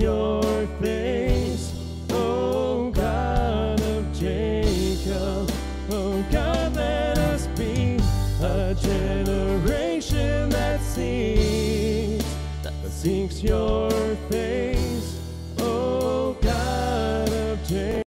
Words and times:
your 0.00 0.66
face, 0.80 1.74
O 2.10 2.90
God 2.90 3.80
of 3.80 4.12
Jacob. 4.14 5.50
Oh 5.90 6.24
God, 6.32 6.74
let 6.74 7.18
us 7.18 7.46
be 7.48 7.98
a 8.42 8.74
generation 8.80 10.48
that 10.48 10.80
seeks, 10.80 12.24
that 12.62 12.72
seeks 12.88 13.42
your 13.42 13.90
face, 14.30 15.20
O 15.58 16.34
God 16.40 17.28
of 17.28 17.62
Jacob. 17.68 18.04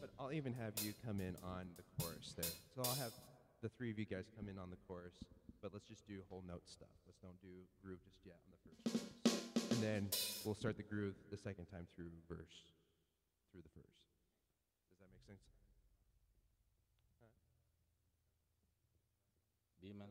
but 0.00 0.10
I'll 0.20 0.32
even 0.32 0.52
have 0.54 0.74
you 0.82 0.92
come 1.06 1.20
in 1.20 1.34
on 1.42 1.66
the 1.78 1.82
chorus 1.98 2.34
there. 2.36 2.44
So 2.74 2.82
I'll 2.84 2.96
have 2.96 3.12
the 3.64 3.72
three 3.80 3.88
of 3.88 3.98
you 3.98 4.04
guys 4.04 4.28
come 4.36 4.44
in 4.52 4.60
on 4.60 4.68
the 4.68 4.76
chorus, 4.84 5.16
but 5.64 5.72
let's 5.72 5.88
just 5.88 6.04
do 6.04 6.20
whole 6.28 6.44
note 6.44 6.68
stuff. 6.68 6.92
Let's 7.08 7.16
don't 7.24 7.40
do 7.40 7.48
groove 7.80 7.96
just 8.04 8.20
yet 8.20 8.36
on 8.44 8.52
the 8.52 8.60
first 8.60 8.76
verse. 8.92 9.72
And 9.72 9.80
then 9.80 10.12
we'll 10.44 10.54
start 10.54 10.76
the 10.76 10.84
groove 10.84 11.16
the 11.32 11.40
second 11.40 11.64
time 11.72 11.88
through 11.96 12.12
verse, 12.28 12.68
through 13.48 13.64
the 13.64 13.72
verse. 13.72 13.96
Does 14.92 15.00
that 15.00 15.08
make 15.08 15.24
sense? 15.24 15.40
Be 19.80 19.96
my 19.96 20.04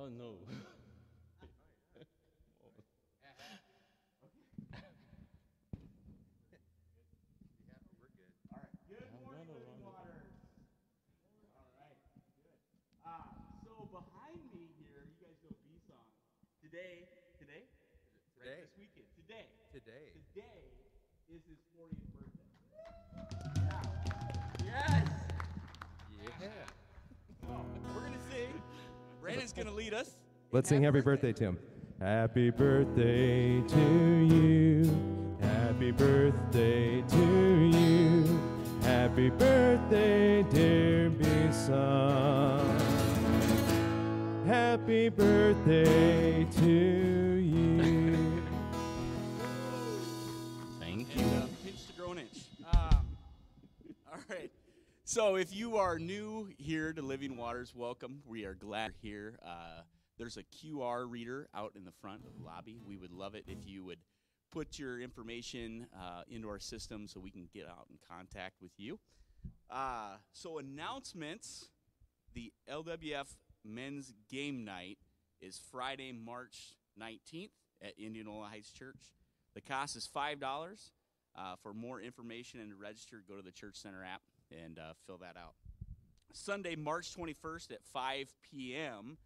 Oh, 0.00 0.06
uh, 0.08 0.32
B 15.68 15.76
song. 15.84 16.08
Today, 16.64 17.04
today, 17.36 17.68
Today. 18.40 18.56
right 18.56 18.64
this 18.64 18.72
weekend. 18.80 19.06
Today, 19.20 19.52
Today. 19.68 20.16
today 20.16 20.62
is 21.28 21.44
his 21.44 21.60
40th 21.76 22.09
Brandon's 29.30 29.52
gonna 29.52 29.70
lead 29.70 29.94
us. 29.94 30.16
Let's 30.50 30.68
sing 30.68 30.82
happy 30.82 31.00
birthday 31.00 31.32
to 31.34 31.44
him. 31.44 31.58
Happy 32.00 32.50
birthday 32.50 33.62
to 33.62 34.26
you. 34.28 35.36
Happy 35.40 35.92
birthday 35.92 37.02
to 37.02 37.70
you. 37.72 38.40
Happy 38.82 39.30
birthday, 39.30 40.42
dear 40.50 41.10
Bison. 41.10 42.78
Happy 44.46 45.08
birthday 45.10 46.44
to 46.44 46.66
you. 46.66 47.29
So 55.10 55.34
if 55.34 55.52
you 55.52 55.76
are 55.76 55.98
new 55.98 56.50
here 56.56 56.92
to 56.92 57.02
Living 57.02 57.36
Waters, 57.36 57.74
welcome. 57.74 58.22
We 58.24 58.44
are 58.44 58.54
glad 58.54 58.92
you're 59.02 59.32
here. 59.32 59.38
Uh, 59.44 59.80
there's 60.18 60.36
a 60.36 60.44
QR 60.44 61.10
reader 61.10 61.48
out 61.52 61.72
in 61.74 61.84
the 61.84 61.90
front 61.90 62.22
of 62.24 62.38
the 62.38 62.44
lobby. 62.44 62.78
We 62.86 62.96
would 62.96 63.10
love 63.10 63.34
it 63.34 63.42
if 63.48 63.58
you 63.66 63.84
would 63.84 63.98
put 64.52 64.78
your 64.78 65.00
information 65.00 65.88
uh, 65.98 66.22
into 66.28 66.48
our 66.48 66.60
system 66.60 67.08
so 67.08 67.18
we 67.18 67.32
can 67.32 67.48
get 67.52 67.66
out 67.66 67.88
in 67.90 67.98
contact 68.08 68.62
with 68.62 68.70
you. 68.76 69.00
Uh, 69.68 70.18
so 70.30 70.58
announcements: 70.58 71.70
the 72.32 72.52
LWF 72.70 73.34
Men's 73.64 74.14
Game 74.30 74.64
Night 74.64 74.98
is 75.40 75.60
Friday, 75.72 76.12
March 76.12 76.76
19th 77.02 77.50
at 77.82 77.94
Indianola 77.98 78.46
Heights 78.46 78.70
Church. 78.70 79.16
The 79.56 79.60
cost 79.60 79.96
is 79.96 80.06
five 80.06 80.38
dollars. 80.38 80.92
Uh, 81.36 81.54
for 81.62 81.74
more 81.74 82.00
information 82.00 82.60
and 82.60 82.70
to 82.70 82.76
register, 82.76 83.24
go 83.28 83.36
to 83.36 83.42
the 83.42 83.52
Church 83.52 83.76
Center 83.76 84.04
app 84.04 84.20
and 84.50 84.78
uh, 84.78 84.92
fill 85.06 85.18
that 85.18 85.36
out. 85.36 85.54
Sunday, 86.32 86.76
March 86.76 87.14
21st 87.14 87.72
at 87.72 87.84
5 87.92 88.32
p.m. 88.50 89.18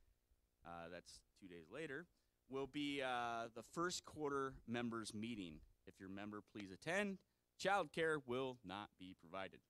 Uh, 0.67 0.89
that's 0.93 1.21
two 1.41 1.47
days 1.49 1.67
later. 1.73 2.07
Will 2.49 2.67
be 2.67 3.03
uh, 3.03 3.49
the 3.55 3.63
first 3.63 4.05
quarter 4.05 4.55
members 4.67 5.15
meeting. 5.15 5.55
If 5.87 5.95
you're 5.99 6.09
a 6.09 6.13
member, 6.13 6.41
please 6.53 6.71
attend. 6.73 7.19
Childcare 7.63 8.19
will 8.27 8.59
not 8.65 8.89
be 8.99 9.15
provided. 9.21 9.61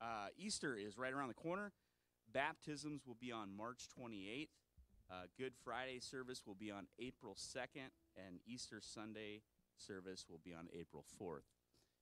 Uh, 0.00 0.26
Easter 0.36 0.76
is 0.76 0.98
right 0.98 1.12
around 1.12 1.28
the 1.28 1.34
corner. 1.34 1.72
Baptisms 2.32 3.02
will 3.06 3.16
be 3.20 3.32
on 3.32 3.56
March 3.56 3.86
28th. 3.98 4.48
Uh, 5.10 5.14
Good 5.38 5.52
Friday 5.64 6.00
service 6.00 6.42
will 6.46 6.54
be 6.54 6.70
on 6.70 6.86
April 6.98 7.36
2nd, 7.36 7.90
and 8.16 8.38
Easter 8.46 8.80
Sunday 8.80 9.42
service 9.76 10.26
will 10.28 10.40
be 10.44 10.54
on 10.54 10.68
April 10.72 11.04
4th. 11.20 11.42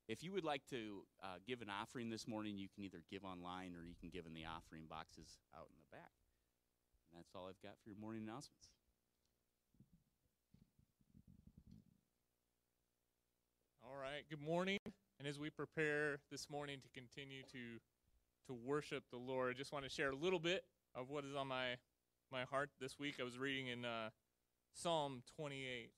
If 0.08 0.22
you 0.22 0.32
would 0.32 0.44
like 0.44 0.66
to 0.70 1.04
uh, 1.22 1.38
give 1.46 1.62
an 1.62 1.68
offering 1.70 2.10
this 2.10 2.26
morning, 2.26 2.58
you 2.58 2.68
can 2.74 2.82
either 2.84 3.02
give 3.10 3.24
online 3.24 3.74
or 3.74 3.84
you 3.84 3.94
can 4.00 4.10
give 4.10 4.26
in 4.26 4.34
the 4.34 4.44
offering 4.44 4.84
boxes 4.88 5.38
out 5.56 5.68
in 5.70 5.76
the 5.78 5.96
back. 5.96 6.10
And 7.12 7.20
that's 7.20 7.34
all 7.34 7.46
I've 7.48 7.62
got 7.62 7.78
for 7.82 7.90
your 7.90 7.98
morning 7.98 8.22
announcements. 8.24 8.68
All 13.84 13.96
right. 14.00 14.24
Good 14.28 14.40
morning. 14.40 14.78
And 15.18 15.28
as 15.28 15.38
we 15.38 15.50
prepare 15.50 16.18
this 16.30 16.50
morning 16.50 16.78
to 16.82 16.88
continue 16.88 17.42
to 17.52 17.78
to 18.48 18.54
worship 18.54 19.04
the 19.12 19.18
Lord, 19.18 19.54
I 19.54 19.56
just 19.56 19.72
want 19.72 19.84
to 19.84 19.90
share 19.90 20.10
a 20.10 20.16
little 20.16 20.40
bit 20.40 20.64
of 20.96 21.10
what 21.10 21.24
is 21.24 21.36
on 21.36 21.46
my 21.46 21.76
my 22.32 22.42
heart 22.42 22.70
this 22.80 22.98
week. 22.98 23.16
I 23.20 23.22
was 23.22 23.38
reading 23.38 23.68
in 23.68 23.84
uh, 23.84 24.10
Psalm 24.72 25.22
28, 25.36 25.90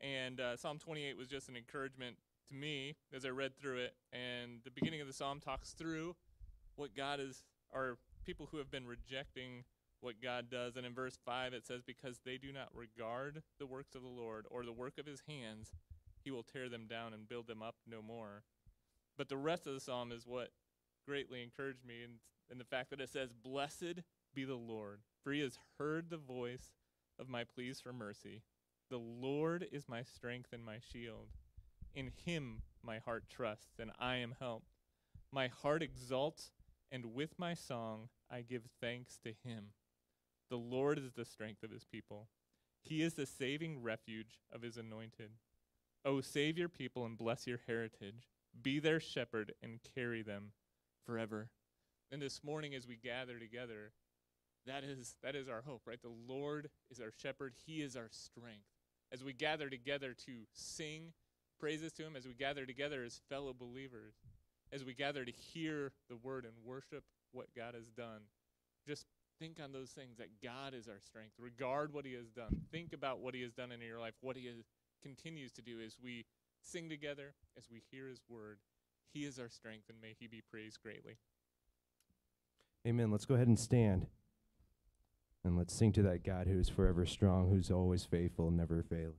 and 0.00 0.40
uh, 0.40 0.56
Psalm 0.56 0.78
28 0.78 1.16
was 1.16 1.28
just 1.28 1.48
an 1.48 1.56
encouragement 1.56 2.16
to 2.48 2.54
me 2.54 2.96
as 3.14 3.24
I 3.24 3.28
read 3.28 3.56
through 3.58 3.78
it. 3.78 3.94
And 4.12 4.60
the 4.64 4.70
beginning 4.70 5.00
of 5.00 5.06
the 5.06 5.12
psalm 5.12 5.40
talks 5.40 5.70
through 5.72 6.16
what 6.76 6.94
God 6.94 7.20
is, 7.20 7.42
or 7.72 7.98
people 8.24 8.48
who 8.50 8.58
have 8.58 8.70
been 8.70 8.86
rejecting 8.86 9.64
what 10.00 10.22
God 10.22 10.50
does. 10.50 10.76
And 10.76 10.86
in 10.86 10.94
verse 10.94 11.18
5, 11.24 11.52
it 11.52 11.66
says, 11.66 11.82
Because 11.82 12.20
they 12.24 12.38
do 12.38 12.52
not 12.52 12.68
regard 12.74 13.42
the 13.58 13.66
works 13.66 13.94
of 13.94 14.02
the 14.02 14.08
Lord 14.08 14.46
or 14.50 14.64
the 14.64 14.72
work 14.72 14.98
of 14.98 15.06
his 15.06 15.22
hands, 15.28 15.72
he 16.24 16.30
will 16.30 16.42
tear 16.42 16.68
them 16.68 16.86
down 16.88 17.14
and 17.14 17.28
build 17.28 17.46
them 17.46 17.62
up 17.62 17.76
no 17.86 18.02
more. 18.02 18.42
But 19.16 19.28
the 19.28 19.36
rest 19.36 19.66
of 19.66 19.74
the 19.74 19.80
psalm 19.80 20.12
is 20.12 20.26
what 20.26 20.50
greatly 21.06 21.42
encouraged 21.42 21.84
me 21.84 22.04
in, 22.04 22.10
in 22.50 22.58
the 22.58 22.64
fact 22.64 22.90
that 22.90 23.00
it 23.00 23.10
says, 23.10 23.32
Blessed 23.32 24.02
be 24.34 24.44
the 24.44 24.54
Lord, 24.54 25.00
for 25.22 25.32
he 25.32 25.40
has 25.40 25.58
heard 25.78 26.10
the 26.10 26.16
voice 26.16 26.74
of 27.18 27.28
my 27.28 27.44
pleas 27.44 27.80
for 27.80 27.92
mercy. 27.92 28.42
The 28.90 28.98
Lord 28.98 29.66
is 29.72 29.88
my 29.88 30.02
strength 30.02 30.52
and 30.52 30.64
my 30.64 30.78
shield. 30.92 31.28
In 31.98 32.12
him 32.24 32.62
my 32.80 33.00
heart 33.00 33.24
trusts, 33.28 33.80
and 33.80 33.90
I 33.98 34.18
am 34.18 34.36
helped. 34.38 34.70
My 35.32 35.48
heart 35.48 35.82
exalts, 35.82 36.52
and 36.92 37.12
with 37.12 37.36
my 37.40 37.54
song 37.54 38.08
I 38.30 38.42
give 38.42 38.62
thanks 38.80 39.18
to 39.24 39.30
him. 39.30 39.72
The 40.48 40.58
Lord 40.58 41.00
is 41.00 41.14
the 41.14 41.24
strength 41.24 41.64
of 41.64 41.72
his 41.72 41.84
people. 41.84 42.28
He 42.80 43.02
is 43.02 43.14
the 43.14 43.26
saving 43.26 43.82
refuge 43.82 44.38
of 44.52 44.62
his 44.62 44.76
anointed. 44.76 45.32
O 46.04 46.20
save 46.20 46.56
your 46.56 46.68
people 46.68 47.04
and 47.04 47.18
bless 47.18 47.48
your 47.48 47.62
heritage. 47.66 48.30
Be 48.62 48.78
their 48.78 49.00
shepherd 49.00 49.54
and 49.60 49.80
carry 49.82 50.22
them 50.22 50.52
forever. 51.04 51.50
And 52.12 52.22
this 52.22 52.44
morning, 52.44 52.76
as 52.76 52.86
we 52.86 52.94
gather 52.94 53.40
together, 53.40 53.90
that 54.66 54.84
is 54.84 55.16
that 55.24 55.34
is 55.34 55.48
our 55.48 55.62
hope, 55.62 55.82
right? 55.84 56.00
The 56.00 56.14
Lord 56.32 56.70
is 56.92 57.00
our 57.00 57.10
shepherd; 57.20 57.54
He 57.66 57.82
is 57.82 57.96
our 57.96 58.08
strength. 58.12 58.68
As 59.10 59.24
we 59.24 59.32
gather 59.32 59.68
together 59.68 60.14
to 60.26 60.46
sing 60.52 61.12
praises 61.58 61.92
to 61.92 62.04
Him, 62.04 62.16
as 62.16 62.26
we 62.26 62.34
gather 62.34 62.66
together 62.66 63.02
as 63.04 63.20
fellow 63.28 63.54
believers, 63.58 64.14
as 64.72 64.84
we 64.84 64.94
gather 64.94 65.24
to 65.24 65.32
hear 65.32 65.92
the 66.08 66.16
Word 66.16 66.44
and 66.44 66.54
worship 66.64 67.04
what 67.32 67.46
God 67.56 67.74
has 67.74 67.90
done, 67.90 68.22
just 68.86 69.06
think 69.38 69.58
on 69.62 69.72
those 69.72 69.90
things 69.90 70.16
that 70.18 70.42
God 70.42 70.74
is 70.74 70.88
our 70.88 71.00
strength. 71.00 71.34
Regard 71.38 71.92
what 71.92 72.04
He 72.04 72.14
has 72.14 72.30
done. 72.30 72.62
Think 72.70 72.92
about 72.92 73.20
what 73.20 73.34
He 73.34 73.42
has 73.42 73.52
done 73.52 73.72
in 73.72 73.80
your 73.80 74.00
life, 74.00 74.14
what 74.20 74.36
He 74.36 74.46
has, 74.46 74.56
continues 75.02 75.52
to 75.52 75.62
do 75.62 75.80
as 75.84 75.96
we 76.02 76.24
sing 76.60 76.88
together, 76.88 77.34
as 77.56 77.64
we 77.70 77.82
hear 77.90 78.08
His 78.08 78.20
Word. 78.28 78.58
He 79.12 79.24
is 79.24 79.38
our 79.38 79.48
strength, 79.48 79.88
and 79.88 80.00
may 80.00 80.14
He 80.18 80.26
be 80.26 80.42
praised 80.50 80.80
greatly. 80.82 81.18
Amen. 82.86 83.10
Let's 83.10 83.26
go 83.26 83.34
ahead 83.34 83.48
and 83.48 83.58
stand. 83.58 84.06
And 85.44 85.56
let's 85.56 85.74
sing 85.74 85.92
to 85.92 86.02
that 86.02 86.24
God 86.24 86.46
who 86.46 86.58
is 86.58 86.68
forever 86.68 87.06
strong, 87.06 87.48
who's 87.48 87.70
always 87.70 88.04
faithful, 88.04 88.50
never 88.50 88.82
failing. 88.82 89.14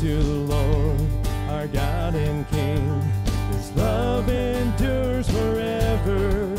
To 0.00 0.06
the 0.06 0.54
Lord, 0.54 1.00
our 1.50 1.66
God 1.66 2.14
and 2.14 2.48
King. 2.48 3.02
His 3.52 3.70
love 3.72 4.30
endures 4.30 5.28
forever. 5.28 6.56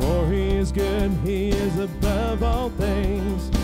For 0.00 0.26
he 0.28 0.48
is 0.56 0.72
good, 0.72 1.12
he 1.24 1.50
is 1.50 1.78
above 1.78 2.42
all 2.42 2.70
things. 2.70 3.57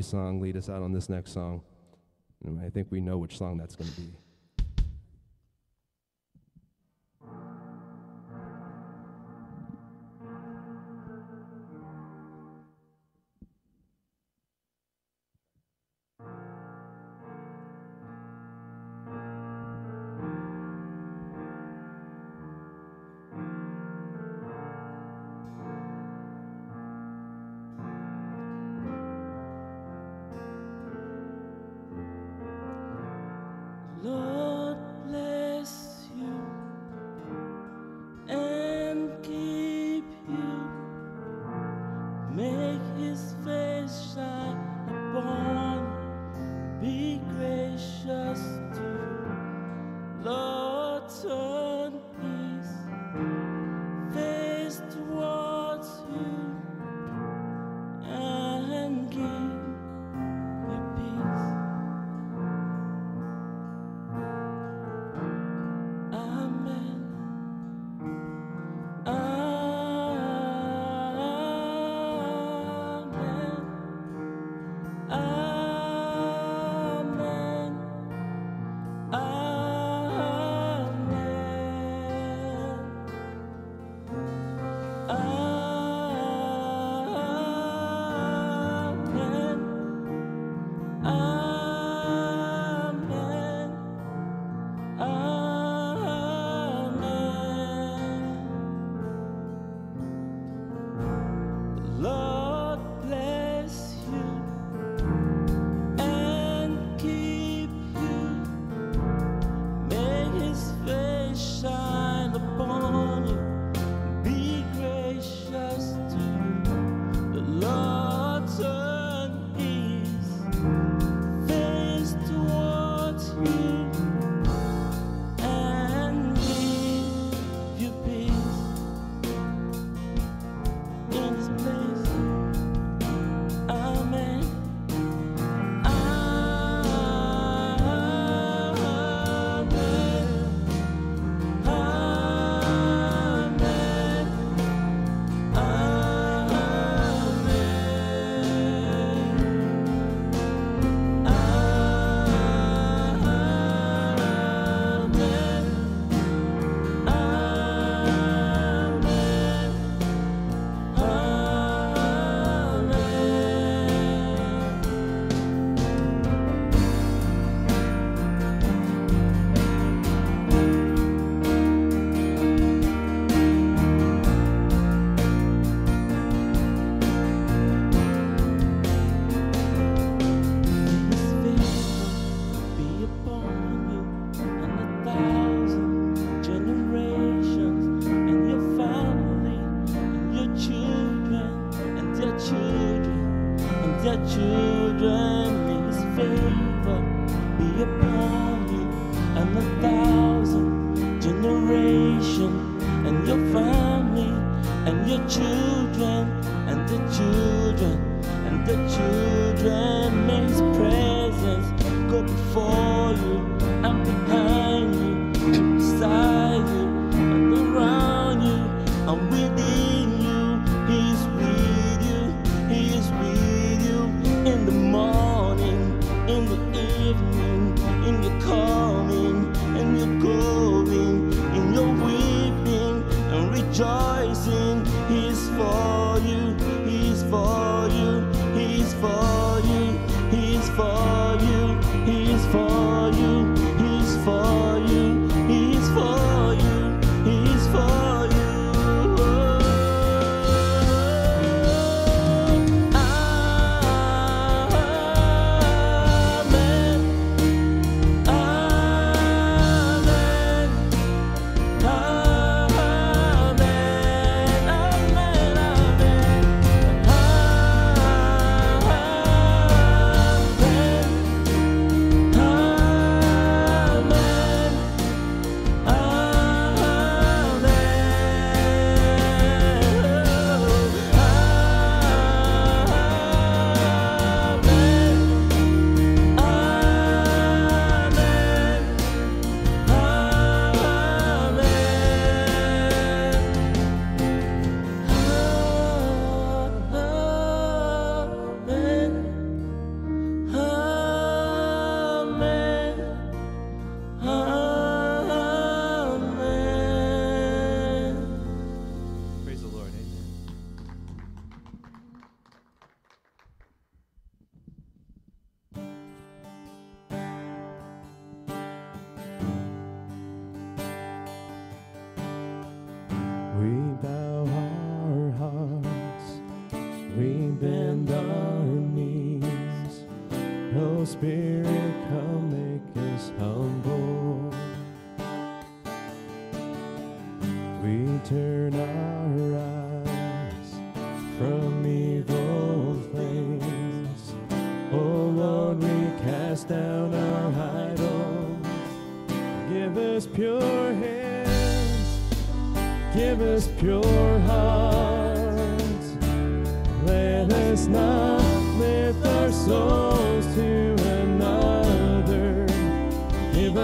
Song 0.00 0.40
lead 0.40 0.56
us 0.56 0.68
out 0.68 0.82
on 0.82 0.92
this 0.92 1.08
next 1.08 1.32
song. 1.32 1.62
And 2.44 2.60
I 2.60 2.70
think 2.70 2.88
we 2.90 3.00
know 3.00 3.18
which 3.18 3.36
song 3.36 3.58
that's 3.58 3.76
going 3.76 3.90
to 3.90 4.00
be. 4.00 4.14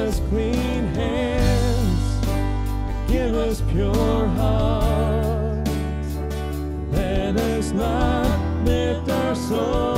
us 0.08 0.20
clean 0.30 0.86
hands, 0.94 2.26
give 3.08 3.34
us 3.34 3.60
pure 3.70 4.26
hearts. 4.40 5.70
Let 6.90 7.36
us 7.36 7.72
not 7.72 8.64
lift 8.64 9.10
our 9.10 9.34
souls. 9.34 9.97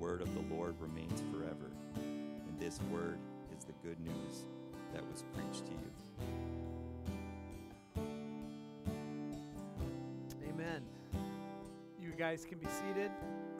word 0.00 0.22
of 0.22 0.32
the 0.34 0.54
Lord 0.54 0.74
remains 0.80 1.22
forever. 1.30 1.70
And 1.94 2.58
this 2.58 2.80
word 2.90 3.18
is 3.56 3.64
the 3.64 3.74
good 3.86 4.00
news 4.00 4.46
that 4.94 5.02
was 5.10 5.24
preached 5.34 5.66
to 5.66 5.72
you. 5.72 5.90
Amen. 10.48 10.82
You 12.00 12.12
guys 12.12 12.46
can 12.48 12.58
be 12.58 12.66
seated. 12.66 13.10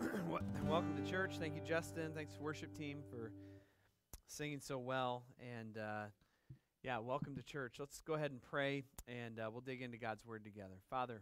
Welcome 0.67 0.97
to 0.97 1.11
church. 1.11 1.37
Thank 1.39 1.57
you, 1.57 1.61
Justin. 1.61 2.13
Thanks, 2.15 2.39
worship 2.41 2.75
team, 2.75 3.03
for 3.11 3.33
singing 4.27 4.61
so 4.61 4.79
well. 4.79 5.25
And 5.59 5.77
uh, 5.77 6.05
yeah, 6.83 6.99
welcome 6.99 7.37
to 7.37 7.43
church. 7.43 7.77
Let's 7.79 8.01
go 8.01 8.15
ahead 8.15 8.31
and 8.31 8.41
pray, 8.41 8.85
and 9.07 9.39
uh, 9.39 9.51
we'll 9.53 9.61
dig 9.61 9.83
into 9.83 9.99
God's 9.99 10.25
word 10.25 10.45
together. 10.45 10.77
Father, 10.89 11.21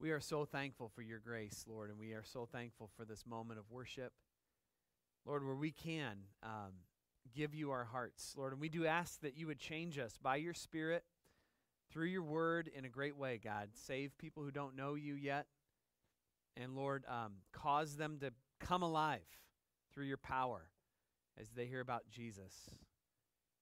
we 0.00 0.12
are 0.12 0.20
so 0.20 0.46
thankful 0.46 0.88
for 0.88 1.02
your 1.02 1.18
grace, 1.18 1.66
Lord, 1.68 1.90
and 1.90 1.98
we 1.98 2.12
are 2.12 2.24
so 2.24 2.48
thankful 2.50 2.88
for 2.96 3.04
this 3.04 3.26
moment 3.26 3.58
of 3.58 3.70
worship. 3.70 4.14
Lord, 5.26 5.44
where 5.44 5.54
we 5.54 5.72
can 5.72 6.16
um, 6.42 6.72
give 7.36 7.54
you 7.54 7.70
our 7.70 7.84
hearts, 7.84 8.32
Lord, 8.34 8.52
and 8.52 8.62
we 8.62 8.70
do 8.70 8.86
ask 8.86 9.20
that 9.20 9.36
you 9.36 9.46
would 9.48 9.58
change 9.58 9.98
us 9.98 10.16
by 10.16 10.36
your 10.36 10.54
Spirit 10.54 11.04
through 11.92 12.06
your 12.06 12.22
word 12.22 12.70
in 12.74 12.86
a 12.86 12.88
great 12.88 13.14
way, 13.14 13.38
God. 13.44 13.68
Save 13.74 14.16
people 14.16 14.42
who 14.42 14.50
don't 14.50 14.74
know 14.74 14.94
you 14.94 15.16
yet, 15.16 15.48
and 16.56 16.74
Lord, 16.74 17.04
um, 17.06 17.34
cause 17.52 17.96
them 17.96 18.16
to 18.22 18.32
come 18.58 18.82
alive 18.82 19.20
through 19.92 20.06
your 20.06 20.16
power 20.16 20.70
as 21.38 21.50
they 21.50 21.66
hear 21.66 21.80
about 21.80 22.08
Jesus. 22.08 22.70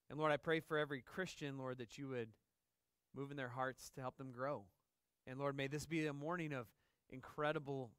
And 0.09 0.20
Lord, 0.20 0.31
I 0.31 0.37
pray 0.37 0.61
for 0.61 0.79
every 0.79 1.03
Christian, 1.03 1.59
Lord, 1.59 1.79
that 1.79 1.98
you 1.98 2.07
would 2.11 2.29
move 3.12 3.33
in 3.33 3.37
their 3.37 3.48
hearts 3.48 3.90
to 3.96 4.01
help 4.01 4.18
them 4.18 4.31
grow. 4.31 4.66
And 5.28 5.38
Lord, 5.38 5.58
may 5.58 5.66
this 5.66 5.84
be 5.84 6.06
a 6.06 6.12
morning 6.14 6.54
of 6.54 6.66
incredible 7.10 7.90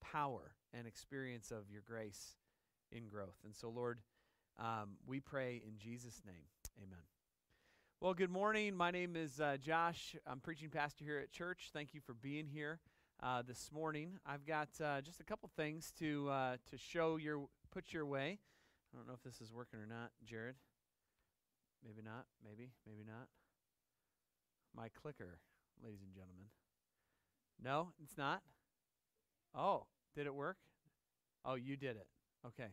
power 0.00 0.54
and 0.72 0.86
experience 0.86 1.50
of 1.50 1.70
your 1.70 1.82
grace 1.86 2.36
in 2.90 3.08
growth. 3.08 3.36
And 3.44 3.54
so, 3.54 3.68
Lord, 3.68 3.98
um, 4.58 4.96
we 5.06 5.20
pray 5.20 5.60
in 5.66 5.76
Jesus' 5.76 6.22
name. 6.24 6.46
Amen. 6.78 7.02
Well, 8.00 8.14
good 8.14 8.30
morning. 8.30 8.74
My 8.74 8.90
name 8.90 9.16
is 9.16 9.38
uh, 9.38 9.58
Josh. 9.60 10.16
I'm 10.26 10.40
preaching 10.40 10.70
pastor 10.70 11.04
here 11.04 11.18
at 11.18 11.30
church. 11.30 11.68
Thank 11.74 11.92
you 11.92 12.00
for 12.00 12.14
being 12.14 12.46
here 12.46 12.80
uh, 13.22 13.42
this 13.46 13.70
morning. 13.70 14.18
I've 14.24 14.46
got 14.46 14.68
uh, 14.82 15.02
just 15.02 15.20
a 15.20 15.24
couple 15.24 15.50
things 15.58 15.92
to 15.98 16.30
uh, 16.30 16.56
to 16.70 16.78
show 16.78 17.16
your 17.18 17.48
put 17.70 17.92
your 17.92 18.06
way. 18.06 18.38
I 18.94 18.96
don't 18.96 19.06
know 19.06 19.14
if 19.14 19.22
this 19.22 19.42
is 19.42 19.52
working 19.52 19.78
or 19.78 19.86
not, 19.86 20.12
Jared. 20.24 20.54
Maybe 21.84 22.00
not. 22.02 22.24
Maybe. 22.42 22.70
Maybe 22.86 23.04
not. 23.06 23.28
My 24.74 24.88
clicker, 24.88 25.40
ladies 25.84 26.00
and 26.02 26.14
gentlemen. 26.14 26.46
No, 27.62 27.88
it's 28.02 28.16
not. 28.16 28.42
Oh, 29.54 29.86
did 30.14 30.26
it 30.26 30.34
work? 30.34 30.56
Oh, 31.44 31.54
you 31.54 31.76
did 31.76 31.96
it. 31.96 32.06
Okay. 32.46 32.70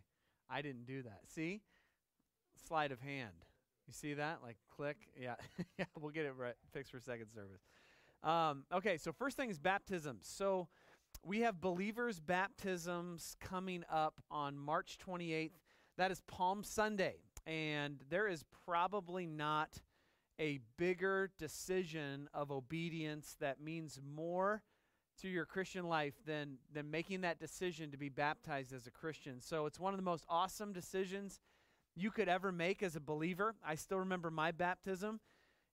I 0.50 0.62
didn't 0.62 0.86
do 0.86 1.04
that. 1.04 1.22
See? 1.28 1.62
Sleight 2.68 2.92
of 2.92 3.02
hand. 3.02 3.46
You 3.88 3.94
see 3.94 4.14
that? 4.16 4.40
Like 4.44 4.58
click. 4.76 4.98
Yeah. 5.20 5.36
yeah, 5.80 5.86
we'll 6.00 6.12
get 6.12 6.26
it 6.26 6.34
right 6.38 6.56
fixed 6.74 6.92
for 6.92 7.00
second 7.00 7.28
service. 7.34 7.62
Um, 8.24 8.66
okay, 8.74 8.98
so 8.98 9.12
first 9.12 9.38
thing 9.38 9.50
is 9.50 9.60
baptism. 9.60 10.20
So 10.22 10.68
we 11.24 11.42
have 11.42 11.62
believers' 11.62 12.20
baptisms 12.20 13.36
coming 13.40 13.84
up 13.90 14.22
on 14.30 14.58
March 14.58 14.98
28th. 15.06 15.52
That 15.98 16.12
is 16.12 16.22
Palm 16.28 16.64
Sunday. 16.64 17.18
And 17.48 18.04
there 18.10 18.28
is 18.28 18.44
probably 18.66 19.26
not 19.26 19.82
a 20.40 20.60
bigger 20.78 21.32
decision 21.40 22.28
of 22.34 22.52
obedience 22.52 23.36
that 23.40 23.62
means 23.62 24.00
more 24.04 24.62
to 25.22 25.28
your 25.28 25.46
Christian 25.46 25.88
life 25.88 26.14
than, 26.26 26.58
than 26.74 26.92
making 26.92 27.22
that 27.22 27.40
decision 27.40 27.92
to 27.92 27.98
be 27.98 28.10
baptized 28.10 28.74
as 28.74 28.88
a 28.88 28.92
Christian. 28.92 29.40
So 29.40 29.66
it's 29.66 29.80
one 29.80 29.94
of 29.94 29.98
the 29.98 30.04
most 30.04 30.26
awesome 30.30 30.74
decisions 30.74 31.40
you 31.96 32.12
could 32.12 32.28
ever 32.28 32.52
make 32.52 32.84
as 32.84 32.96
a 32.96 33.00
believer. 33.00 33.56
I 33.66 33.76
still 33.76 34.00
remember 34.00 34.30
my 34.30 34.52
baptism. 34.52 35.20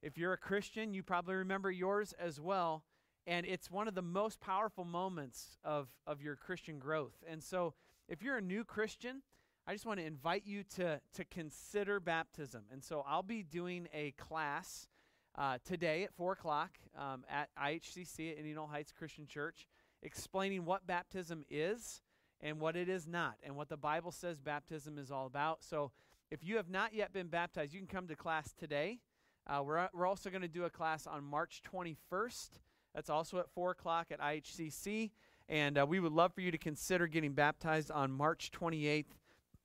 If 0.03 0.17
you're 0.19 0.33
a 0.33 0.39
Christian, 0.39 0.95
you 0.95 1.03
probably 1.03 1.35
remember 1.35 1.71
yours 1.71 2.15
as 2.19 2.41
well. 2.41 2.85
And 3.27 3.47
it's 3.47 3.71
one 3.71 3.89
of 3.89 3.95
the 3.95 4.03
most 4.03 4.41
powerful 4.41 4.85
moments 4.85 5.57
of, 5.65 5.89
of 6.07 6.23
your 6.23 6.37
Christian 6.37 6.79
growth. 6.79 7.15
And 7.29 7.43
so 7.43 7.75
if 8.09 8.23
you're 8.23 8.37
a 8.37 8.43
new 8.43 8.65
Christian, 8.65 9.23
I 9.67 9.73
just 9.73 9.87
want 9.87 10.01
to 10.01 10.07
invite 10.07 10.45
you 10.45 10.65
to, 10.77 11.01
to 11.15 11.25
consider 11.25 12.01
baptism. 12.01 12.65
And 12.73 12.83
so 12.83 13.05
I'll 13.07 13.23
be 13.23 13.45
doing 13.45 13.89
a 13.95 14.11
class 14.13 14.89
uh, 15.37 15.59
today 15.65 16.05
at 16.05 16.15
4 16.15 16.33
o'clock 16.33 16.71
um, 16.99 17.25
at 17.29 17.49
IHCC 17.61 18.33
at 18.33 18.39
Indianola 18.39 18.69
Heights 18.69 18.93
Christian 18.93 19.27
Church, 19.27 19.67
explaining 20.03 20.65
what 20.65 20.87
baptism 20.87 21.45
is 21.51 22.03
and 22.41 22.61
what 22.61 22.77
it 22.77 22.89
is 22.89 23.07
not, 23.07 23.37
and 23.43 23.57
what 23.57 23.69
the 23.69 23.77
Bible 23.77 24.11
says 24.11 24.39
baptism 24.41 24.99
is 24.99 25.11
all 25.11 25.27
about. 25.27 25.63
So 25.63 25.93
if 26.31 26.45
you 26.45 26.57
have 26.57 26.69
not 26.69 26.95
yet 26.95 27.13
been 27.13 27.29
baptized, 27.29 27.73
you 27.73 27.81
can 27.81 27.87
come 27.87 28.09
to 28.09 28.17
class 28.17 28.53
today. 28.53 28.99
Uh, 29.47 29.63
we're, 29.65 29.89
we're 29.93 30.07
also 30.07 30.31
going 30.31 30.43
to 30.43 30.49
do 30.49 30.65
a 30.65 30.71
class 30.71 31.07
on 31.07 31.25
March 31.25 31.63
21st. 31.73 32.51
That's 32.95 33.11
also 33.11 33.39
at 33.39 33.51
4 33.55 33.73
o'clock 33.73 34.09
at 34.11 34.21
IHCC. 34.21 35.11
And 35.49 35.79
uh, 35.79 35.87
we 35.87 36.01
would 36.01 36.13
love 36.13 36.33
for 36.35 36.41
you 36.41 36.51
to 36.51 36.59
consider 36.59 37.07
getting 37.07 37.33
baptized 37.33 37.91
on 37.91 38.13
March 38.13 38.51
28th. 38.53 39.07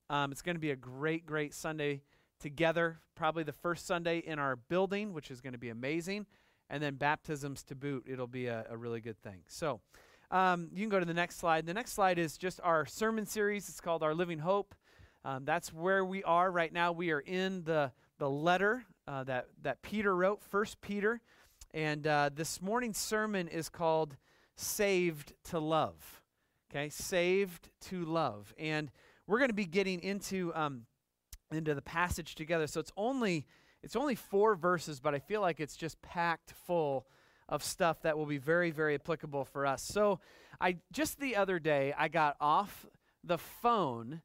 Um, 0.09 0.31
it's 0.31 0.41
going 0.41 0.55
to 0.55 0.61
be 0.61 0.71
a 0.71 0.75
great, 0.75 1.25
great 1.25 1.53
Sunday 1.53 2.01
together, 2.39 2.99
probably 3.15 3.43
the 3.43 3.53
first 3.53 3.85
Sunday 3.85 4.19
in 4.19 4.39
our 4.39 4.55
building, 4.55 5.13
which 5.13 5.31
is 5.31 5.41
going 5.41 5.53
to 5.53 5.59
be 5.59 5.69
amazing, 5.69 6.25
and 6.69 6.81
then 6.81 6.95
baptisms 6.95 7.63
to 7.63 7.75
boot. 7.75 8.05
It'll 8.07 8.27
be 8.27 8.47
a, 8.47 8.65
a 8.69 8.77
really 8.77 9.01
good 9.01 9.21
thing. 9.21 9.41
So 9.47 9.81
um, 10.31 10.69
you 10.73 10.81
can 10.81 10.89
go 10.89 10.99
to 10.99 11.05
the 11.05 11.13
next 11.13 11.37
slide. 11.37 11.65
The 11.65 11.73
next 11.73 11.93
slide 11.93 12.19
is 12.19 12.37
just 12.37 12.59
our 12.63 12.85
sermon 12.85 13.25
series. 13.25 13.69
It's 13.69 13.81
called 13.81 14.03
Our 14.03 14.13
Living 14.13 14.39
Hope. 14.39 14.75
Um, 15.23 15.45
that's 15.45 15.73
where 15.73 16.05
we 16.05 16.23
are 16.23 16.51
right 16.51 16.71
now. 16.71 16.91
We 16.91 17.11
are 17.11 17.19
in 17.19 17.63
the, 17.63 17.91
the 18.17 18.29
letter 18.29 18.85
uh, 19.07 19.23
that, 19.25 19.47
that 19.61 19.81
Peter 19.81 20.15
wrote, 20.15 20.41
First 20.43 20.81
Peter. 20.81 21.21
And 21.73 22.05
uh, 22.07 22.29
this 22.33 22.61
morning's 22.61 22.97
sermon 22.97 23.47
is 23.47 23.69
called 23.69 24.17
Saved 24.55 25.33
to 25.45 25.59
Love. 25.59 26.21
Okay, 26.69 26.89
Saved 26.89 27.69
to 27.81 28.03
Love. 28.03 28.53
And 28.57 28.91
we're 29.25 29.39
going 29.39 29.49
to 29.49 29.55
be 29.55 29.65
getting 29.65 30.01
into 30.01 30.53
um, 30.55 30.85
into 31.51 31.73
the 31.73 31.81
passage 31.81 32.35
together. 32.35 32.67
So 32.67 32.79
it's 32.79 32.91
only 32.97 33.45
it's 33.83 33.95
only 33.95 34.15
four 34.15 34.55
verses, 34.55 34.99
but 34.99 35.13
I 35.13 35.19
feel 35.19 35.41
like 35.41 35.59
it's 35.59 35.75
just 35.75 36.01
packed 36.01 36.53
full 36.65 37.07
of 37.47 37.63
stuff 37.63 38.01
that 38.01 38.17
will 38.17 38.25
be 38.25 38.37
very 38.37 38.71
very 38.71 38.95
applicable 38.95 39.45
for 39.45 39.65
us. 39.65 39.81
So 39.81 40.19
I 40.59 40.77
just 40.91 41.19
the 41.19 41.35
other 41.35 41.59
day 41.59 41.93
I 41.97 42.07
got 42.07 42.35
off 42.41 42.85
the 43.23 43.37
phone 43.37 44.21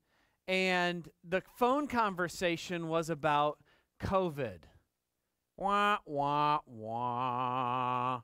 and 0.48 1.08
the 1.22 1.42
phone 1.56 1.86
conversation 1.86 2.88
was 2.88 3.10
about 3.10 3.58
COVID. 4.02 4.62
Wah 5.56 5.98
wah 6.06 6.60
wah. 6.66 8.22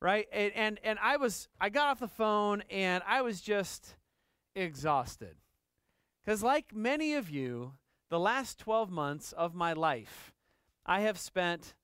Right? 0.00 0.26
And 0.32 0.52
and, 0.54 0.80
and 0.82 0.98
I 1.02 1.16
was 1.18 1.48
I 1.60 1.68
got 1.68 1.88
off 1.88 2.00
the 2.00 2.08
phone 2.08 2.62
and 2.70 3.02
I 3.06 3.22
was 3.22 3.40
just 3.40 3.96
exhausted. 4.54 5.36
Cuz 6.24 6.42
like 6.42 6.74
many 6.74 7.14
of 7.14 7.28
you, 7.28 7.74
the 8.10 8.18
last 8.18 8.58
12 8.58 8.90
months 8.90 9.32
of 9.32 9.54
my 9.54 9.72
life, 9.72 10.32
I 10.84 11.00
have 11.00 11.18
spent 11.18 11.74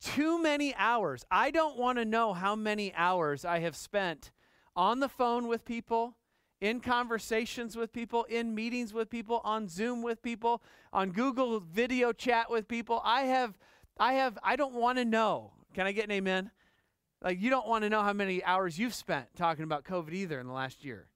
too 0.00 0.40
many 0.40 0.74
hours. 0.74 1.24
I 1.30 1.50
don't 1.50 1.78
want 1.78 1.98
to 1.98 2.04
know 2.04 2.34
how 2.34 2.54
many 2.54 2.94
hours 2.94 3.44
I 3.44 3.60
have 3.60 3.74
spent 3.74 4.30
on 4.76 5.00
the 5.00 5.08
phone 5.08 5.48
with 5.48 5.64
people, 5.64 6.16
in 6.60 6.80
conversations 6.80 7.76
with 7.76 7.92
people, 7.92 8.24
in 8.24 8.54
meetings 8.54 8.92
with 8.92 9.10
people, 9.10 9.40
on 9.44 9.68
Zoom 9.68 10.02
with 10.02 10.22
people, 10.22 10.62
on 10.92 11.10
Google 11.10 11.60
video 11.60 12.12
chat 12.12 12.50
with 12.50 12.68
people. 12.68 13.00
I 13.04 13.22
have 13.22 13.58
I 13.98 14.14
have 14.14 14.38
I 14.42 14.56
don't 14.56 14.74
want 14.74 14.98
to 14.98 15.04
know. 15.04 15.52
Can 15.74 15.86
I 15.86 15.92
get 15.92 16.04
an 16.04 16.12
amen? 16.12 16.50
Like 17.22 17.40
you 17.40 17.50
don't 17.50 17.66
want 17.66 17.84
to 17.84 17.90
know 17.90 18.02
how 18.02 18.12
many 18.12 18.44
hours 18.44 18.78
you've 18.78 18.94
spent 18.94 19.26
talking 19.36 19.64
about 19.64 19.84
COVID 19.84 20.12
either 20.12 20.38
in 20.38 20.46
the 20.46 20.52
last 20.52 20.84
year. 20.84 21.08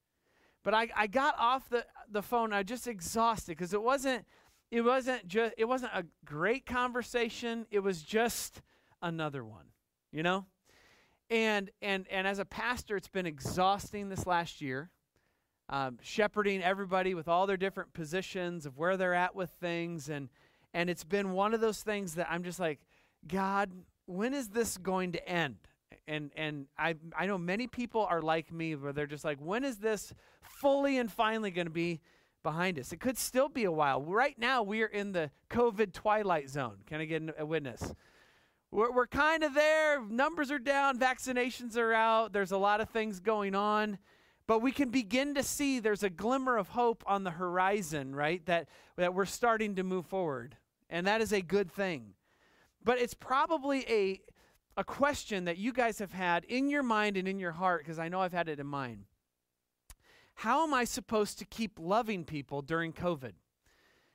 But 0.63 0.75
I, 0.75 0.89
I 0.95 1.07
got 1.07 1.35
off 1.39 1.69
the, 1.71 1.85
the 2.11 2.23
phone. 2.23 2.53
I 2.53 2.63
just 2.63 2.87
exhausted 2.87 3.53
because 3.53 3.73
it 3.73 3.83
wasn't 3.83 4.25
it 4.71 4.83
wasn't 4.83 5.27
just 5.27 5.55
it 5.59 5.65
wasn't 5.65 5.93
a 5.95 6.05
great 6.25 6.67
conversation. 6.67 7.67
It 7.71 7.81
was 7.81 8.03
just 8.03 8.63
another 9.03 9.45
one, 9.45 9.67
you 10.13 10.23
know. 10.23 10.47
And 11.29 11.71
and 11.83 12.07
and 12.11 12.27
as 12.27 12.39
a 12.39 12.45
pastor, 12.45 12.97
it's 12.97 13.09
been 13.09 13.27
exhausting 13.27 14.09
this 14.09 14.27
last 14.27 14.61
year, 14.61 14.91
um, 15.69 15.99
shepherding 16.03 16.63
everybody 16.63 17.15
with 17.15 17.29
all 17.29 17.47
their 17.47 17.57
different 17.57 17.93
positions 17.93 18.67
of 18.67 18.79
where 18.79 18.97
they're 18.97 19.15
at 19.15 19.35
with 19.35 19.51
things, 19.61 20.09
and 20.09 20.29
and 20.75 20.91
it's 20.91 21.05
been 21.05 21.33
one 21.33 21.55
of 21.55 21.61
those 21.61 21.83
things 21.83 22.15
that 22.15 22.29
I'm 22.31 22.45
just 22.45 22.61
like, 22.61 22.81
God, 23.27 23.71
when 24.07 24.35
is 24.35 24.49
this 24.49 24.77
going 24.77 25.13
to 25.13 25.29
end? 25.29 25.57
And 26.07 26.31
and 26.37 26.67
I 26.79 26.97
I 27.17 27.27
know 27.27 27.39
many 27.39 27.67
people 27.67 28.07
are 28.09 28.23
like 28.23 28.53
me 28.53 28.75
where 28.75 28.93
they're 28.93 29.07
just 29.07 29.25
like 29.25 29.39
when 29.39 29.65
is 29.65 29.79
this 29.79 30.13
fully 30.43 30.99
and 30.99 31.11
finally 31.11 31.51
going 31.51 31.67
to 31.67 31.73
be 31.73 32.01
behind 32.43 32.79
us? 32.79 32.93
It 32.93 33.01
could 33.01 33.19
still 33.19 33.49
be 33.49 33.65
a 33.65 33.73
while. 33.73 34.03
Right 34.03 34.39
now 34.39 34.63
we 34.63 34.83
are 34.83 34.87
in 34.87 35.13
the 35.13 35.31
covid 35.51 35.93
twilight 35.93 36.49
zone. 36.49 36.79
Can 36.87 37.01
i 37.01 37.05
get 37.05 37.23
a 37.39 37.47
witness? 37.47 37.95
We're, 38.71 38.93
we're 38.93 39.07
kind 39.07 39.43
of 39.43 39.55
there. 39.55 40.01
Numbers 40.01 40.51
are 40.51 40.59
down. 40.59 40.99
Vaccinations 40.99 41.77
are 41.77 41.93
out. 41.93 42.33
There's 42.33 42.53
a 42.53 42.59
lot 42.59 42.81
of 42.81 42.89
things 42.89 43.19
going 43.19 43.55
on. 43.55 43.99
But 44.47 44.63
we 44.63 44.73
can 44.73 44.91
begin 44.91 45.35
to 45.35 45.43
see 45.43 45.81
there's 45.81 46.03
a 46.03 46.11
glimmer 46.11 46.57
of 46.57 46.69
hope 46.69 47.05
on 47.07 47.25
the 47.25 47.31
horizon 47.31 48.15
right 48.15 48.45
that 48.47 48.69
that 48.97 49.15
we're 49.15 49.25
starting 49.25 49.77
to 49.77 49.83
move 49.83 50.07
forward. 50.07 50.57
And 50.89 51.07
that 51.07 51.21
is 51.21 51.33
a 51.33 51.41
good 51.41 51.71
thing. 51.71 52.15
But 52.83 52.99
it's 52.99 53.15
probably 53.15 53.85
a 53.89 54.21
a 54.81 54.85
question 54.85 55.45
that 55.45 55.59
you 55.59 55.75
guys 55.75 55.99
have 55.99 56.13
had 56.13 56.43
in 56.45 56.71
your 56.71 56.83
mind 56.83 57.19
and 57.19 57.29
in 57.29 57.39
your 57.39 57.53
heart, 57.53 57.83
because 57.85 57.99
I 57.99 58.09
know 58.09 58.23
I've 58.23 58.33
had 58.33 58.49
it 58.49 58.59
in 58.59 58.67
mine. 58.67 59.05
How 60.37 60.65
am 60.65 60.73
I 60.73 60.85
supposed 60.85 61.39
to 61.39 61.45
keep 61.45 61.79
loving 61.79 62.25
people 62.25 62.63
during 62.63 62.95
COVID? 62.95 63.33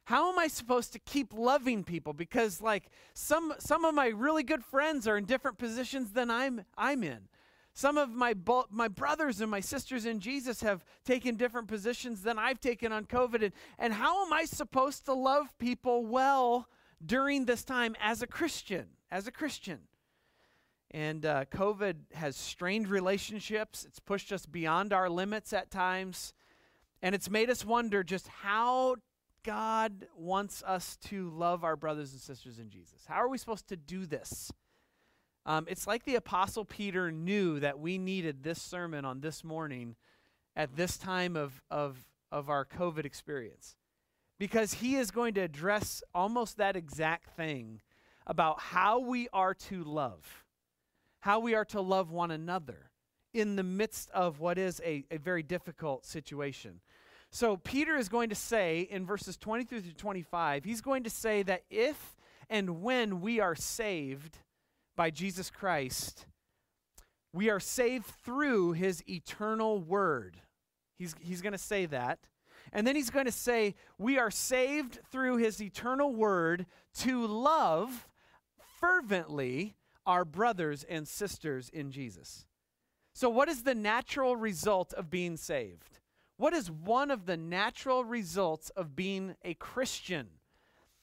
How 0.05 0.31
am 0.31 0.39
I 0.39 0.47
supposed 0.47 0.91
to 0.93 0.99
keep 0.99 1.33
loving 1.35 1.83
people? 1.83 2.13
Because 2.13 2.61
like 2.61 2.89
some 3.13 3.53
some 3.59 3.85
of 3.85 3.93
my 3.93 4.07
really 4.07 4.41
good 4.41 4.63
friends 4.63 5.07
are 5.07 5.17
in 5.17 5.25
different 5.25 5.59
positions 5.59 6.13
than 6.13 6.31
I'm 6.31 6.65
I'm 6.75 7.03
in. 7.03 7.27
Some 7.73 7.99
of 7.99 8.09
my 8.09 8.33
bo- 8.33 8.65
my 8.71 8.87
brothers 8.87 9.41
and 9.41 9.51
my 9.51 9.59
sisters 9.59 10.07
in 10.07 10.19
Jesus 10.19 10.61
have 10.61 10.83
taken 11.03 11.35
different 11.35 11.67
positions 11.67 12.23
than 12.23 12.39
I've 12.39 12.59
taken 12.59 12.91
on 12.91 13.05
COVID. 13.05 13.43
And, 13.43 13.53
and 13.77 13.93
how 13.93 14.25
am 14.25 14.33
I 14.33 14.45
supposed 14.45 15.05
to 15.05 15.13
love 15.13 15.55
people 15.59 16.07
well 16.07 16.69
during 17.05 17.45
this 17.45 17.63
time 17.63 17.95
as 18.01 18.23
a 18.23 18.27
Christian? 18.27 18.87
As 19.11 19.27
a 19.27 19.31
Christian. 19.31 19.81
And 20.95 21.25
uh, 21.25 21.43
COVID 21.51 21.95
has 22.13 22.37
strained 22.37 22.87
relationships. 22.87 23.83
It's 23.83 23.99
pushed 23.99 24.31
us 24.31 24.45
beyond 24.45 24.93
our 24.93 25.09
limits 25.09 25.51
at 25.51 25.69
times. 25.69 26.33
And 27.01 27.13
it's 27.13 27.29
made 27.29 27.49
us 27.49 27.65
wonder 27.65 28.01
just 28.01 28.29
how 28.29 28.95
God 29.43 30.07
wants 30.15 30.63
us 30.65 30.95
to 31.07 31.29
love 31.31 31.65
our 31.65 31.75
brothers 31.75 32.13
and 32.13 32.21
sisters 32.21 32.59
in 32.59 32.69
Jesus. 32.69 33.03
How 33.05 33.15
are 33.15 33.27
we 33.27 33.37
supposed 33.37 33.67
to 33.67 33.75
do 33.75 34.05
this? 34.05 34.53
Um, 35.45 35.65
it's 35.69 35.85
like 35.85 36.05
the 36.05 36.15
Apostle 36.15 36.63
Peter 36.63 37.11
knew 37.11 37.59
that 37.59 37.77
we 37.77 37.97
needed 37.97 38.41
this 38.41 38.61
sermon 38.61 39.03
on 39.03 39.19
this 39.19 39.43
morning 39.43 39.97
at 40.55 40.77
this 40.77 40.97
time 40.97 41.35
of, 41.35 41.61
of, 41.69 42.05
of 42.31 42.49
our 42.49 42.63
COVID 42.63 43.03
experience. 43.03 43.75
Because 44.39 44.75
he 44.75 44.95
is 44.95 45.11
going 45.11 45.33
to 45.33 45.41
address 45.41 46.01
almost 46.13 46.55
that 46.55 46.77
exact 46.77 47.35
thing 47.35 47.81
about 48.25 48.61
how 48.61 48.99
we 48.99 49.27
are 49.33 49.53
to 49.53 49.83
love, 49.83 50.44
how 51.25 51.39
we 51.39 51.55
are 51.55 51.65
to 51.65 51.81
love 51.81 52.11
one 52.11 52.29
another 52.29 52.91
in 53.33 53.55
the 53.55 53.63
midst 53.63 54.11
of 54.11 54.39
what 54.39 54.59
is 54.59 54.79
a, 54.85 55.03
a 55.09 55.17
very 55.17 55.41
difficult 55.41 56.05
situation. 56.05 56.79
So, 57.31 57.57
Peter 57.57 57.95
is 57.95 58.09
going 58.09 58.29
to 58.29 58.35
say 58.35 58.81
in 58.91 59.07
verses 59.07 59.35
23 59.35 59.81
through 59.81 59.91
25, 59.93 60.63
he's 60.63 60.81
going 60.81 61.03
to 61.03 61.09
say 61.09 61.41
that 61.41 61.63
if 61.71 62.15
and 62.47 62.83
when 62.83 63.21
we 63.21 63.39
are 63.39 63.55
saved, 63.55 64.37
by 64.95 65.09
Jesus 65.09 65.49
Christ, 65.49 66.27
we 67.33 67.49
are 67.49 67.59
saved 67.59 68.05
through 68.23 68.73
his 68.73 69.03
eternal 69.09 69.79
word. 69.79 70.37
He's, 70.99 71.15
he's 71.19 71.41
going 71.41 71.53
to 71.53 71.57
say 71.57 71.87
that. 71.87 72.19
And 72.71 72.85
then 72.85 72.95
he's 72.95 73.09
going 73.09 73.25
to 73.25 73.31
say, 73.31 73.73
We 73.97 74.19
are 74.19 74.29
saved 74.29 74.99
through 75.11 75.37
his 75.37 75.59
eternal 75.59 76.13
word 76.13 76.67
to 76.99 77.25
love 77.25 78.07
fervently 78.79 79.75
our 80.05 80.25
brothers 80.25 80.83
and 80.87 81.07
sisters 81.07 81.69
in 81.69 81.91
Jesus. 81.91 82.45
So, 83.13 83.29
what 83.29 83.49
is 83.49 83.63
the 83.63 83.75
natural 83.75 84.35
result 84.35 84.93
of 84.93 85.09
being 85.09 85.37
saved? 85.37 85.99
What 86.37 86.53
is 86.53 86.69
one 86.69 87.11
of 87.11 87.25
the 87.25 87.37
natural 87.37 88.03
results 88.03 88.69
of 88.71 88.95
being 88.95 89.35
a 89.43 89.53
Christian? 89.53 90.27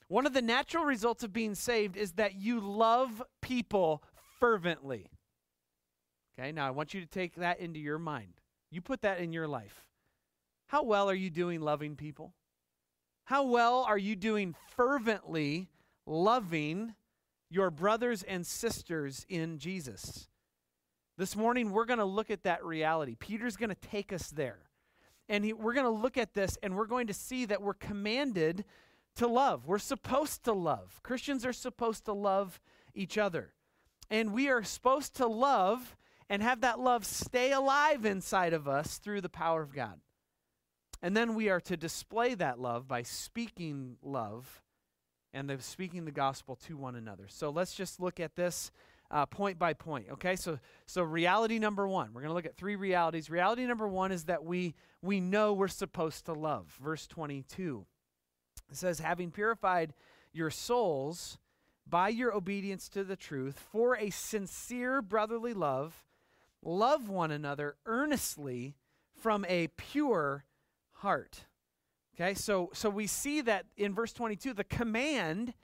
One 0.09 0.27
of 0.27 0.35
the 0.35 0.43
natural 0.43 0.85
results 0.85 1.25
of 1.25 1.33
being 1.33 1.55
saved 1.55 1.97
is 1.97 2.13
that 2.13 2.35
you 2.35 2.61
love 2.61 3.23
people 3.41 4.03
fervently. 4.39 5.11
Okay, 6.39 6.53
now 6.53 6.67
I 6.67 6.71
want 6.71 6.93
you 6.93 7.01
to 7.01 7.07
take 7.07 7.37
that 7.37 7.61
into 7.61 7.81
your 7.81 7.99
mind. 7.99 8.35
You 8.71 8.83
put 8.83 9.03
that 9.03 9.21
in 9.21 9.33
your 9.33 9.49
life. 9.49 9.87
How 10.67 10.83
well 10.83 11.09
are 11.09 11.15
you 11.15 11.31
doing 11.31 11.61
loving 11.61 11.97
people? 11.97 12.35
How 13.25 13.45
well 13.45 13.85
are 13.85 13.99
you 13.99 14.17
doing 14.17 14.55
fervently 14.77 15.71
loving 16.07 16.95
your 17.53 17.71
brothers 17.71 18.23
and 18.23 18.47
sisters 18.47 19.27
in 19.29 19.59
Jesus? 19.59 20.29
This 21.19 21.37
morning, 21.37 21.71
we're 21.71 21.85
going 21.85 21.99
to 21.99 22.05
look 22.05 22.31
at 22.31 22.45
that 22.45 22.65
reality. 22.65 23.15
Peter's 23.19 23.57
going 23.57 23.69
to 23.71 23.75
take 23.75 24.13
us 24.13 24.31
there. 24.31 24.59
And 25.29 25.45
he, 25.45 25.53
we're 25.53 25.75
going 25.75 25.85
to 25.85 25.91
look 25.91 26.17
at 26.17 26.35
this 26.35 26.59
and 26.63 26.75
we're 26.75 26.87
going 26.87 27.07
to 27.09 27.15
see 27.15 27.45
that 27.45 27.63
we're 27.63 27.75
commanded 27.75 28.65
to 29.17 29.27
love. 29.27 29.67
We're 29.67 29.79
supposed 29.79 30.45
to 30.45 30.53
love. 30.53 31.01
Christians 31.03 31.45
are 31.45 31.53
supposed 31.53 32.07
to 32.07 32.13
love 32.13 32.61
each 32.95 33.19
other. 33.19 33.53
And 34.11 34.33
we 34.33 34.49
are 34.49 34.63
supposed 34.63 35.17
to 35.17 35.27
love 35.27 35.97
and 36.31 36.43
have 36.43 36.63
that 36.63 36.81
love 36.81 37.05
stay 37.05 37.53
alive 37.53 38.07
inside 38.07 38.55
of 38.55 38.67
us 38.67 38.99
through 38.99 39.21
the 39.21 39.29
power 39.29 39.63
of 39.63 39.75
God. 39.75 40.01
And 41.03 41.17
then 41.17 41.35
we 41.35 41.51
are 41.51 41.61
to 41.61 41.77
display 41.77 42.35
that 42.35 42.59
love 42.59 42.89
by 42.89 43.03
speaking 43.03 43.97
love 44.03 44.62
and 45.33 45.49
the, 45.49 45.61
speaking 45.61 46.05
the 46.05 46.11
gospel 46.13 46.57
to 46.67 46.77
one 46.77 46.97
another. 46.97 47.25
So 47.29 47.51
let's 47.51 47.75
just 47.75 48.01
look 48.01 48.21
at 48.21 48.37
this 48.37 48.71
uh, 49.11 49.27
point 49.27 49.59
by 49.59 49.75
point. 49.75 50.07
Okay, 50.13 50.37
so 50.37 50.59
so 50.87 51.03
reality 51.03 51.59
number 51.59 51.87
one, 51.87 52.13
we're 52.13 52.23
going 52.23 52.31
to 52.31 52.35
look 52.35 52.47
at 52.47 52.57
three 52.57 52.77
realities. 52.77 53.31
Reality 53.31 53.67
number 53.67 53.87
one 53.87 54.13
is 54.13 54.25
that 54.25 54.45
we 54.45 54.75
we 55.03 55.21
know 55.21 55.53
we're 55.53 55.69
supposed 55.69 56.27
to 56.27 56.33
love. 56.33 56.75
Verse 56.83 57.07
twenty 57.07 57.43
two. 57.43 57.87
It 58.71 58.77
says, 58.77 59.01
having 59.01 59.31
purified 59.31 59.93
your 60.33 60.51
souls 60.51 61.39
by 61.87 62.09
your 62.09 62.35
obedience 62.35 62.89
to 62.91 63.05
the 63.05 63.17
truth 63.17 63.59
for 63.71 63.97
a 63.97 64.09
sincere 64.09 65.03
brotherly 65.03 65.53
love, 65.53 66.05
love 66.63 67.09
one 67.09 67.31
another 67.31 67.77
earnestly 67.85 68.77
from 69.15 69.45
a 69.47 69.69
pure 69.77 70.45
heart. 70.93 71.45
Okay, 72.15 72.35
so 72.35 72.71
so 72.75 72.91
we 72.91 73.07
see 73.07 73.41
that 73.41 73.65
in 73.77 73.95
verse 73.95 74.13
22, 74.13 74.53
the 74.53 74.65
command 74.65 75.55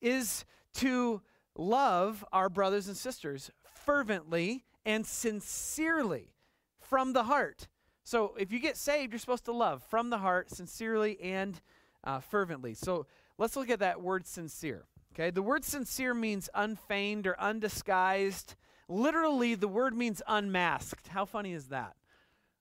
is 0.00 0.44
to 0.74 1.20
love 1.54 2.24
our 2.32 2.48
brothers 2.48 2.88
and 2.88 2.96
sisters 2.96 3.50
fervently 3.84 4.64
and 4.86 5.04
sincerely 5.06 6.32
from 6.80 7.12
the 7.12 7.24
heart. 7.24 7.68
So 8.04 8.34
if 8.38 8.52
you 8.52 8.58
get 8.58 8.78
saved, 8.78 9.12
you're 9.12 9.18
supposed 9.18 9.44
to 9.46 9.52
love 9.52 9.82
from 9.82 10.08
the 10.08 10.18
heart, 10.18 10.50
sincerely 10.50 11.20
and 11.20 11.60
uh, 12.04 12.20
fervently. 12.20 12.72
So 12.72 13.06
let's 13.36 13.54
look 13.54 13.68
at 13.68 13.80
that 13.80 14.00
word 14.00 14.26
sincere. 14.26 14.86
Okay, 15.12 15.30
the 15.30 15.42
word 15.42 15.64
sincere 15.64 16.14
means 16.14 16.48
unfeigned 16.54 17.26
or 17.26 17.38
undisguised. 17.38 18.54
Literally, 18.88 19.54
the 19.54 19.68
word 19.68 19.94
means 19.94 20.22
unmasked. 20.26 21.08
How 21.08 21.26
funny 21.26 21.52
is 21.52 21.66
that? 21.66 21.96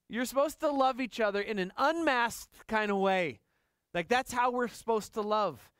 You're 0.09 0.25
supposed 0.25 0.59
to 0.61 0.71
love 0.71 1.01
each 1.01 1.19
other 1.19 1.41
in 1.41 1.59
an 1.59 1.73
unmasked 1.77 2.67
kind 2.67 2.91
of 2.91 2.97
way. 2.97 3.39
Like, 3.93 4.07
that's 4.07 4.31
how 4.31 4.51
we're 4.51 4.67
supposed 4.67 5.13
to 5.15 5.21
love. 5.21 5.71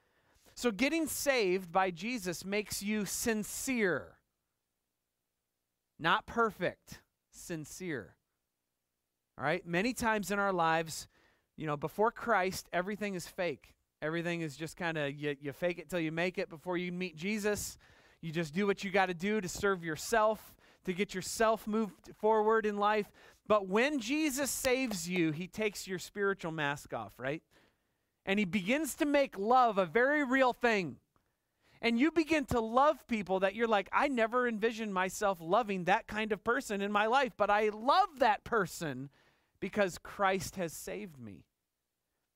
So, 0.56 0.72
getting 0.72 1.08
saved 1.08 1.72
by 1.72 1.92
Jesus 1.92 2.44
makes 2.44 2.82
you 2.82 3.06
sincere, 3.06 4.18
not 6.00 6.26
perfect, 6.26 7.00
sincere. 7.32 8.16
All 9.38 9.46
right? 9.46 9.66
Many 9.66 9.94
times 9.94 10.32
in 10.32 10.40
our 10.40 10.52
lives, 10.52 11.08
you 11.56 11.68
know, 11.68 11.78
before 11.78 12.12
Christ, 12.12 12.68
everything 12.74 13.14
is 13.14 13.28
fake. 13.28 13.76
Everything 14.02 14.42
is 14.42 14.56
just 14.56 14.78
kind 14.78 14.98
of, 14.98 15.14
you, 15.14 15.36
you 15.40 15.52
fake 15.54 15.80
it 15.80 15.90
till 15.90 16.00
you 16.00 16.12
make 16.12 16.38
it 16.38 16.50
before 16.50 16.78
you 16.78 16.92
meet 16.92 17.16
Jesus. 17.16 17.78
You 18.22 18.32
just 18.32 18.54
do 18.54 18.66
what 18.66 18.84
you 18.84 18.92
got 18.92 19.08
to 19.08 19.14
do 19.14 19.42
to 19.42 19.48
serve 19.48 19.84
yourself, 19.84 20.56
to 20.88 20.94
get 20.94 21.14
yourself 21.14 21.68
moved 21.68 22.12
forward 22.18 22.66
in 22.66 22.78
life. 22.78 23.12
But 23.46 23.68
when 23.68 24.00
Jesus 24.00 24.50
saves 24.50 25.08
you, 25.08 25.32
he 25.32 25.46
takes 25.46 25.86
your 25.86 26.00
spiritual 26.00 26.54
mask 26.54 26.94
off, 26.94 27.12
right? 27.20 27.44
And 28.26 28.40
he 28.40 28.46
begins 28.46 28.96
to 28.96 29.06
make 29.06 29.38
love 29.38 29.78
a 29.78 29.86
very 29.86 30.24
real 30.24 30.54
thing. 30.54 30.96
And 31.82 32.00
you 32.00 32.10
begin 32.10 32.46
to 32.46 32.62
love 32.62 33.06
people 33.06 33.42
that 33.42 33.54
you're 33.54 33.68
like, 33.68 33.90
I 33.92 34.08
never 34.08 34.48
envisioned 34.48 34.94
myself 34.94 35.40
loving 35.42 35.84
that 35.84 36.08
kind 36.08 36.32
of 36.32 36.42
person 36.46 36.82
in 36.82 36.92
my 36.94 37.06
life, 37.06 37.34
but 37.36 37.50
I 37.50 37.68
love 37.68 38.08
that 38.20 38.46
person 38.46 39.10
because 39.60 39.98
Christ 39.98 40.56
has 40.56 40.72
saved 40.72 41.20
me. 41.20 41.44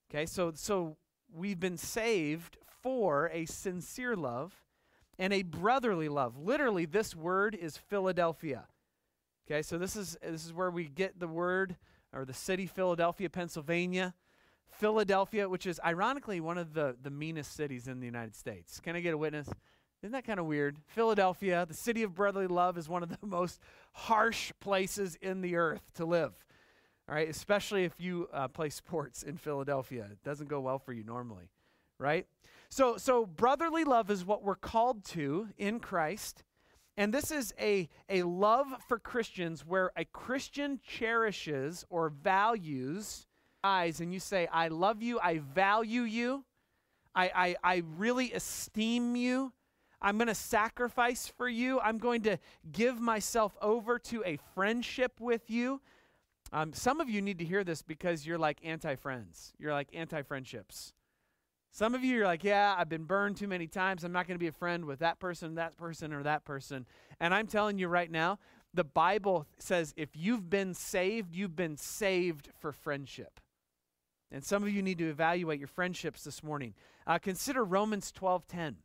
Okay, 0.10 0.26
so 0.26 0.52
so 0.54 0.98
we've 1.34 1.60
been 1.60 1.78
saved 1.78 2.58
for 2.82 3.30
a 3.32 3.46
sincere 3.46 4.18
love 4.18 4.54
and 5.20 5.34
a 5.34 5.44
brotherly 5.44 6.10
love. 6.10 6.38
Literally, 6.38 6.86
this 6.86 7.16
word 7.16 7.56
is 7.56 7.78
Philadelphia. 7.78 8.66
Okay, 9.48 9.62
so 9.62 9.78
this 9.78 9.96
is 9.96 10.18
this 10.22 10.46
is 10.46 10.54
where 10.54 10.72
we 10.72 10.86
get 10.86 11.20
the 11.20 11.28
word 11.28 11.76
or 12.14 12.26
the 12.26 12.34
city 12.34 12.66
Philadelphia, 12.66 13.30
Pennsylvania. 13.30 14.14
Philadelphia, 14.72 15.48
which 15.48 15.68
is 15.68 15.80
ironically 15.86 16.40
one 16.40 16.58
of 16.58 16.74
the, 16.74 16.96
the 17.04 17.12
meanest 17.12 17.56
cities 17.56 17.88
in 17.88 18.00
the 18.00 18.06
United 18.06 18.36
States. 18.36 18.80
Can 18.80 18.96
I 18.96 19.02
get 19.02 19.14
a 19.14 19.18
witness? 19.18 19.48
Isn't 20.02 20.14
that 20.14 20.26
kind 20.26 20.40
of 20.40 20.48
weird? 20.48 20.78
Philadelphia, 20.88 21.66
the 21.68 21.76
city 21.76 22.02
of 22.02 22.16
brotherly 22.16 22.48
love, 22.48 22.78
is 22.78 22.90
one 22.90 23.04
of 23.04 23.10
the 23.10 23.18
most 23.26 23.60
harsh 23.94 24.52
places 24.60 25.16
in 25.22 25.42
the 25.42 25.56
earth 25.56 25.84
to 25.96 26.06
live. 26.06 26.34
All 27.08 27.16
right, 27.16 27.30
especially 27.30 27.84
if 27.84 27.94
you 28.00 28.28
uh, 28.34 28.48
play 28.48 28.70
sports 28.70 29.22
in 29.22 29.38
Philadelphia. 29.38 30.08
It 30.12 30.24
doesn't 30.24 30.48
go 30.48 30.62
well 30.62 30.80
for 30.80 30.94
you 30.94 31.04
normally, 31.04 31.50
right? 32.00 32.26
So, 32.72 32.96
so 32.96 33.26
brotherly 33.26 33.84
love 33.84 34.10
is 34.10 34.24
what 34.24 34.44
we're 34.44 34.56
called 34.56 35.04
to 35.08 35.50
in 35.58 35.82
Christ. 35.82 36.44
And 36.96 37.14
this 37.14 37.30
is 37.30 37.54
a, 37.60 37.90
a 38.08 38.24
love 38.24 38.68
for 38.88 38.98
Christians 38.98 39.66
where 39.66 39.92
a 39.98 40.06
Christian 40.06 40.80
cherishes 40.88 41.86
or 41.90 42.10
values 42.10 43.28
eyes 43.62 44.00
and 44.00 44.14
you 44.14 44.22
say, 44.22 44.48
I 44.52 44.70
love 44.70 45.04
you, 45.04 45.20
I 45.20 45.40
value 45.40 46.04
you, 46.04 46.46
I, 47.14 47.32
I, 47.36 47.74
I 47.76 47.84
really 47.98 48.32
esteem 48.32 49.18
you. 49.18 49.52
I'm 50.02 50.18
going 50.18 50.30
to 50.30 50.36
sacrifice 50.36 51.28
for 51.28 51.48
you. 51.48 51.80
I'm 51.80 52.00
going 52.00 52.22
to 52.24 52.40
give 52.72 53.00
myself 53.00 53.56
over 53.62 54.00
to 54.00 54.24
a 54.26 54.40
friendship 54.56 55.20
with 55.20 55.50
you. 55.50 55.82
Um, 56.54 56.74
some 56.74 57.00
of 57.02 57.10
you 57.10 57.22
need 57.22 57.38
to 57.40 57.46
hear 57.46 57.64
this 57.64 57.82
because 57.82 58.26
you're 58.26 58.40
like 58.40 58.60
anti 58.64 58.96
friends. 58.96 59.54
You're 59.60 59.74
like 59.74 59.90
anti 59.94 60.24
friendships. 60.24 60.94
Some 61.72 61.96
of 61.96 62.04
you 62.04 62.22
are 62.22 62.26
like, 62.26 62.44
yeah, 62.44 62.76
I've 62.78 62.90
been 62.90 63.06
burned 63.06 63.38
too 63.38 63.48
many 63.48 63.66
times. 63.66 64.04
I'm 64.04 64.12
not 64.12 64.28
going 64.28 64.36
to 64.36 64.44
be 64.44 64.48
a 64.48 64.52
friend 64.52 64.86
with 64.86 65.00
that 65.00 65.20
person, 65.20 65.56
that 65.56 65.78
person, 65.78 66.12
or 66.12 66.22
that 66.24 66.44
person. 66.44 66.86
And 67.20 67.34
I'm 67.34 67.48
telling 67.48 67.78
you 67.78 67.88
right 67.88 68.12
now, 68.12 68.40
the 68.74 68.84
Bible 68.84 69.48
says 69.58 69.94
if 69.96 70.10
you've 70.14 70.50
been 70.50 70.74
saved, 70.74 71.34
you've 71.34 71.56
been 71.56 71.78
saved 71.78 72.50
for 72.60 72.74
friendship. 72.74 73.40
And 74.32 74.44
some 74.44 74.64
of 74.64 74.70
you 74.70 74.82
need 74.82 74.98
to 74.98 75.10
evaluate 75.10 75.60
your 75.60 75.68
friendships 75.68 76.24
this 76.24 76.44
morning. 76.44 76.74
Uh, 77.08 77.20
consider 77.20 77.64
Romans 77.64 78.12
12:10, 78.12 78.78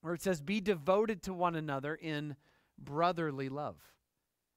where 0.00 0.14
it 0.14 0.22
says, 0.22 0.40
"Be 0.40 0.60
devoted 0.60 1.22
to 1.22 1.32
one 1.32 1.54
another 1.54 1.94
in 1.94 2.36
brotherly 2.78 3.48
love. 3.48 3.94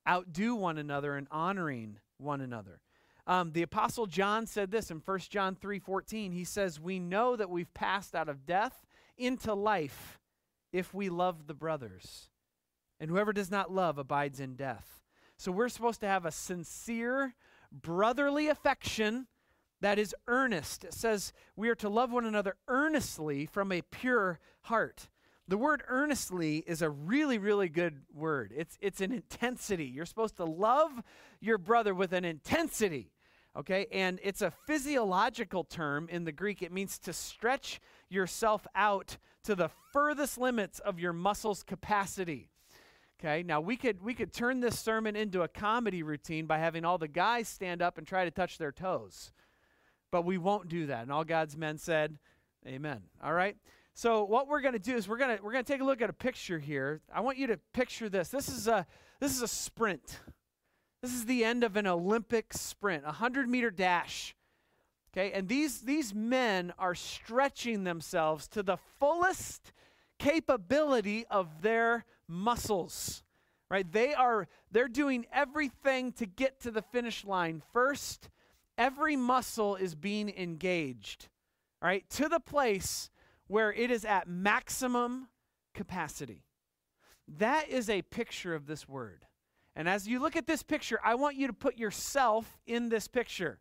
Outdo 0.07 0.55
one 0.55 0.77
another 0.79 1.15
in 1.15 1.27
honoring 1.29 1.99
one 2.17 2.41
another." 2.41 2.81
Um, 3.27 3.51
the 3.51 3.61
apostle 3.61 4.05
John 4.05 4.45
said 4.45 4.71
this 4.71 4.89
in 4.89 4.99
1 4.99 5.29
John 5.29 5.55
3:14. 5.55 6.31
He 6.31 6.43
says, 6.43 6.79
"We 6.79 6.99
know 6.99 7.35
that 7.35 7.49
we've 7.49 7.73
passed 7.73 8.15
out 8.15 8.29
of 8.29 8.45
death 8.45 8.85
into 9.17 9.53
life 9.53 10.19
if 10.71 10.93
we 10.93 11.09
love 11.09 11.47
the 11.47 11.53
brothers. 11.53 12.29
And 12.99 13.09
whoever 13.09 13.33
does 13.33 13.51
not 13.51 13.71
love 13.71 13.97
abides 13.97 14.39
in 14.39 14.55
death." 14.55 15.03
So 15.37 15.51
we're 15.51 15.69
supposed 15.69 16.01
to 16.01 16.07
have 16.07 16.25
a 16.25 16.31
sincere 16.31 17.35
brotherly 17.71 18.47
affection 18.47 19.27
that 19.81 19.97
is 19.97 20.15
earnest. 20.27 20.83
It 20.83 20.93
says 20.93 21.31
we 21.55 21.69
are 21.69 21.75
to 21.75 21.89
love 21.89 22.11
one 22.11 22.25
another 22.25 22.57
earnestly 22.67 23.45
from 23.45 23.71
a 23.71 23.81
pure 23.81 24.39
heart. 24.63 25.07
The 25.49 25.57
word 25.57 25.81
earnestly 25.87 26.63
is 26.67 26.83
a 26.83 26.91
really, 26.91 27.39
really 27.39 27.69
good 27.69 28.03
word. 28.13 28.53
It's, 28.55 28.77
it's 28.81 29.01
an 29.01 29.11
intensity. 29.11 29.85
You're 29.85 30.05
supposed 30.05 30.37
to 30.37 30.45
love 30.45 30.91
your 31.41 31.57
brother 31.57 31.95
with 31.95 32.13
an 32.13 32.23
intensity, 32.23 33.09
okay? 33.57 33.87
And 33.91 34.19
it's 34.21 34.43
a 34.43 34.51
physiological 34.67 35.63
term 35.63 36.07
in 36.07 36.23
the 36.23 36.31
Greek. 36.31 36.61
It 36.61 36.71
means 36.71 36.99
to 36.99 37.13
stretch 37.13 37.81
yourself 38.09 38.67
out 38.75 39.17
to 39.45 39.55
the 39.55 39.71
furthest 39.91 40.37
limits 40.37 40.77
of 40.77 40.99
your 40.99 41.13
muscles' 41.13 41.63
capacity. 41.63 42.51
Okay, 43.19 43.41
now 43.41 43.59
we 43.59 43.75
could 43.75 44.01
we 44.01 44.13
could 44.13 44.31
turn 44.31 44.59
this 44.61 44.79
sermon 44.79 45.15
into 45.15 45.41
a 45.41 45.47
comedy 45.47 46.03
routine 46.03 46.45
by 46.45 46.59
having 46.59 46.85
all 46.85 46.97
the 46.97 47.07
guys 47.07 47.49
stand 47.49 47.81
up 47.81 47.97
and 47.97 48.05
try 48.05 48.23
to 48.23 48.31
touch 48.31 48.59
their 48.59 48.71
toes. 48.71 49.33
But 50.11 50.25
we 50.25 50.37
won't 50.37 50.69
do 50.69 50.85
that. 50.85 51.01
And 51.01 51.11
all 51.11 51.25
God's 51.25 51.57
men 51.57 51.79
said, 51.79 52.19
Amen. 52.67 53.01
All 53.23 53.33
right? 53.33 53.57
So 53.99 54.23
what 54.23 54.47
we're 54.47 54.61
going 54.61 54.75
to 54.75 54.79
do 54.79 54.95
is 54.95 55.09
we're 55.09 55.17
going 55.17 55.35
to 55.35 55.43
we're 55.43 55.51
going 55.51 55.65
to 55.65 55.69
take 55.73 55.81
a 55.81 55.83
look 55.83 56.01
at 56.01 56.09
a 56.09 56.13
picture 56.13 56.57
here. 56.57 57.01
I 57.13 57.19
want 57.19 57.37
you 57.37 57.47
to 57.47 57.57
picture 57.73 58.07
this. 58.07 58.29
This 58.29 58.47
is 58.47 58.65
a 58.65 58.87
this 59.19 59.35
is 59.35 59.41
a 59.41 59.47
sprint. 59.47 60.21
This 61.01 61.13
is 61.13 61.25
the 61.25 61.43
end 61.43 61.65
of 61.65 61.75
an 61.75 61.85
Olympic 61.85 62.53
sprint, 62.53 63.03
a 63.05 63.11
100-meter 63.11 63.71
dash. 63.71 64.37
Okay? 65.11 65.33
And 65.33 65.49
these 65.49 65.81
these 65.81 66.15
men 66.15 66.71
are 66.79 66.95
stretching 66.95 67.83
themselves 67.83 68.47
to 68.49 68.63
the 68.63 68.77
fullest 69.01 69.73
capability 70.17 71.25
of 71.29 71.61
their 71.61 72.05
muscles. 72.25 73.21
Right? 73.69 73.91
They 73.91 74.13
are 74.13 74.47
they're 74.71 74.87
doing 74.87 75.25
everything 75.33 76.13
to 76.13 76.25
get 76.25 76.61
to 76.61 76.71
the 76.71 76.83
finish 76.83 77.25
line 77.25 77.61
first. 77.73 78.29
Every 78.77 79.17
muscle 79.17 79.75
is 79.75 79.93
being 79.93 80.29
engaged. 80.29 81.27
Right? 81.81 82.09
To 82.11 82.29
the 82.29 82.39
place 82.39 83.09
where 83.49 83.73
it 83.73 83.91
is 83.91 84.05
at 84.05 84.27
maximum 84.27 85.27
capacity. 85.73 86.45
That 87.37 87.67
is 87.67 87.89
a 87.89 88.03
picture 88.03 88.55
of 88.55 88.67
this 88.67 88.87
word. 88.87 89.25
And 89.75 89.89
as 89.89 90.07
you 90.07 90.19
look 90.19 90.35
at 90.35 90.47
this 90.47 90.63
picture, 90.63 90.99
I 91.03 91.15
want 91.15 91.35
you 91.35 91.47
to 91.47 91.53
put 91.53 91.77
yourself 91.77 92.57
in 92.65 92.89
this 92.89 93.07
picture. 93.07 93.59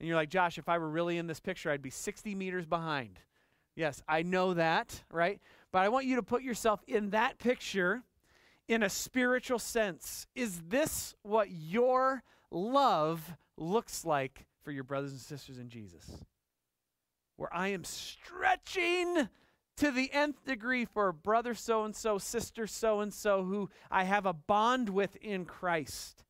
And 0.00 0.08
you're 0.08 0.16
like, 0.16 0.30
Josh, 0.30 0.58
if 0.58 0.68
I 0.68 0.78
were 0.78 0.88
really 0.88 1.18
in 1.18 1.26
this 1.26 1.40
picture, 1.40 1.70
I'd 1.70 1.82
be 1.82 1.90
60 1.90 2.34
meters 2.34 2.66
behind. 2.66 3.20
Yes, 3.74 4.02
I 4.08 4.22
know 4.22 4.54
that, 4.54 5.04
right? 5.10 5.40
But 5.72 5.82
I 5.82 5.88
want 5.88 6.06
you 6.06 6.16
to 6.16 6.22
put 6.22 6.42
yourself 6.42 6.80
in 6.86 7.10
that 7.10 7.38
picture 7.38 8.02
in 8.68 8.82
a 8.82 8.88
spiritual 8.88 9.58
sense. 9.58 10.26
Is 10.34 10.62
this 10.68 11.14
what 11.22 11.50
your 11.50 12.22
love 12.50 13.36
looks 13.56 14.04
like 14.04 14.46
for 14.62 14.70
your 14.70 14.84
brothers 14.84 15.12
and 15.12 15.20
sisters 15.20 15.58
in 15.58 15.68
Jesus? 15.68 16.24
Where 17.36 17.54
I 17.54 17.68
am 17.68 17.84
stretching 17.84 19.28
to 19.76 19.90
the 19.90 20.10
nth 20.12 20.44
degree 20.44 20.84
for 20.84 21.12
brother 21.12 21.54
so 21.54 21.84
and 21.84 21.94
so, 21.94 22.18
sister 22.18 22.66
so 22.66 23.00
and 23.00 23.12
so, 23.12 23.44
who 23.44 23.68
I 23.90 24.04
have 24.04 24.26
a 24.26 24.32
bond 24.32 24.88
with 24.88 25.16
in 25.16 25.44
Christ. 25.44 26.24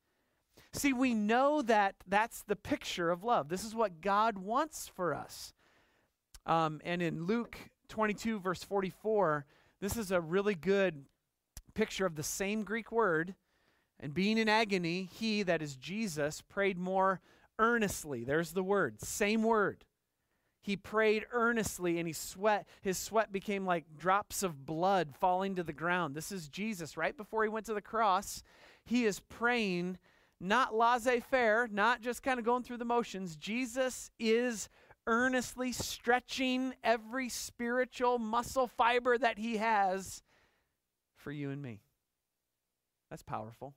See, 0.73 0.93
we 0.93 1.15
know 1.15 1.63
that 1.63 1.95
that's 2.07 2.43
the 2.43 2.57
picture 2.57 3.11
of 3.11 3.25
love. 3.25 3.49
This 3.49 3.65
is 3.65 3.75
what 3.75 4.01
God 4.01 4.37
wants 4.37 4.89
for 4.89 5.15
us. 5.15 5.55
Um, 6.45 6.81
and 6.85 7.01
in 7.01 7.25
Luke 7.25 7.57
22, 7.89 8.41
verse 8.41 8.63
44, 8.63 9.47
this 9.81 9.97
is 9.97 10.11
a 10.11 10.21
really 10.21 10.55
good 10.55 11.07
picture 11.75 12.05
of 12.05 12.17
the 12.17 12.23
same 12.23 12.63
Greek 12.63 12.93
word. 12.93 13.35
And 13.99 14.13
being 14.13 14.37
in 14.37 14.49
agony, 14.49 15.09
he, 15.11 15.43
that 15.45 15.63
is 15.63 15.77
Jesus, 15.77 16.43
prayed 16.43 16.79
more 16.79 17.21
earnestly. 17.59 18.25
There's 18.25 18.53
the 18.53 18.63
word, 18.63 19.01
same 19.01 19.43
word 19.43 19.85
he 20.67 20.77
prayed 20.77 21.25
earnestly 21.31 22.01
and 22.01 22.09
he 22.09 22.13
sweat 22.13 22.67
his 22.83 22.99
sweat 22.99 23.31
became 23.31 23.65
like 23.65 23.85
drops 23.97 24.43
of 24.43 24.67
blood 24.67 25.15
falling 25.21 25.55
to 25.55 25.63
the 25.63 25.73
ground. 25.73 26.17
This 26.17 26.33
is 26.33 26.49
jesus. 26.49 26.97
Right 26.97 27.17
before 27.17 27.45
he 27.45 27.49
went 27.49 27.67
to 27.67 27.75
the 27.75 27.81
cross 27.81 28.43
he 28.85 29.05
is 29.05 29.21
praying 29.21 29.99
not 30.41 30.75
laissez-faire 30.75 31.69
not 31.71 32.01
just 32.01 32.25
kind 32.25 32.41
of 32.41 32.45
going 32.45 32.65
through 32.65 32.79
the 32.79 32.85
motions. 32.85 33.37
Jesus 33.37 34.11
is 34.19 34.69
earnestly 35.07 35.71
stretching 35.71 36.75
every 36.83 37.29
spiritual 37.29 38.19
muscle 38.19 38.67
fiber 38.67 39.17
that 39.17 39.39
he 39.39 39.59
has 39.59 40.25
for 41.15 41.31
you 41.31 41.51
and 41.51 41.63
me. 41.63 41.81
That's 43.09 43.23
powerful 43.23 43.73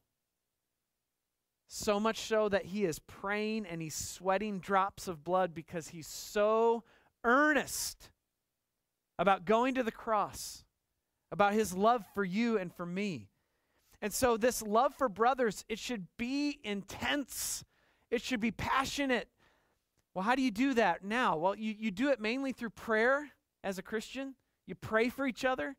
so 1.71 1.99
much 1.99 2.21
so 2.21 2.49
that 2.49 2.65
he 2.65 2.83
is 2.83 2.97
praying 2.97 3.67
and 3.67 3.79
he's 3.79 3.93
sweating 3.93 4.59
drops 4.59 5.07
of 5.07 5.23
blood 5.23 5.53
because 5.53 5.89
he's 5.89 6.07
so 6.07 6.83
earnest 7.23 8.09
about 9.19 9.45
going 9.45 9.75
to 9.75 9.83
the 9.83 9.91
cross, 9.91 10.65
about 11.31 11.53
his 11.53 11.75
love 11.75 12.03
for 12.15 12.25
you 12.25 12.57
and 12.57 12.73
for 12.73 12.87
me. 12.87 13.29
And 14.01 14.11
so, 14.11 14.35
this 14.35 14.63
love 14.63 14.95
for 14.95 15.07
brothers, 15.09 15.63
it 15.69 15.77
should 15.77 16.07
be 16.17 16.59
intense, 16.63 17.63
it 18.09 18.23
should 18.23 18.39
be 18.39 18.51
passionate. 18.51 19.27
Well, 20.15 20.23
how 20.23 20.33
do 20.33 20.41
you 20.41 20.51
do 20.51 20.73
that 20.73 21.03
now? 21.03 21.37
Well, 21.37 21.55
you, 21.55 21.75
you 21.77 21.91
do 21.91 22.09
it 22.09 22.19
mainly 22.19 22.51
through 22.51 22.71
prayer 22.71 23.29
as 23.63 23.77
a 23.77 23.83
Christian. 23.83 24.33
You 24.65 24.73
pray 24.73 25.09
for 25.09 25.27
each 25.27 25.45
other, 25.45 25.75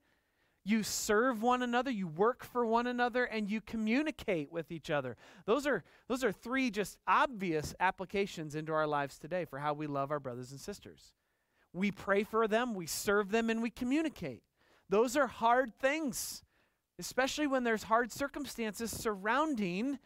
you 0.64 0.82
serve 0.82 1.42
one 1.42 1.62
another, 1.62 1.90
you 1.90 2.06
work 2.06 2.44
for 2.44 2.66
one 2.66 2.86
another, 2.86 3.24
and 3.24 3.48
you 3.50 3.60
communicate 3.60 4.52
with 4.52 4.70
each 4.70 4.90
other. 4.90 5.16
Those 5.46 5.66
are, 5.66 5.82
those 6.06 6.22
are 6.22 6.32
three 6.32 6.70
just 6.70 6.98
obvious 7.06 7.74
applications 7.80 8.54
into 8.54 8.72
our 8.72 8.86
lives 8.86 9.18
today 9.18 9.46
for 9.46 9.58
how 9.58 9.72
we 9.72 9.86
love 9.86 10.10
our 10.10 10.20
brothers 10.20 10.50
and 10.50 10.60
sisters. 10.60 11.12
We 11.72 11.90
pray 11.90 12.24
for 12.24 12.46
them, 12.46 12.74
we 12.74 12.86
serve 12.86 13.30
them, 13.30 13.48
and 13.48 13.62
we 13.62 13.70
communicate. 13.70 14.42
Those 14.88 15.16
are 15.16 15.28
hard 15.28 15.72
things, 15.78 16.42
especially 16.98 17.46
when 17.46 17.64
there's 17.64 17.84
hard 17.84 18.12
circumstances 18.12 18.90
surrounding 18.90 19.98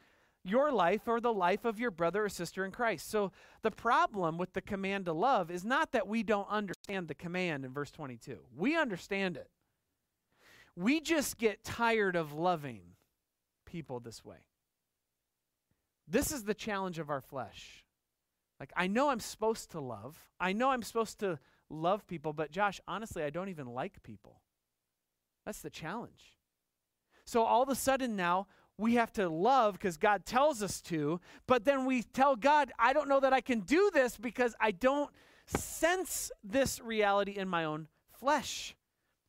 your 0.44 0.70
life 0.70 1.08
or 1.08 1.20
the 1.20 1.32
life 1.32 1.64
of 1.64 1.80
your 1.80 1.90
brother 1.90 2.26
or 2.26 2.28
sister 2.28 2.64
in 2.64 2.70
Christ. 2.70 3.10
So 3.10 3.32
the 3.62 3.70
problem 3.70 4.36
with 4.36 4.52
the 4.52 4.60
command 4.60 5.06
to 5.06 5.12
love 5.12 5.50
is 5.50 5.64
not 5.64 5.92
that 5.92 6.06
we 6.06 6.22
don't 6.22 6.48
understand 6.50 7.08
the 7.08 7.14
command 7.14 7.64
in 7.64 7.72
verse 7.72 7.90
22. 7.90 8.38
We 8.54 8.76
understand 8.76 9.38
it. 9.38 9.48
We 10.76 11.00
just 11.00 11.38
get 11.38 11.64
tired 11.64 12.16
of 12.16 12.32
loving 12.32 12.82
people 13.64 14.00
this 14.00 14.24
way. 14.24 14.38
This 16.06 16.32
is 16.32 16.44
the 16.44 16.54
challenge 16.54 16.98
of 16.98 17.10
our 17.10 17.20
flesh. 17.20 17.84
Like, 18.60 18.72
I 18.76 18.86
know 18.86 19.10
I'm 19.10 19.20
supposed 19.20 19.70
to 19.72 19.80
love, 19.80 20.18
I 20.38 20.52
know 20.52 20.70
I'm 20.70 20.82
supposed 20.82 21.18
to 21.20 21.38
love 21.70 22.06
people, 22.06 22.32
but 22.32 22.50
Josh, 22.50 22.80
honestly, 22.86 23.22
I 23.22 23.30
don't 23.30 23.48
even 23.48 23.66
like 23.66 24.02
people. 24.02 24.40
That's 25.44 25.60
the 25.60 25.70
challenge. 25.70 26.38
So 27.24 27.42
all 27.42 27.62
of 27.62 27.68
a 27.68 27.74
sudden 27.74 28.16
now, 28.16 28.46
we 28.76 28.94
have 28.94 29.12
to 29.14 29.28
love 29.28 29.74
because 29.74 29.96
God 29.96 30.26
tells 30.26 30.62
us 30.62 30.80
to, 30.82 31.20
but 31.46 31.64
then 31.64 31.84
we 31.86 32.02
tell 32.02 32.36
God, 32.36 32.72
I 32.78 32.92
don't 32.92 33.08
know 33.08 33.20
that 33.20 33.32
I 33.32 33.40
can 33.40 33.60
do 33.60 33.90
this 33.92 34.16
because 34.16 34.54
I 34.60 34.72
don't 34.72 35.10
sense 35.46 36.32
this 36.42 36.80
reality 36.80 37.32
in 37.32 37.48
my 37.48 37.64
own 37.64 37.88
flesh. 38.18 38.74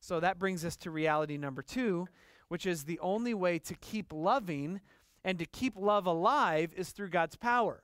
So 0.06 0.20
that 0.20 0.38
brings 0.38 0.64
us 0.64 0.76
to 0.76 0.92
reality 0.92 1.36
number 1.36 1.62
two, 1.62 2.06
which 2.46 2.64
is 2.64 2.84
the 2.84 3.00
only 3.00 3.34
way 3.34 3.58
to 3.58 3.74
keep 3.74 4.12
loving 4.12 4.80
and 5.24 5.36
to 5.40 5.46
keep 5.46 5.76
love 5.76 6.06
alive 6.06 6.72
is 6.76 6.90
through 6.90 7.08
God's 7.08 7.34
power. 7.34 7.82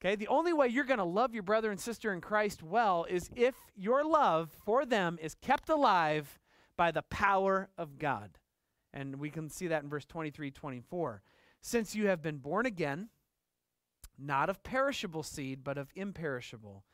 Okay, 0.00 0.14
the 0.14 0.28
only 0.28 0.52
way 0.52 0.68
you're 0.68 0.84
going 0.84 0.98
to 0.98 1.04
love 1.04 1.34
your 1.34 1.42
brother 1.42 1.72
and 1.72 1.80
sister 1.80 2.12
in 2.12 2.20
Christ 2.20 2.62
well 2.62 3.04
is 3.10 3.30
if 3.34 3.56
your 3.74 4.04
love 4.04 4.52
for 4.64 4.86
them 4.86 5.18
is 5.20 5.34
kept 5.42 5.68
alive 5.68 6.38
by 6.76 6.92
the 6.92 7.02
power 7.02 7.68
of 7.76 7.98
God. 7.98 8.38
And 8.94 9.16
we 9.16 9.28
can 9.28 9.50
see 9.50 9.66
that 9.66 9.82
in 9.82 9.88
verse 9.88 10.04
23 10.04 10.52
24. 10.52 11.20
Since 11.60 11.96
you 11.96 12.06
have 12.06 12.22
been 12.22 12.38
born 12.38 12.64
again, 12.64 13.08
not 14.16 14.50
of 14.50 14.62
perishable 14.62 15.24
seed, 15.24 15.64
but 15.64 15.78
of 15.78 15.90
imperishable, 15.96 16.84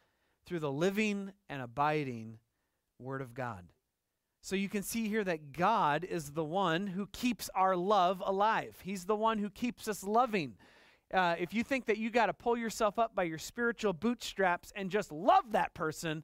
through 0.46 0.60
the 0.60 0.72
living 0.72 1.32
and 1.50 1.60
abiding 1.60 2.38
Word 2.98 3.20
of 3.20 3.34
God. 3.34 3.66
So 4.46 4.54
you 4.54 4.68
can 4.68 4.84
see 4.84 5.08
here 5.08 5.24
that 5.24 5.52
God 5.52 6.04
is 6.04 6.30
the 6.30 6.44
one 6.44 6.86
who 6.86 7.08
keeps 7.08 7.50
our 7.52 7.74
love 7.74 8.22
alive. 8.24 8.76
He's 8.80 9.04
the 9.04 9.16
one 9.16 9.38
who 9.38 9.50
keeps 9.50 9.88
us 9.88 10.04
loving. 10.04 10.54
Uh, 11.12 11.34
if 11.36 11.52
you 11.52 11.64
think 11.64 11.86
that 11.86 11.98
you 11.98 12.10
got 12.10 12.26
to 12.26 12.32
pull 12.32 12.56
yourself 12.56 12.96
up 12.96 13.12
by 13.12 13.24
your 13.24 13.38
spiritual 13.38 13.92
bootstraps 13.92 14.72
and 14.76 14.88
just 14.88 15.10
love 15.10 15.50
that 15.50 15.74
person, 15.74 16.22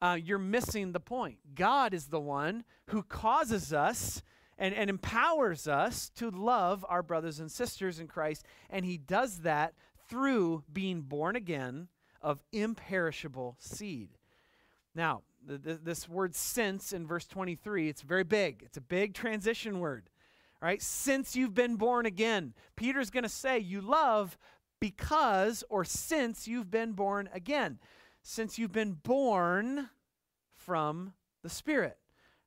uh, 0.00 0.16
you're 0.22 0.38
missing 0.38 0.92
the 0.92 1.00
point. 1.00 1.38
God 1.56 1.92
is 1.92 2.06
the 2.06 2.20
one 2.20 2.62
who 2.90 3.02
causes 3.02 3.72
us 3.72 4.22
and, 4.56 4.72
and 4.72 4.88
empowers 4.88 5.66
us 5.66 6.08
to 6.10 6.30
love 6.30 6.86
our 6.88 7.02
brothers 7.02 7.40
and 7.40 7.50
sisters 7.50 7.98
in 7.98 8.06
Christ. 8.06 8.46
And 8.70 8.84
He 8.84 8.96
does 8.96 9.40
that 9.40 9.74
through 10.08 10.62
being 10.72 11.00
born 11.00 11.34
again 11.34 11.88
of 12.22 12.38
imperishable 12.52 13.56
seed. 13.58 14.10
Now, 14.94 15.22
th- 15.46 15.62
th- 15.62 15.78
this 15.82 16.08
word 16.08 16.34
since 16.34 16.92
in 16.92 17.06
verse 17.06 17.26
23, 17.26 17.88
it's 17.88 18.02
very 18.02 18.24
big. 18.24 18.62
It's 18.64 18.76
a 18.76 18.82
big 18.82 19.14
transition 19.14 19.80
word. 19.80 20.10
Right, 20.62 20.80
since 20.80 21.36
you've 21.36 21.54
been 21.54 21.76
born 21.76 22.06
again, 22.06 22.54
Peter's 22.76 23.10
going 23.10 23.24
to 23.24 23.28
say 23.28 23.58
you 23.58 23.82
love 23.82 24.38
because 24.80 25.62
or 25.68 25.84
since 25.84 26.48
you've 26.48 26.70
been 26.70 26.92
born 26.92 27.28
again. 27.32 27.78
Since 28.22 28.58
you've 28.58 28.72
been 28.72 28.92
born 28.92 29.90
from 30.54 31.12
the 31.42 31.50
Spirit. 31.50 31.98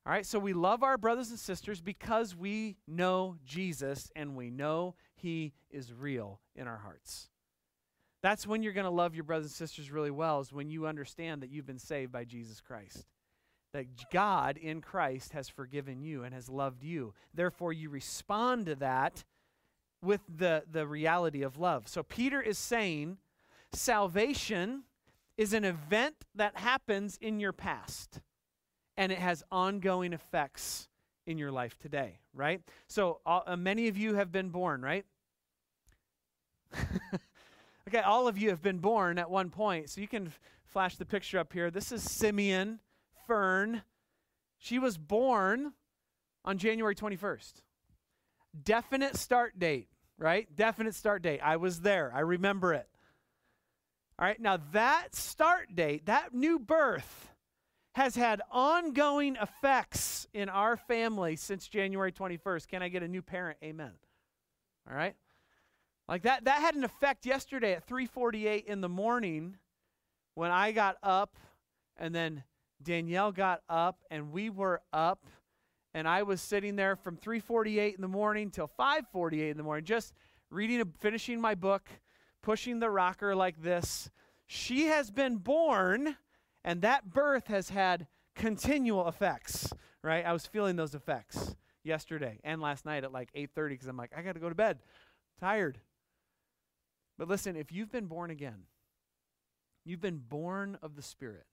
All 0.04 0.12
right, 0.12 0.26
so 0.26 0.38
we 0.38 0.52
love 0.52 0.82
our 0.82 0.98
brothers 0.98 1.30
and 1.30 1.38
sisters 1.38 1.80
because 1.80 2.34
we 2.34 2.76
know 2.86 3.36
Jesus 3.44 4.10
and 4.16 4.34
we 4.34 4.50
know 4.50 4.94
He 5.14 5.52
is 5.70 5.92
real 5.92 6.40
in 6.56 6.66
our 6.66 6.78
hearts. 6.78 7.28
That's 8.22 8.46
when 8.46 8.62
you're 8.62 8.72
going 8.72 8.84
to 8.84 8.90
love 8.90 9.14
your 9.14 9.24
brothers 9.24 9.46
and 9.46 9.52
sisters 9.52 9.90
really 9.90 10.10
well, 10.10 10.40
is 10.40 10.52
when 10.52 10.70
you 10.70 10.86
understand 10.86 11.42
that 11.42 11.50
you've 11.50 11.66
been 11.66 11.78
saved 11.78 12.12
by 12.12 12.24
Jesus 12.24 12.60
Christ. 12.60 13.06
That 13.72 13.86
God 14.12 14.56
in 14.56 14.80
Christ 14.80 15.32
has 15.32 15.48
forgiven 15.48 16.02
you 16.02 16.24
and 16.24 16.34
has 16.34 16.48
loved 16.48 16.82
you. 16.82 17.14
Therefore, 17.32 17.72
you 17.72 17.88
respond 17.88 18.66
to 18.66 18.74
that 18.76 19.24
with 20.02 20.20
the, 20.28 20.64
the 20.70 20.86
reality 20.86 21.42
of 21.42 21.58
love. 21.58 21.86
So, 21.88 22.02
Peter 22.02 22.40
is 22.42 22.58
saying 22.58 23.18
salvation 23.72 24.82
is 25.36 25.52
an 25.52 25.64
event 25.64 26.16
that 26.34 26.56
happens 26.58 27.16
in 27.20 27.40
your 27.40 27.52
past 27.52 28.20
and 28.96 29.12
it 29.12 29.18
has 29.18 29.42
ongoing 29.50 30.12
effects 30.12 30.88
in 31.26 31.38
your 31.38 31.52
life 31.52 31.78
today, 31.78 32.18
right? 32.34 32.60
So, 32.88 33.20
uh, 33.24 33.56
many 33.56 33.88
of 33.88 33.96
you 33.96 34.16
have 34.16 34.32
been 34.32 34.50
born, 34.50 34.82
right? 34.82 35.06
okay, 37.90 38.02
all 38.02 38.28
of 38.28 38.38
you 38.38 38.50
have 38.50 38.62
been 38.62 38.78
born 38.78 39.18
at 39.18 39.30
one 39.30 39.50
point. 39.50 39.90
So, 39.90 40.00
you 40.00 40.08
can 40.08 40.32
flash 40.64 40.96
the 40.96 41.04
picture 41.04 41.38
up 41.38 41.52
here. 41.52 41.70
This 41.70 41.92
is 41.92 42.02
Simeon 42.02 42.80
Fern. 43.26 43.82
She 44.58 44.78
was 44.78 44.96
born 44.96 45.72
on 46.44 46.58
January 46.58 46.94
21st. 46.94 47.62
Definite 48.62 49.16
start 49.16 49.58
date, 49.58 49.88
right? 50.18 50.48
Definite 50.54 50.94
start 50.94 51.22
date. 51.22 51.40
I 51.42 51.56
was 51.56 51.80
there, 51.80 52.12
I 52.14 52.20
remember 52.20 52.74
it. 52.74 52.88
All 54.18 54.26
right, 54.26 54.40
now 54.40 54.58
that 54.72 55.14
start 55.14 55.74
date, 55.74 56.06
that 56.06 56.34
new 56.34 56.58
birth, 56.58 57.30
has 57.92 58.14
had 58.14 58.40
ongoing 58.50 59.36
effects 59.36 60.26
in 60.32 60.48
our 60.48 60.76
family 60.76 61.36
since 61.36 61.66
January 61.66 62.12
21st. 62.12 62.68
Can 62.68 62.82
I 62.82 62.88
get 62.88 63.02
a 63.02 63.08
new 63.08 63.22
parent? 63.22 63.58
Amen. 63.64 63.92
All 64.88 64.96
right? 64.96 65.16
Like 66.10 66.22
that 66.22 66.44
that 66.46 66.60
had 66.60 66.74
an 66.74 66.82
effect 66.82 67.24
yesterday 67.24 67.72
at 67.72 67.86
3:48 67.86 68.64
in 68.64 68.80
the 68.80 68.88
morning 68.88 69.56
when 70.34 70.50
I 70.50 70.72
got 70.72 70.96
up 71.04 71.36
and 71.96 72.12
then 72.12 72.42
Danielle 72.82 73.30
got 73.30 73.62
up 73.68 74.02
and 74.10 74.32
we 74.32 74.50
were 74.50 74.82
up 74.92 75.24
and 75.94 76.08
I 76.08 76.24
was 76.24 76.40
sitting 76.40 76.74
there 76.74 76.96
from 76.96 77.16
3:48 77.16 77.94
in 77.94 78.00
the 78.00 78.08
morning 78.08 78.50
till 78.50 78.66
5:48 78.66 79.52
in 79.52 79.56
the 79.56 79.62
morning 79.62 79.84
just 79.84 80.12
reading 80.50 80.84
finishing 80.98 81.40
my 81.40 81.54
book, 81.54 81.88
pushing 82.42 82.80
the 82.80 82.90
rocker 82.90 83.36
like 83.36 83.62
this. 83.62 84.10
She 84.48 84.86
has 84.86 85.12
been 85.12 85.36
born 85.36 86.16
and 86.64 86.82
that 86.82 87.08
birth 87.08 87.46
has 87.46 87.68
had 87.70 88.08
continual 88.34 89.06
effects, 89.06 89.72
right? 90.02 90.26
I 90.26 90.32
was 90.32 90.44
feeling 90.44 90.74
those 90.74 90.96
effects 90.96 91.54
yesterday 91.84 92.40
and 92.42 92.60
last 92.60 92.84
night 92.84 93.04
at 93.04 93.12
like 93.12 93.30
8:30 93.32 93.78
cuz 93.78 93.86
I'm 93.86 93.96
like 93.96 94.10
I 94.12 94.22
got 94.22 94.32
to 94.32 94.40
go 94.40 94.48
to 94.48 94.56
bed. 94.56 94.80
tired. 95.38 95.80
But 97.20 97.28
listen, 97.28 97.54
if 97.54 97.70
you've 97.70 97.92
been 97.92 98.06
born 98.06 98.30
again, 98.30 98.62
you've 99.84 100.00
been 100.00 100.22
born 100.26 100.78
of 100.80 100.96
the 100.96 101.02
Spirit. 101.02 101.44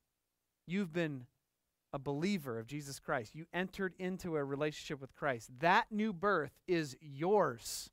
You've 0.66 0.94
been 0.94 1.26
a 1.92 2.00
believer 2.00 2.58
of 2.58 2.68
Jesus 2.68 3.00
Christ. 3.00 3.36
You 3.36 3.48
entered 3.54 3.94
into 4.00 4.38
a 4.38 4.44
relationship 4.46 5.02
with 5.02 5.14
Christ. 5.14 5.50
That 5.60 5.88
new 5.92 6.14
birth 6.14 6.54
is 6.70 6.96
yours. 7.02 7.90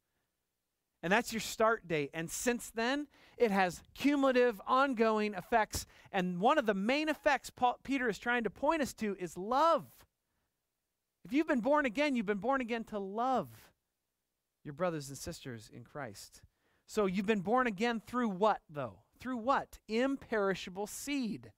And 1.02 1.12
that's 1.12 1.32
your 1.32 1.40
start 1.40 1.88
date. 1.88 2.10
And 2.14 2.30
since 2.30 2.70
then, 2.70 3.08
it 3.36 3.50
has 3.50 3.82
cumulative, 3.96 4.60
ongoing 4.68 5.34
effects. 5.34 5.84
And 6.12 6.38
one 6.38 6.58
of 6.58 6.66
the 6.66 6.74
main 6.74 7.08
effects 7.08 7.50
Paul, 7.50 7.80
Peter 7.82 8.08
is 8.08 8.20
trying 8.20 8.44
to 8.44 8.50
point 8.50 8.82
us 8.82 8.92
to 8.94 9.16
is 9.18 9.36
love. 9.36 9.84
If 11.24 11.32
you've 11.32 11.48
been 11.48 11.58
born 11.58 11.86
again, 11.86 12.14
you've 12.14 12.24
been 12.24 12.38
born 12.38 12.60
again 12.60 12.84
to 12.84 13.00
love 13.00 13.48
your 14.62 14.74
brothers 14.74 15.08
and 15.08 15.18
sisters 15.18 15.68
in 15.74 15.82
Christ. 15.82 16.40
So 16.86 17.06
you've 17.06 17.26
been 17.26 17.40
born 17.40 17.66
again 17.66 18.00
through 18.06 18.28
what, 18.28 18.60
though? 18.68 18.98
Through 19.20 19.38
what? 19.38 19.78
Imperishable 19.88 20.86
seed. 20.86 21.50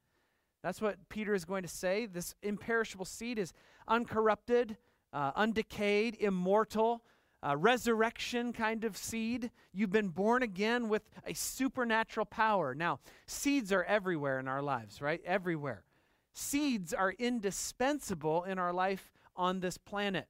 That's 0.62 0.80
what 0.80 1.08
Peter 1.08 1.34
is 1.34 1.44
going 1.44 1.62
to 1.62 1.68
say. 1.68 2.06
This 2.06 2.34
imperishable 2.42 3.04
seed 3.04 3.38
is 3.38 3.52
uncorrupted, 3.86 4.76
uh, 5.12 5.32
undecayed, 5.32 6.16
immortal, 6.16 7.02
uh, 7.46 7.56
resurrection 7.56 8.52
kind 8.52 8.84
of 8.84 8.96
seed. 8.96 9.50
You've 9.72 9.92
been 9.92 10.08
born 10.08 10.42
again 10.42 10.88
with 10.88 11.08
a 11.26 11.34
supernatural 11.34 12.26
power. 12.26 12.74
Now, 12.74 13.00
seeds 13.26 13.72
are 13.72 13.84
everywhere 13.84 14.40
in 14.40 14.48
our 14.48 14.62
lives, 14.62 15.00
right? 15.00 15.20
Everywhere. 15.24 15.84
Seeds 16.32 16.92
are 16.92 17.12
indispensable 17.12 18.44
in 18.44 18.58
our 18.58 18.72
life 18.72 19.12
on 19.36 19.60
this 19.60 19.78
planet. 19.78 20.26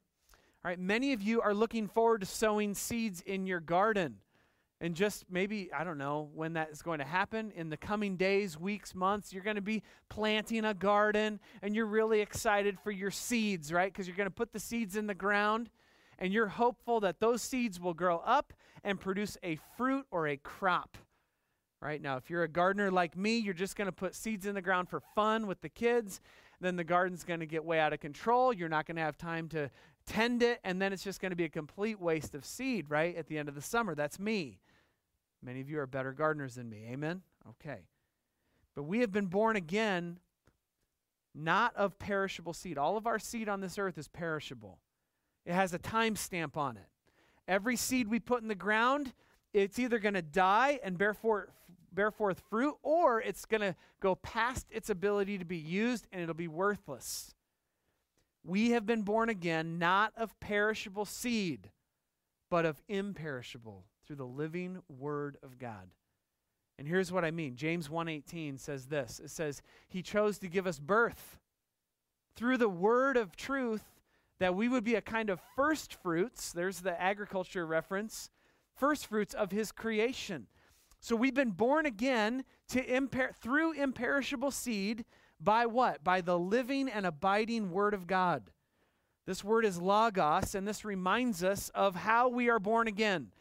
All 0.65 0.71
right, 0.71 0.79
many 0.79 1.13
of 1.13 1.23
you 1.23 1.41
are 1.41 1.55
looking 1.55 1.87
forward 1.87 2.21
to 2.21 2.27
sowing 2.27 2.75
seeds 2.75 3.21
in 3.21 3.47
your 3.47 3.61
garden. 3.61 4.17
And 4.81 4.95
just 4.95 5.25
maybe, 5.31 5.71
I 5.73 5.85
don't 5.85 5.97
know 5.97 6.29
when 6.35 6.53
that 6.53 6.71
is 6.71 6.83
going 6.83 6.99
to 6.99 7.05
happen. 7.05 7.51
In 7.57 7.71
the 7.71 7.79
coming 7.79 8.17
days, 8.17 8.61
weeks, 8.61 8.95
months, 8.95 9.33
you're 9.33 9.43
going 9.43 9.57
to 9.57 9.63
be 9.63 9.83
planting 10.11 10.67
a 10.67 10.75
garden 10.75 11.41
and 11.63 11.75
you're 11.75 11.87
really 11.87 12.21
excited 12.21 12.79
for 12.79 12.91
your 12.91 13.11
seeds, 13.11 13.73
right? 13.73 13.91
Because 13.91 14.07
you're 14.07 14.17
going 14.17 14.29
to 14.29 14.35
put 14.35 14.53
the 14.53 14.61
seeds 14.61 14.95
in 14.97 15.07
the 15.07 15.15
ground 15.15 15.71
and 16.19 16.33
you're 16.33 16.49
hopeful 16.49 17.01
that 17.01 17.21
those 17.21 17.41
seeds 17.41 17.81
will 17.81 17.95
grow 17.95 18.19
up 18.19 18.53
and 18.85 19.01
produce 19.01 19.39
a 19.43 19.59
fruit 19.77 20.07
or 20.11 20.29
a 20.29 20.37
crop. 20.37 20.99
Right 21.81 22.01
now, 22.01 22.17
if 22.17 22.31
you're 22.31 22.43
a 22.43 22.49
gardener 22.49 22.91
like 22.91 23.17
me, 23.17 23.39
you're 23.39 23.55
just 23.55 23.77
going 23.77 23.87
to 23.87 23.93
put 23.93 24.15
seeds 24.15 24.47
in 24.47 24.55
the 24.55 24.63
ground 24.63 24.89
for 24.89 25.01
fun 25.15 25.47
with 25.47 25.61
the 25.61 25.69
kids. 25.69 26.21
Then 26.61 26.77
the 26.77 26.85
garden's 26.85 27.23
going 27.23 27.41
to 27.41 27.47
get 27.47 27.65
way 27.65 27.79
out 27.79 27.93
of 27.93 28.01
control. 28.01 28.53
You're 28.53 28.71
not 28.71 28.87
going 28.87 28.97
to 28.97 29.03
have 29.03 29.19
time 29.19 29.49
to 29.51 29.71
tend 30.07 30.43
it, 30.43 30.61
and 30.65 30.81
then 30.81 30.93
it's 30.93 31.03
just 31.03 31.21
going 31.21 31.31
to 31.31 31.37
be 31.37 31.45
a 31.45 31.51
complete 31.51 32.01
waste 32.01 32.35
of 32.35 32.45
seed, 32.45 32.87
right? 32.89 33.15
At 33.15 33.27
the 33.27 33.37
end 33.37 33.49
of 33.49 33.55
the 33.55 33.61
summer. 33.61 33.95
That's 33.95 34.19
me. 34.19 34.59
Many 35.43 35.61
of 35.61 35.71
you 35.71 35.79
are 35.81 35.87
better 35.87 36.13
gardeners 36.13 36.55
than 36.55 36.69
me. 36.69 36.87
Amen? 36.91 37.23
Okay. 37.49 37.81
But 38.75 38.85
we 38.85 39.01
have 39.01 39.13
been 39.13 39.27
born 39.27 39.57
again, 39.57 40.19
not 41.35 41.75
of 41.77 41.99
perishable 41.99 42.53
seed. 42.53 42.79
All 42.79 42.97
of 42.97 43.07
our 43.07 43.19
seed 43.19 43.49
on 43.49 43.61
this 43.61 43.79
earth 43.79 43.99
is 43.99 44.09
perishable. 44.09 44.79
It 45.45 45.55
has 45.55 45.73
a 45.73 45.79
time 45.79 46.17
stamp 46.17 46.57
on 46.57 46.77
it. 46.77 46.89
Every 47.49 47.77
seed 47.77 48.09
we 48.09 48.19
put 48.19 48.43
in 48.43 48.49
the 48.49 48.55
ground, 48.55 49.13
it's 49.55 49.79
either 49.79 49.99
going 49.99 50.15
to 50.15 50.23
die 50.23 50.81
and 50.83 50.99
bear 50.99 51.15
forth, 51.15 51.51
bear 51.93 52.11
forth 52.11 52.43
fruit, 52.51 52.75
or 52.83 53.23
it's 53.23 53.45
going 53.45 53.61
to 53.61 53.77
go 54.01 54.17
past 54.17 54.67
its 54.71 54.91
ability 54.91 55.39
to 55.39 55.45
be 55.45 55.57
used 55.57 56.07
and 56.13 56.21
it'll 56.21 56.35
be 56.35 56.49
worthless. 56.49 57.35
We 58.45 58.71
have 58.71 58.85
been 58.85 59.03
born 59.03 59.29
again, 59.29 59.79
not 59.79 60.13
of 60.17 60.39
perishable 60.41 61.05
seed, 61.05 61.71
but 62.51 62.65
of 62.65 62.83
imperishable 62.89 63.85
through 64.07 64.17
the 64.17 64.27
living 64.27 64.83
word 64.89 65.37
of 65.43 65.59
God. 65.59 65.91
And 66.79 66.87
here's 66.87 67.11
what 67.11 67.25
I 67.25 67.31
mean. 67.31 67.57
James 67.57 67.89
1:18 67.89 68.59
says 68.59 68.87
this. 68.87 69.19
It 69.19 69.31
says, 69.31 69.63
"He 69.89 70.03
chose 70.03 70.39
to 70.39 70.49
give 70.49 70.67
us 70.67 70.79
birth 70.79 71.39
through 72.35 72.59
the 72.59 72.69
word 72.69 73.17
of 73.17 73.35
truth 73.35 73.83
that 74.39 74.55
we 74.55 74.69
would 74.69 74.85
be 74.85 74.95
a 74.95 75.01
kind 75.01 75.31
of 75.31 75.41
first 75.55 75.95
fruits, 75.95 76.53
there's 76.53 76.81
the 76.81 77.01
agriculture 77.01 77.67
reference, 77.67 78.31
first 78.75 79.07
fruits 79.07 79.35
of 79.35 79.51
his 79.51 79.73
creation. 79.73 80.47
So 81.01 81.17
we've 81.17 81.35
been 81.35 81.51
born 81.51 81.87
again 81.87 82.45
to 82.69 82.85
imper- 82.85 83.35
through 83.37 83.73
imperishable 83.73 84.51
seed 84.51 85.05
by 85.41 85.67
what? 85.67 86.05
By 86.05 86.21
the 86.21 86.39
living 86.39 86.89
and 86.89 87.07
abiding 87.07 87.71
word 87.71 87.95
of 87.95 88.07
God. 88.07 88.51
This 89.27 89.43
word 89.43 89.65
is 89.65 89.81
logos, 89.81 90.55
and 90.55 90.69
this 90.69 90.85
reminds 90.85 91.43
us 91.43 91.71
of 91.71 91.97
how 91.97 92.29
we 92.29 92.49
are 92.49 92.61
born 92.61 92.87
again. 92.87 93.33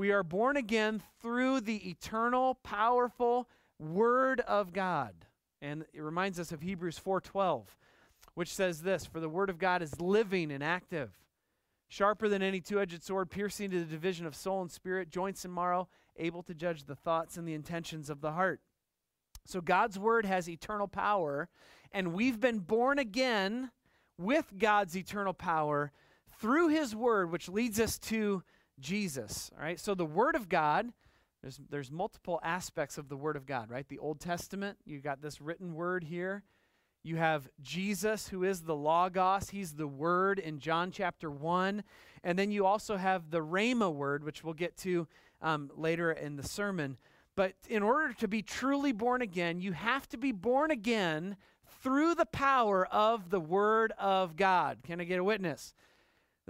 We 0.00 0.12
are 0.12 0.22
born 0.22 0.56
again 0.56 1.02
through 1.20 1.60
the 1.60 1.90
eternal, 1.90 2.54
powerful 2.62 3.50
word 3.78 4.40
of 4.40 4.72
God. 4.72 5.14
And 5.60 5.84
it 5.92 6.00
reminds 6.00 6.40
us 6.40 6.52
of 6.52 6.62
Hebrews 6.62 6.98
4:12 6.98 7.76
which 8.32 8.48
says 8.48 8.80
this 8.80 9.04
For 9.04 9.20
the 9.20 9.28
word 9.28 9.50
of 9.50 9.58
God 9.58 9.82
is 9.82 10.00
living 10.00 10.52
and 10.52 10.64
active, 10.64 11.20
sharper 11.86 12.30
than 12.30 12.40
any 12.40 12.62
two 12.62 12.80
edged 12.80 13.02
sword, 13.02 13.30
piercing 13.30 13.72
to 13.72 13.80
the 13.80 13.84
division 13.84 14.24
of 14.24 14.34
soul 14.34 14.62
and 14.62 14.72
spirit, 14.72 15.10
joints 15.10 15.44
and 15.44 15.54
marrow, 15.54 15.86
able 16.16 16.42
to 16.44 16.54
judge 16.54 16.84
the 16.84 16.96
thoughts 16.96 17.36
and 17.36 17.46
the 17.46 17.52
intentions 17.52 18.08
of 18.08 18.22
the 18.22 18.32
heart. 18.32 18.62
So 19.44 19.60
God's 19.60 19.98
word 19.98 20.24
has 20.24 20.48
eternal 20.48 20.88
power, 20.88 21.50
and 21.92 22.14
we've 22.14 22.40
been 22.40 22.60
born 22.60 22.98
again 22.98 23.70
with 24.16 24.56
God's 24.56 24.96
eternal 24.96 25.34
power 25.34 25.92
through 26.30 26.68
his 26.68 26.96
word, 26.96 27.30
which 27.30 27.50
leads 27.50 27.78
us 27.78 27.98
to 27.98 28.42
Jesus. 28.80 29.50
All 29.56 29.62
right, 29.62 29.78
so 29.78 29.94
the 29.94 30.06
word 30.06 30.34
of 30.34 30.48
God. 30.48 30.92
There's, 31.42 31.58
there's 31.70 31.90
multiple 31.90 32.38
aspects 32.42 32.98
of 32.98 33.08
the 33.08 33.16
Word 33.16 33.34
of 33.34 33.46
God, 33.46 33.70
right? 33.70 33.88
The 33.88 33.96
Old 33.96 34.20
Testament, 34.20 34.76
you 34.84 35.00
got 35.00 35.22
this 35.22 35.40
written 35.40 35.72
word 35.72 36.04
here. 36.04 36.42
You 37.02 37.16
have 37.16 37.48
Jesus, 37.62 38.28
who 38.28 38.44
is 38.44 38.60
the 38.60 38.76
Logos. 38.76 39.48
He's 39.48 39.72
the 39.72 39.86
Word 39.86 40.38
in 40.38 40.58
John 40.58 40.90
chapter 40.90 41.30
1. 41.30 41.82
And 42.22 42.38
then 42.38 42.50
you 42.50 42.66
also 42.66 42.98
have 42.98 43.30
the 43.30 43.40
Rhema 43.40 43.92
word, 43.92 44.22
which 44.22 44.44
we'll 44.44 44.52
get 44.52 44.76
to 44.78 45.08
um, 45.40 45.70
later 45.74 46.12
in 46.12 46.36
the 46.36 46.42
sermon. 46.42 46.98
But 47.36 47.54
in 47.70 47.82
order 47.82 48.12
to 48.14 48.28
be 48.28 48.42
truly 48.42 48.92
born 48.92 49.22
again, 49.22 49.62
you 49.62 49.72
have 49.72 50.06
to 50.10 50.18
be 50.18 50.32
born 50.32 50.70
again 50.70 51.36
through 51.82 52.16
the 52.16 52.26
power 52.26 52.86
of 52.86 53.30
the 53.30 53.40
Word 53.40 53.94
of 53.98 54.36
God. 54.36 54.80
Can 54.82 55.00
I 55.00 55.04
get 55.04 55.18
a 55.18 55.24
witness? 55.24 55.72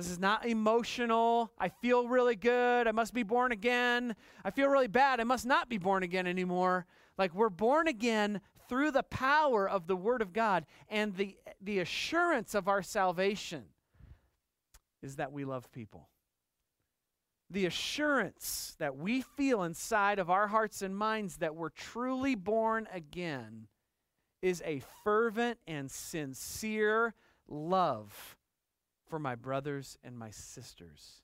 This 0.00 0.08
is 0.12 0.18
not 0.18 0.46
emotional. 0.46 1.52
I 1.58 1.68
feel 1.68 2.08
really 2.08 2.34
good. 2.34 2.88
I 2.88 2.90
must 2.90 3.12
be 3.12 3.22
born 3.22 3.52
again. 3.52 4.16
I 4.42 4.50
feel 4.50 4.70
really 4.70 4.86
bad. 4.86 5.20
I 5.20 5.24
must 5.24 5.44
not 5.44 5.68
be 5.68 5.76
born 5.76 6.02
again 6.02 6.26
anymore. 6.26 6.86
Like 7.18 7.34
we're 7.34 7.50
born 7.50 7.86
again 7.86 8.40
through 8.66 8.92
the 8.92 9.02
power 9.02 9.68
of 9.68 9.86
the 9.86 9.96
Word 9.96 10.22
of 10.22 10.32
God 10.32 10.64
and 10.88 11.14
the, 11.16 11.36
the 11.60 11.80
assurance 11.80 12.54
of 12.54 12.66
our 12.66 12.82
salvation 12.82 13.64
is 15.02 15.16
that 15.16 15.32
we 15.32 15.44
love 15.44 15.70
people. 15.70 16.08
The 17.50 17.66
assurance 17.66 18.76
that 18.78 18.96
we 18.96 19.20
feel 19.20 19.62
inside 19.64 20.18
of 20.18 20.30
our 20.30 20.48
hearts 20.48 20.80
and 20.80 20.96
minds 20.96 21.36
that 21.36 21.54
we're 21.54 21.68
truly 21.68 22.36
born 22.36 22.88
again 22.90 23.66
is 24.40 24.62
a 24.64 24.80
fervent 25.04 25.58
and 25.66 25.90
sincere 25.90 27.12
love 27.46 28.38
for 29.10 29.18
my 29.18 29.34
brothers 29.34 29.98
and 30.02 30.16
my 30.16 30.30
sisters 30.30 31.22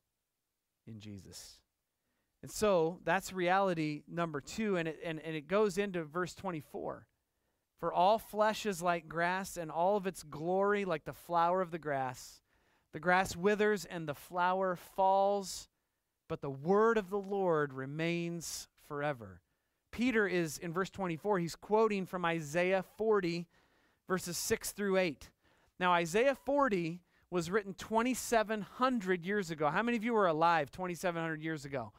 in 0.86 1.00
Jesus. 1.00 1.60
And 2.42 2.50
so 2.50 2.98
that's 3.04 3.32
reality 3.32 4.02
number 4.06 4.40
two, 4.40 4.76
and 4.76 4.88
it, 4.88 4.98
and, 5.04 5.20
and 5.20 5.34
it 5.34 5.48
goes 5.48 5.78
into 5.78 6.04
verse 6.04 6.34
24. 6.34 7.06
For 7.78 7.92
all 7.92 8.18
flesh 8.18 8.66
is 8.66 8.82
like 8.82 9.08
grass, 9.08 9.56
and 9.56 9.70
all 9.70 9.96
of 9.96 10.06
its 10.06 10.22
glory 10.22 10.84
like 10.84 11.04
the 11.04 11.12
flower 11.12 11.62
of 11.62 11.70
the 11.70 11.78
grass. 11.78 12.42
The 12.92 13.00
grass 13.00 13.36
withers 13.36 13.84
and 13.84 14.08
the 14.08 14.14
flower 14.14 14.76
falls, 14.76 15.68
but 16.28 16.40
the 16.40 16.50
word 16.50 16.98
of 16.98 17.10
the 17.10 17.18
Lord 17.18 17.72
remains 17.72 18.68
forever. 18.88 19.40
Peter 19.90 20.26
is, 20.26 20.58
in 20.58 20.72
verse 20.72 20.90
24, 20.90 21.38
he's 21.38 21.56
quoting 21.56 22.06
from 22.06 22.24
Isaiah 22.24 22.84
40, 22.96 23.46
verses 24.08 24.36
6 24.36 24.72
through 24.72 24.98
8. 24.98 25.30
Now, 25.78 25.92
Isaiah 25.92 26.34
40 26.34 27.00
was 27.36 27.50
written 27.50 27.74
2,700 27.74 29.26
years 29.26 29.50
ago. 29.50 29.68
How 29.68 29.82
many 29.82 29.98
of 29.98 30.02
you 30.02 30.14
were 30.14 30.26
alive 30.26 30.70
2,700 30.70 31.42
years 31.42 31.66
ago? 31.66 31.92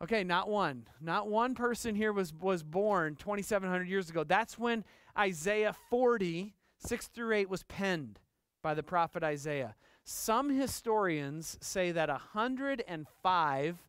Okay, 0.00 0.22
not 0.22 0.48
one. 0.48 0.86
Not 1.00 1.26
one 1.26 1.56
person 1.56 1.96
here 1.96 2.12
was, 2.12 2.32
was 2.32 2.62
born 2.62 3.16
2,700 3.16 3.88
years 3.88 4.08
ago. 4.08 4.22
That's 4.22 4.56
when 4.56 4.84
Isaiah 5.18 5.74
40, 5.90 6.54
6 6.78 7.06
through 7.08 7.34
8, 7.34 7.50
was 7.50 7.64
penned 7.64 8.20
by 8.62 8.74
the 8.74 8.84
prophet 8.84 9.24
Isaiah. 9.24 9.74
Some 10.04 10.50
historians 10.50 11.58
say 11.60 11.90
that 11.90 12.08
105 12.08 13.88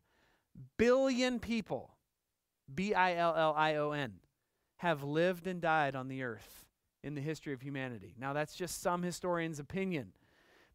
billion 0.78 1.38
people, 1.38 1.94
B 2.74 2.92
I 2.92 3.14
L 3.14 3.36
L 3.36 3.54
I 3.56 3.76
O 3.76 3.92
N, 3.92 4.14
have 4.78 5.04
lived 5.04 5.46
and 5.46 5.60
died 5.60 5.94
on 5.94 6.08
the 6.08 6.24
earth 6.24 6.67
in 7.02 7.14
the 7.14 7.20
history 7.20 7.52
of 7.52 7.60
humanity. 7.60 8.14
Now, 8.18 8.32
that's 8.32 8.54
just 8.54 8.82
some 8.82 9.02
historians' 9.02 9.58
opinion. 9.58 10.12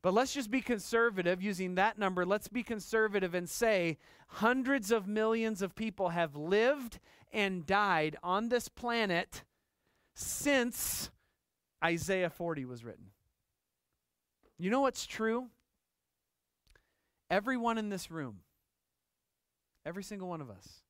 But 0.02 0.14
let's 0.14 0.34
just 0.34 0.52
be 0.52 0.62
conservative 0.62 1.42
using 1.42 1.76
that 1.76 1.98
number. 1.98 2.26
Let's 2.26 2.50
be 2.50 2.62
conservative 2.62 3.34
and 3.34 3.50
say 3.50 3.98
hundreds 4.28 4.92
of 4.92 5.08
millions 5.08 5.62
of 5.62 5.76
people 5.76 6.10
have 6.10 6.36
lived 6.36 7.00
and 7.32 7.66
died 7.66 8.18
on 8.22 8.50
this 8.50 8.68
planet 8.68 9.44
since 10.14 11.10
Isaiah 11.84 12.30
40 12.30 12.66
was 12.66 12.84
written. 12.84 13.12
You 14.60 14.70
know 14.70 14.82
what's 14.82 15.06
true? 15.06 15.48
Everyone 17.30 17.78
in 17.78 17.90
this 17.90 18.12
room, 18.12 18.40
every 19.86 20.04
single 20.04 20.28
one 20.28 20.42
of 20.42 20.50
us, 20.50 20.84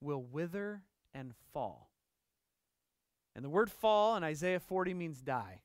will 0.00 0.22
wither 0.22 0.82
and 1.12 1.34
fall. 1.52 1.89
And 3.40 3.44
the 3.46 3.48
word 3.48 3.70
fall 3.70 4.16
in 4.16 4.22
Isaiah 4.22 4.60
40 4.60 4.92
means 4.92 5.22
die. 5.22 5.62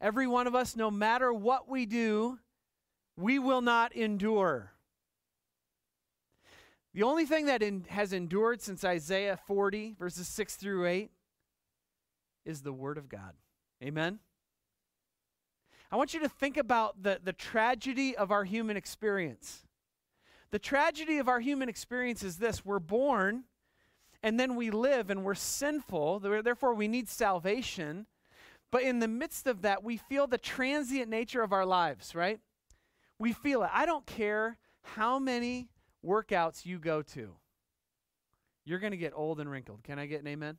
Every 0.00 0.26
one 0.26 0.46
of 0.46 0.54
us, 0.54 0.74
no 0.74 0.90
matter 0.90 1.30
what 1.30 1.68
we 1.68 1.84
do, 1.84 2.38
we 3.14 3.38
will 3.38 3.60
not 3.60 3.92
endure. 3.92 4.72
The 6.94 7.02
only 7.02 7.26
thing 7.26 7.44
that 7.44 7.62
in, 7.62 7.84
has 7.90 8.14
endured 8.14 8.62
since 8.62 8.84
Isaiah 8.84 9.36
40, 9.36 9.96
verses 9.98 10.28
6 10.28 10.56
through 10.56 10.86
8, 10.86 11.10
is 12.46 12.62
the 12.62 12.72
Word 12.72 12.96
of 12.96 13.10
God. 13.10 13.34
Amen? 13.84 14.18
I 15.92 15.96
want 15.96 16.14
you 16.14 16.20
to 16.20 16.28
think 16.30 16.56
about 16.56 17.02
the, 17.02 17.20
the 17.22 17.34
tragedy 17.34 18.16
of 18.16 18.30
our 18.30 18.44
human 18.44 18.78
experience. 18.78 19.66
The 20.52 20.58
tragedy 20.58 21.18
of 21.18 21.28
our 21.28 21.40
human 21.40 21.68
experience 21.68 22.22
is 22.22 22.38
this 22.38 22.64
we're 22.64 22.78
born 22.78 23.44
and 24.22 24.38
then 24.38 24.56
we 24.56 24.70
live 24.70 25.10
and 25.10 25.24
we're 25.24 25.34
sinful, 25.34 26.20
therefore 26.20 26.74
we 26.74 26.88
need 26.88 27.08
salvation. 27.08 28.06
But 28.70 28.82
in 28.82 28.98
the 28.98 29.08
midst 29.08 29.46
of 29.46 29.62
that, 29.62 29.82
we 29.82 29.96
feel 29.96 30.26
the 30.26 30.38
transient 30.38 31.08
nature 31.08 31.42
of 31.42 31.52
our 31.52 31.64
lives, 31.64 32.14
right? 32.14 32.40
We 33.18 33.32
feel 33.32 33.62
it. 33.62 33.70
I 33.72 33.86
don't 33.86 34.06
care 34.06 34.58
how 34.82 35.18
many 35.18 35.68
workouts 36.04 36.66
you 36.66 36.78
go 36.78 37.02
to, 37.02 37.34
you're 38.64 38.78
going 38.78 38.92
to 38.92 38.96
get 38.98 39.12
old 39.14 39.40
and 39.40 39.50
wrinkled. 39.50 39.82
Can 39.82 39.98
I 39.98 40.06
get 40.06 40.20
an 40.20 40.26
amen? 40.26 40.58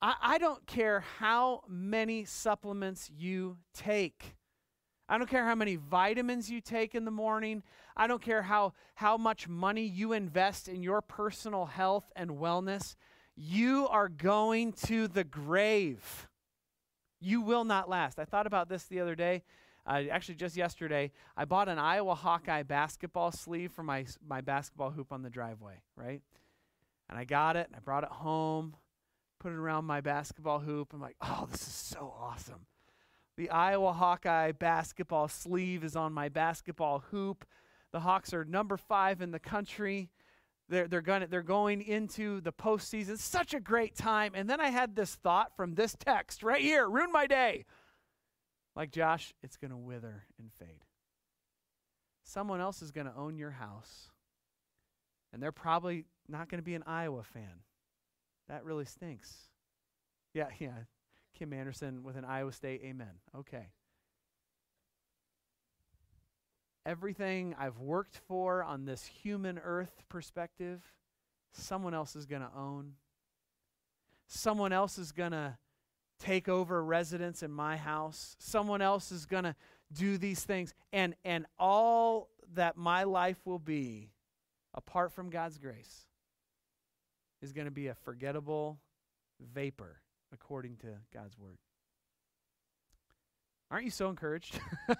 I, 0.00 0.14
I 0.20 0.38
don't 0.38 0.66
care 0.66 1.04
how 1.18 1.62
many 1.68 2.24
supplements 2.24 3.10
you 3.16 3.56
take. 3.72 4.36
I 5.12 5.18
don't 5.18 5.28
care 5.28 5.44
how 5.44 5.54
many 5.54 5.76
vitamins 5.76 6.50
you 6.50 6.62
take 6.62 6.94
in 6.94 7.04
the 7.04 7.10
morning. 7.10 7.62
I 7.94 8.06
don't 8.06 8.22
care 8.22 8.40
how, 8.40 8.72
how 8.94 9.18
much 9.18 9.46
money 9.46 9.82
you 9.82 10.14
invest 10.14 10.68
in 10.68 10.82
your 10.82 11.02
personal 11.02 11.66
health 11.66 12.10
and 12.16 12.30
wellness. 12.30 12.96
You 13.36 13.86
are 13.88 14.08
going 14.08 14.72
to 14.86 15.08
the 15.08 15.22
grave. 15.22 16.28
You 17.20 17.42
will 17.42 17.64
not 17.64 17.90
last. 17.90 18.18
I 18.18 18.24
thought 18.24 18.46
about 18.46 18.70
this 18.70 18.84
the 18.84 19.00
other 19.00 19.14
day. 19.14 19.42
Uh, 19.86 20.04
actually, 20.10 20.36
just 20.36 20.56
yesterday, 20.56 21.12
I 21.36 21.44
bought 21.44 21.68
an 21.68 21.78
Iowa 21.78 22.14
Hawkeye 22.14 22.62
basketball 22.62 23.32
sleeve 23.32 23.70
for 23.70 23.82
my, 23.82 24.06
my 24.26 24.40
basketball 24.40 24.92
hoop 24.92 25.12
on 25.12 25.20
the 25.20 25.28
driveway, 25.28 25.82
right? 25.94 26.22
And 27.10 27.18
I 27.18 27.24
got 27.24 27.56
it, 27.56 27.66
and 27.66 27.76
I 27.76 27.80
brought 27.80 28.04
it 28.04 28.10
home, 28.10 28.76
put 29.38 29.52
it 29.52 29.56
around 29.56 29.84
my 29.84 30.00
basketball 30.00 30.60
hoop. 30.60 30.94
I'm 30.94 31.02
like, 31.02 31.16
oh, 31.20 31.48
this 31.50 31.60
is 31.60 31.74
so 31.74 32.14
awesome. 32.18 32.64
The 33.42 33.50
Iowa 33.50 33.92
Hawkeye 33.92 34.52
basketball 34.52 35.26
sleeve 35.26 35.82
is 35.82 35.96
on 35.96 36.12
my 36.12 36.28
basketball 36.28 37.00
hoop. 37.10 37.44
The 37.90 37.98
Hawks 37.98 38.32
are 38.32 38.44
number 38.44 38.76
five 38.76 39.20
in 39.20 39.32
the 39.32 39.40
country. 39.40 40.10
They're, 40.68 40.86
they're, 40.86 41.00
gonna, 41.00 41.26
they're 41.26 41.42
going 41.42 41.82
into 41.82 42.40
the 42.40 42.52
postseason. 42.52 43.18
Such 43.18 43.52
a 43.52 43.58
great 43.58 43.96
time. 43.96 44.30
And 44.36 44.48
then 44.48 44.60
I 44.60 44.68
had 44.68 44.94
this 44.94 45.16
thought 45.16 45.56
from 45.56 45.74
this 45.74 45.96
text 45.98 46.44
right 46.44 46.60
here 46.60 46.88
ruin 46.88 47.10
my 47.10 47.26
day. 47.26 47.64
Like 48.76 48.92
Josh, 48.92 49.34
it's 49.42 49.56
going 49.56 49.72
to 49.72 49.76
wither 49.76 50.22
and 50.38 50.52
fade. 50.52 50.84
Someone 52.22 52.60
else 52.60 52.80
is 52.80 52.92
going 52.92 53.08
to 53.08 53.16
own 53.16 53.38
your 53.38 53.50
house. 53.50 54.08
And 55.32 55.42
they're 55.42 55.50
probably 55.50 56.04
not 56.28 56.48
going 56.48 56.60
to 56.60 56.64
be 56.64 56.76
an 56.76 56.84
Iowa 56.86 57.24
fan. 57.24 57.64
That 58.48 58.64
really 58.64 58.84
stinks. 58.84 59.34
Yeah, 60.32 60.46
yeah. 60.60 60.84
Kim 61.42 61.52
Anderson 61.52 62.04
with 62.04 62.14
an 62.14 62.24
Iowa 62.24 62.52
State, 62.52 62.82
amen. 62.84 63.10
Okay. 63.36 63.66
everything 66.86 67.56
I've 67.58 67.78
worked 67.80 68.20
for 68.28 68.62
on 68.62 68.84
this 68.84 69.04
human 69.04 69.58
earth 69.58 70.04
perspective, 70.08 70.80
someone 71.52 71.94
else 71.94 72.14
is 72.14 72.26
going 72.26 72.42
to 72.42 72.50
own. 72.56 72.92
Someone 74.28 74.72
else 74.72 74.98
is 74.98 75.10
going 75.10 75.32
to 75.32 75.58
take 76.20 76.48
over 76.48 76.84
residence 76.84 77.42
in 77.42 77.50
my 77.50 77.76
house. 77.76 78.36
Someone 78.38 78.80
else 78.80 79.10
is 79.10 79.26
going 79.26 79.42
to 79.42 79.56
do 79.92 80.18
these 80.18 80.44
things. 80.44 80.74
And, 80.92 81.16
and 81.24 81.46
all 81.58 82.28
that 82.54 82.76
my 82.76 83.02
life 83.02 83.38
will 83.44 83.58
be, 83.58 84.10
apart 84.74 85.10
from 85.10 85.28
God's 85.28 85.58
grace, 85.58 86.06
is 87.42 87.52
going 87.52 87.64
to 87.64 87.72
be 87.72 87.88
a 87.88 87.94
forgettable 87.94 88.78
vapor, 89.40 90.00
according 90.32 90.76
to 90.78 90.88
God's 91.12 91.38
word. 91.38 91.58
Aren't 93.70 93.84
you 93.84 93.90
so 93.90 94.08
encouraged? 94.10 94.58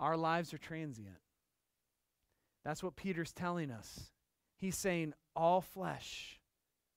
Our 0.00 0.16
lives 0.16 0.52
are 0.52 0.58
transient. 0.58 1.16
That's 2.64 2.82
what 2.82 2.96
Peter's 2.96 3.32
telling 3.32 3.70
us. 3.70 4.10
He's 4.56 4.76
saying 4.76 5.14
all 5.34 5.60
flesh 5.60 6.40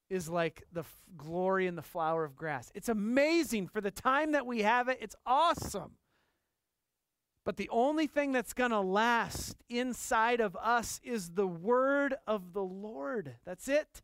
is 0.10 0.30
like 0.30 0.64
the 0.72 0.82
f- 0.82 1.02
glory 1.18 1.68
in 1.68 1.76
the 1.76 1.82
flower 1.82 2.24
of 2.24 2.36
grass. 2.36 2.72
It's 2.76 2.90
amazing 2.90 3.68
for 3.68 3.82
the 3.82 3.92
time 3.92 4.34
that 4.34 4.46
we 4.46 4.62
have 4.62 4.88
it. 4.88 5.00
It's 5.02 5.16
awesome. 5.26 5.94
But 7.46 7.58
the 7.58 7.70
only 7.70 8.08
thing 8.08 8.32
that's 8.32 8.54
going 8.54 8.72
to 8.72 8.80
last 8.80 9.64
inside 9.70 10.42
of 10.42 10.58
us 10.58 11.00
is 11.04 11.30
the 11.30 11.48
word 11.48 12.16
of 12.26 12.54
the 12.54 12.64
Lord. 12.64 13.36
That's 13.46 13.68
it. 13.68 14.02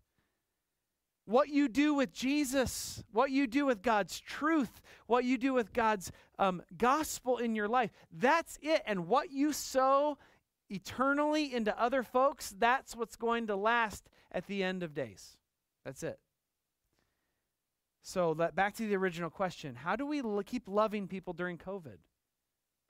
What 1.25 1.49
you 1.49 1.67
do 1.67 1.95
with 1.95 2.13
Jesus, 2.13 3.03
what 3.11 3.31
you 3.31 3.47
do 3.47 3.65
with 3.65 3.81
God's 3.81 4.19
truth, 4.19 4.81
what 5.07 5.23
you 5.23 5.39
do 5.39 5.53
with 5.53 5.73
God's 5.73 6.11
um, 6.37 6.61
gospel 6.77 7.37
in 7.37 7.55
your 7.55 7.67
life, 7.67 7.91
that's 8.11 8.59
it. 8.61 8.83
And 8.85 9.07
what 9.07 9.31
you 9.31 9.53
sow 9.53 10.19
eternally 10.69 11.53
into 11.53 11.79
other 11.81 12.03
folks, 12.03 12.53
that's 12.57 12.95
what's 12.95 13.15
going 13.15 13.47
to 13.47 13.55
last 13.55 14.07
at 14.31 14.45
the 14.45 14.63
end 14.63 14.83
of 14.83 14.93
days. 14.93 15.37
That's 15.83 16.03
it. 16.03 16.19
So, 18.03 18.31
let, 18.31 18.55
back 18.55 18.75
to 18.75 18.87
the 18.87 18.95
original 18.95 19.29
question 19.29 19.75
How 19.75 19.95
do 19.95 20.05
we 20.05 20.21
keep 20.43 20.67
loving 20.67 21.07
people 21.07 21.33
during 21.33 21.57
COVID? 21.57 21.97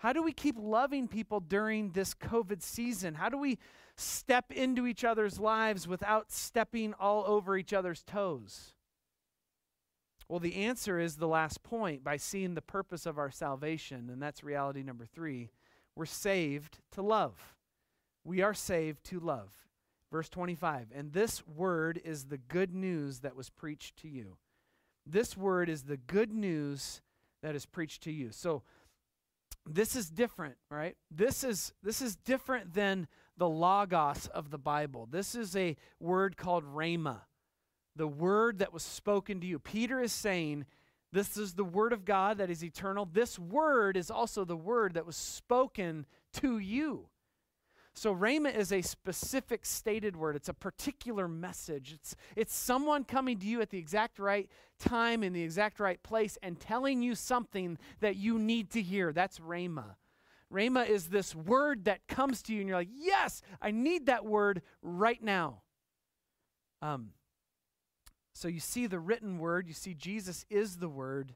How 0.02 0.14
do 0.14 0.24
we 0.24 0.34
keep 0.34 0.56
loving 0.58 1.08
people 1.08 1.40
during 1.40 1.92
this 1.92 2.16
COVID 2.16 2.64
season? 2.64 3.14
How 3.14 3.30
do 3.30 3.38
we 3.38 3.60
step 3.96 4.52
into 4.52 4.88
each 4.88 5.04
other's 5.04 5.40
lives 5.40 5.88
without 5.88 6.32
stepping 6.32 6.96
all 6.96 7.24
over 7.28 7.56
each 7.56 7.72
other's 7.72 8.02
toes? 8.02 8.74
Well, 10.28 10.40
the 10.40 10.56
answer 10.56 11.00
is 11.00 11.18
the 11.18 11.28
last 11.28 11.62
point 11.62 12.04
by 12.04 12.18
seeing 12.18 12.56
the 12.56 12.64
purpose 12.64 13.06
of 13.06 13.20
our 13.20 13.30
salvation, 13.30 14.10
and 14.12 14.20
that's 14.20 14.44
reality 14.44 14.82
number 14.82 15.06
three. 15.06 15.52
We're 15.96 16.08
saved 16.08 16.80
to 16.94 17.04
love. 17.04 17.54
We 18.24 18.42
are 18.42 18.56
saved 18.56 19.04
to 19.12 19.20
love. 19.20 19.52
Verse 20.12 20.30
25, 20.30 20.88
and 20.96 21.14
this 21.14 21.46
word 21.46 22.02
is 22.04 22.26
the 22.26 22.40
good 22.40 22.74
news 22.74 23.20
that 23.20 23.36
was 23.36 23.52
preached 23.52 23.98
to 23.98 24.08
you. 24.08 24.38
This 25.06 25.38
word 25.38 25.70
is 25.70 25.84
the 25.84 25.98
good 25.98 26.34
news 26.34 27.02
that 27.44 27.54
is 27.54 27.68
preached 27.68 28.02
to 28.04 28.12
you. 28.12 28.32
So, 28.32 28.64
this 29.66 29.96
is 29.96 30.10
different, 30.10 30.56
right? 30.70 30.96
This 31.10 31.44
is 31.44 31.74
this 31.84 32.02
is 32.02 32.16
different 32.16 32.74
than 32.74 33.08
the 33.38 33.50
logos 33.50 34.28
of 34.28 34.50
the 34.50 34.58
Bible. 34.58 35.08
This 35.10 35.36
is 35.36 35.56
a 35.56 35.76
word 36.00 36.38
called 36.38 36.64
rhema, 36.64 37.22
the 37.96 38.08
word 38.08 38.60
that 38.60 38.74
was 38.74 38.84
spoken 38.84 39.40
to 39.42 39.48
you. 39.48 39.60
Peter 39.60 40.02
is 40.02 40.14
saying, 40.14 40.66
this 41.14 41.38
is 41.38 41.54
the 41.54 41.64
word 41.64 41.94
of 41.94 42.06
God 42.06 42.38
that 42.38 42.50
is 42.50 42.64
eternal. 42.64 43.06
This 43.06 43.38
word 43.38 43.98
is 43.98 44.10
also 44.10 44.46
the 44.46 44.56
word 44.56 44.94
that 44.94 45.06
was 45.06 45.18
spoken 45.18 46.06
to 46.34 46.58
you. 46.58 47.08
So 47.94 48.16
rhema 48.16 48.56
is 48.56 48.72
a 48.72 48.82
specific 48.82 49.66
stated 49.66 50.16
word. 50.16 50.36
It's 50.36 50.50
a 50.50 50.54
particular 50.54 51.28
message. 51.28 51.94
It's 51.94 52.16
it's 52.36 52.56
someone 52.56 53.04
coming 53.04 53.38
to 53.40 53.46
you 53.46 53.62
at 53.62 53.70
the 53.70 53.78
exact 53.78 54.18
right 54.18 54.50
time 54.80 55.24
in 55.24 55.34
the 55.34 55.44
exact 55.44 55.80
right 55.80 56.02
place 56.02 56.38
and 56.42 56.60
telling 56.60 57.02
you 57.02 57.16
something 57.16 57.78
that 58.00 58.16
you 58.16 58.40
need 58.40 58.70
to 58.72 58.82
hear. 58.82 59.12
That's 59.12 59.40
rhema. 59.40 59.96
Rhema 60.52 60.88
is 60.88 61.08
this 61.08 61.36
word 61.36 61.86
that 61.86 62.08
comes 62.08 62.42
to 62.44 62.54
you 62.54 62.62
and 62.62 62.70
you're 62.70 62.78
like, 62.78 62.90
"Yes, 62.94 63.42
I 63.62 63.72
need 63.72 64.06
that 64.06 64.26
word 64.26 64.62
right 64.82 65.22
now." 65.22 65.62
Um 66.82 67.14
so 68.34 68.48
you 68.48 68.62
see 68.62 68.88
the 68.88 69.00
written 69.00 69.38
word, 69.38 69.68
you 69.68 69.74
see 69.74 69.94
Jesus 69.94 70.46
is 70.50 70.78
the 70.78 70.90
word. 70.90 71.36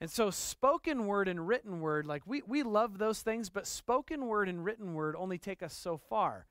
And 0.00 0.10
so, 0.10 0.30
spoken 0.30 1.06
word 1.06 1.26
and 1.26 1.46
written 1.48 1.80
word, 1.80 2.06
like 2.06 2.22
we, 2.26 2.42
we 2.46 2.62
love 2.62 2.98
those 2.98 3.22
things, 3.22 3.48
but 3.48 3.66
spoken 3.66 4.26
word 4.26 4.48
and 4.48 4.64
written 4.64 4.92
word 4.92 5.16
only 5.16 5.38
take 5.38 5.62
us 5.62 5.74
so 5.74 5.96
far. 5.96 6.46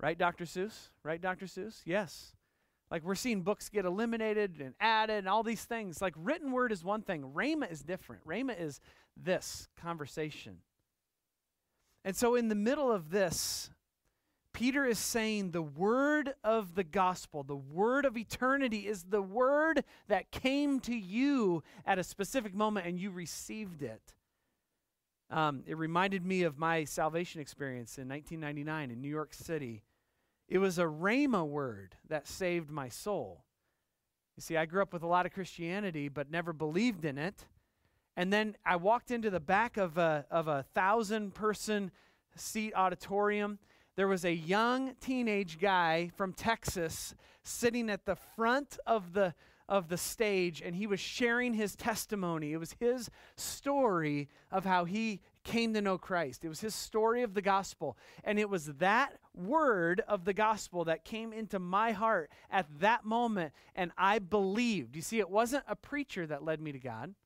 Right, 0.00 0.18
Dr. 0.18 0.44
Seuss? 0.44 0.90
Right, 1.04 1.20
Dr. 1.20 1.46
Seuss? 1.46 1.82
Yes. 1.84 2.34
Like 2.90 3.02
we're 3.04 3.14
seeing 3.14 3.42
books 3.42 3.68
get 3.68 3.84
eliminated 3.84 4.60
and 4.60 4.74
added 4.80 5.18
and 5.18 5.28
all 5.28 5.42
these 5.42 5.64
things. 5.64 6.00
Like 6.00 6.14
written 6.16 6.52
word 6.52 6.72
is 6.72 6.82
one 6.82 7.02
thing, 7.02 7.32
Rhema 7.34 7.70
is 7.70 7.82
different. 7.82 8.26
Rhema 8.26 8.58
is 8.58 8.80
this 9.16 9.68
conversation. 9.80 10.58
And 12.04 12.16
so, 12.16 12.34
in 12.34 12.48
the 12.48 12.54
middle 12.54 12.90
of 12.90 13.10
this, 13.10 13.70
Peter 14.58 14.84
is 14.84 14.98
saying 14.98 15.52
the 15.52 15.62
word 15.62 16.34
of 16.42 16.74
the 16.74 16.82
gospel, 16.82 17.44
the 17.44 17.54
word 17.54 18.04
of 18.04 18.16
eternity, 18.16 18.88
is 18.88 19.04
the 19.04 19.22
word 19.22 19.84
that 20.08 20.32
came 20.32 20.80
to 20.80 20.96
you 20.96 21.62
at 21.86 21.96
a 21.96 22.02
specific 22.02 22.52
moment 22.52 22.84
and 22.84 22.98
you 22.98 23.12
received 23.12 23.82
it. 23.82 24.14
Um, 25.30 25.62
it 25.64 25.76
reminded 25.76 26.26
me 26.26 26.42
of 26.42 26.58
my 26.58 26.82
salvation 26.82 27.40
experience 27.40 27.98
in 27.98 28.08
1999 28.08 28.90
in 28.90 29.00
New 29.00 29.08
York 29.08 29.32
City. 29.32 29.84
It 30.48 30.58
was 30.58 30.76
a 30.80 30.86
Rhema 30.86 31.46
word 31.46 31.94
that 32.08 32.26
saved 32.26 32.68
my 32.68 32.88
soul. 32.88 33.44
You 34.36 34.40
see, 34.40 34.56
I 34.56 34.66
grew 34.66 34.82
up 34.82 34.92
with 34.92 35.04
a 35.04 35.06
lot 35.06 35.24
of 35.24 35.32
Christianity, 35.32 36.08
but 36.08 36.32
never 36.32 36.52
believed 36.52 37.04
in 37.04 37.16
it. 37.16 37.46
And 38.16 38.32
then 38.32 38.56
I 38.66 38.74
walked 38.74 39.12
into 39.12 39.30
the 39.30 39.38
back 39.38 39.76
of 39.76 39.98
a, 39.98 40.26
of 40.32 40.48
a 40.48 40.64
thousand 40.74 41.34
person 41.34 41.92
seat 42.34 42.72
auditorium 42.74 43.60
there 43.98 44.06
was 44.06 44.24
a 44.24 44.32
young 44.32 44.94
teenage 45.00 45.58
guy 45.58 46.08
from 46.14 46.32
Texas 46.32 47.16
sitting 47.42 47.90
at 47.90 48.04
the 48.04 48.14
front 48.14 48.78
of 48.86 49.12
the 49.12 49.34
of 49.68 49.88
the 49.88 49.96
stage 49.96 50.62
and 50.64 50.76
he 50.76 50.86
was 50.86 51.00
sharing 51.00 51.52
his 51.52 51.74
testimony. 51.74 52.52
It 52.52 52.58
was 52.58 52.76
his 52.78 53.10
story 53.34 54.28
of 54.52 54.64
how 54.64 54.84
he 54.84 55.18
came 55.42 55.74
to 55.74 55.82
know 55.82 55.98
Christ. 55.98 56.44
It 56.44 56.48
was 56.48 56.60
his 56.60 56.76
story 56.76 57.24
of 57.24 57.34
the 57.34 57.42
gospel. 57.42 57.98
And 58.22 58.38
it 58.38 58.48
was 58.48 58.66
that 58.66 59.14
word 59.34 60.00
of 60.06 60.24
the 60.24 60.32
gospel 60.32 60.84
that 60.84 61.04
came 61.04 61.32
into 61.32 61.58
my 61.58 61.90
heart 61.90 62.30
at 62.52 62.66
that 62.78 63.04
moment 63.04 63.52
and 63.74 63.90
I 63.98 64.20
believed. 64.20 64.94
You 64.94 65.02
see, 65.02 65.18
it 65.18 65.28
wasn't 65.28 65.64
a 65.66 65.74
preacher 65.74 66.24
that 66.24 66.44
led 66.44 66.60
me 66.60 66.70
to 66.70 66.78
God. 66.78 67.16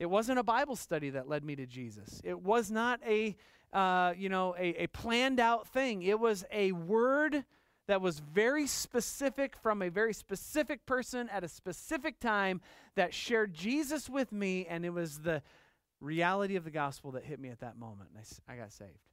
It 0.00 0.06
wasn't 0.06 0.40
a 0.40 0.42
Bible 0.42 0.74
study 0.74 1.10
that 1.10 1.28
led 1.28 1.44
me 1.44 1.54
to 1.56 1.66
Jesus. 1.66 2.20
It 2.24 2.40
was 2.40 2.70
not 2.70 3.00
a 3.06 3.36
uh, 3.72 4.14
you 4.16 4.28
know, 4.28 4.54
a, 4.58 4.84
a 4.84 4.86
planned 4.88 5.38
out 5.38 5.68
thing. 5.68 6.02
It 6.02 6.18
was 6.18 6.44
a 6.50 6.72
word 6.72 7.44
that 7.86 8.00
was 8.00 8.18
very 8.18 8.66
specific 8.66 9.56
from 9.56 9.82
a 9.82 9.88
very 9.88 10.12
specific 10.12 10.86
person 10.86 11.28
at 11.28 11.44
a 11.44 11.48
specific 11.48 12.20
time 12.20 12.60
that 12.96 13.14
shared 13.14 13.54
Jesus 13.54 14.08
with 14.08 14.32
me, 14.32 14.66
and 14.66 14.84
it 14.84 14.90
was 14.90 15.18
the 15.18 15.42
reality 16.00 16.56
of 16.56 16.64
the 16.64 16.70
gospel 16.70 17.12
that 17.12 17.24
hit 17.24 17.38
me 17.38 17.48
at 17.48 17.60
that 17.60 17.78
moment, 17.78 18.10
and 18.14 18.24
I, 18.48 18.52
I 18.52 18.56
got 18.56 18.72
saved. 18.72 19.08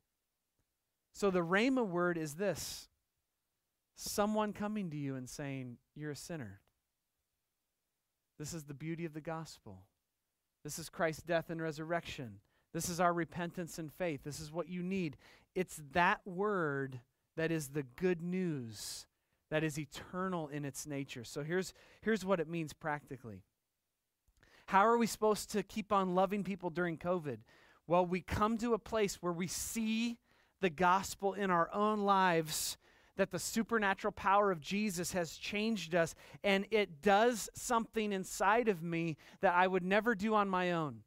So 1.13 1.31
the 1.31 1.43
Rhema 1.43 1.85
word 1.85 2.17
is 2.17 2.35
this 2.35 2.87
someone 3.95 4.53
coming 4.53 4.91
to 4.91 4.97
you 4.97 5.15
and 5.15 5.27
saying, 5.27 5.77
You're 5.95 6.11
a 6.11 6.15
sinner. 6.15 6.61
This 8.37 8.53
is 8.53 8.65
the 8.65 8.75
beauty 8.75 9.05
of 9.05 9.13
the 9.13 9.21
gospel. 9.21 9.81
This 10.67 10.79
is 10.79 10.89
Christ's 10.89 11.23
death 11.23 11.49
and 11.49 11.61
resurrection. 11.61 12.41
This 12.73 12.89
is 12.89 12.99
our 12.99 13.13
repentance 13.13 13.79
and 13.79 13.89
faith. 13.89 14.25
This 14.25 14.41
is 14.41 14.51
what 14.51 14.67
you 14.67 14.83
need. 14.83 15.15
It's 15.55 15.81
that 15.93 16.19
word 16.25 16.99
that 17.37 17.53
is 17.53 17.69
the 17.69 17.83
good 17.83 18.21
news 18.21 19.07
that 19.49 19.63
is 19.63 19.79
eternal 19.79 20.49
in 20.49 20.65
its 20.65 20.85
nature. 20.85 21.23
So 21.23 21.41
here's, 21.41 21.73
here's 22.01 22.25
what 22.25 22.41
it 22.41 22.49
means 22.49 22.73
practically. 22.73 23.43
How 24.65 24.85
are 24.85 24.97
we 24.97 25.07
supposed 25.07 25.49
to 25.51 25.63
keep 25.63 25.93
on 25.93 26.15
loving 26.15 26.43
people 26.43 26.69
during 26.69 26.97
COVID? 26.97 27.37
Well, 27.87 28.05
we 28.05 28.19
come 28.19 28.57
to 28.57 28.73
a 28.73 28.77
place 28.77 29.21
where 29.21 29.31
we 29.31 29.47
see 29.47 30.17
the 30.59 30.69
gospel 30.69 31.31
in 31.31 31.49
our 31.49 31.73
own 31.73 32.01
lives 32.01 32.75
that 33.17 33.31
the 33.31 33.39
supernatural 33.39 34.13
power 34.13 34.51
of 34.51 34.61
Jesus 34.61 35.11
has 35.11 35.35
changed 35.35 35.93
us, 35.93 36.15
and 36.43 36.65
it 36.71 37.01
does 37.01 37.49
something 37.53 38.13
inside 38.13 38.69
of 38.69 38.81
me 38.81 39.17
that 39.41 39.53
I 39.53 39.67
would 39.67 39.83
never 39.83 40.15
do 40.15 40.33
on 40.33 40.47
my 40.47 40.71
own. 40.71 41.01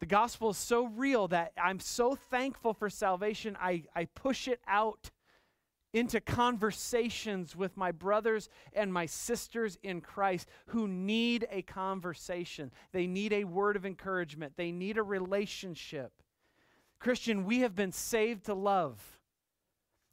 The 0.00 0.06
gospel 0.06 0.50
is 0.50 0.56
so 0.56 0.86
real 0.86 1.28
that 1.28 1.52
I'm 1.62 1.78
so 1.78 2.14
thankful 2.14 2.72
for 2.72 2.90
salvation, 2.90 3.56
I, 3.60 3.84
I 3.94 4.06
push 4.06 4.48
it 4.48 4.60
out 4.66 5.10
into 5.92 6.20
conversations 6.20 7.56
with 7.56 7.76
my 7.76 7.92
brothers 7.92 8.48
and 8.72 8.92
my 8.92 9.06
sisters 9.06 9.76
in 9.82 10.00
Christ 10.00 10.48
who 10.66 10.86
need 10.86 11.46
a 11.50 11.62
conversation. 11.62 12.70
They 12.92 13.06
need 13.06 13.32
a 13.32 13.44
word 13.44 13.76
of 13.76 13.84
encouragement, 13.84 14.54
they 14.56 14.72
need 14.72 14.98
a 14.98 15.02
relationship. 15.02 16.12
Christian, 16.98 17.44
we 17.44 17.60
have 17.60 17.74
been 17.74 17.92
saved 17.92 18.44
to 18.44 18.54
love. 18.54 19.19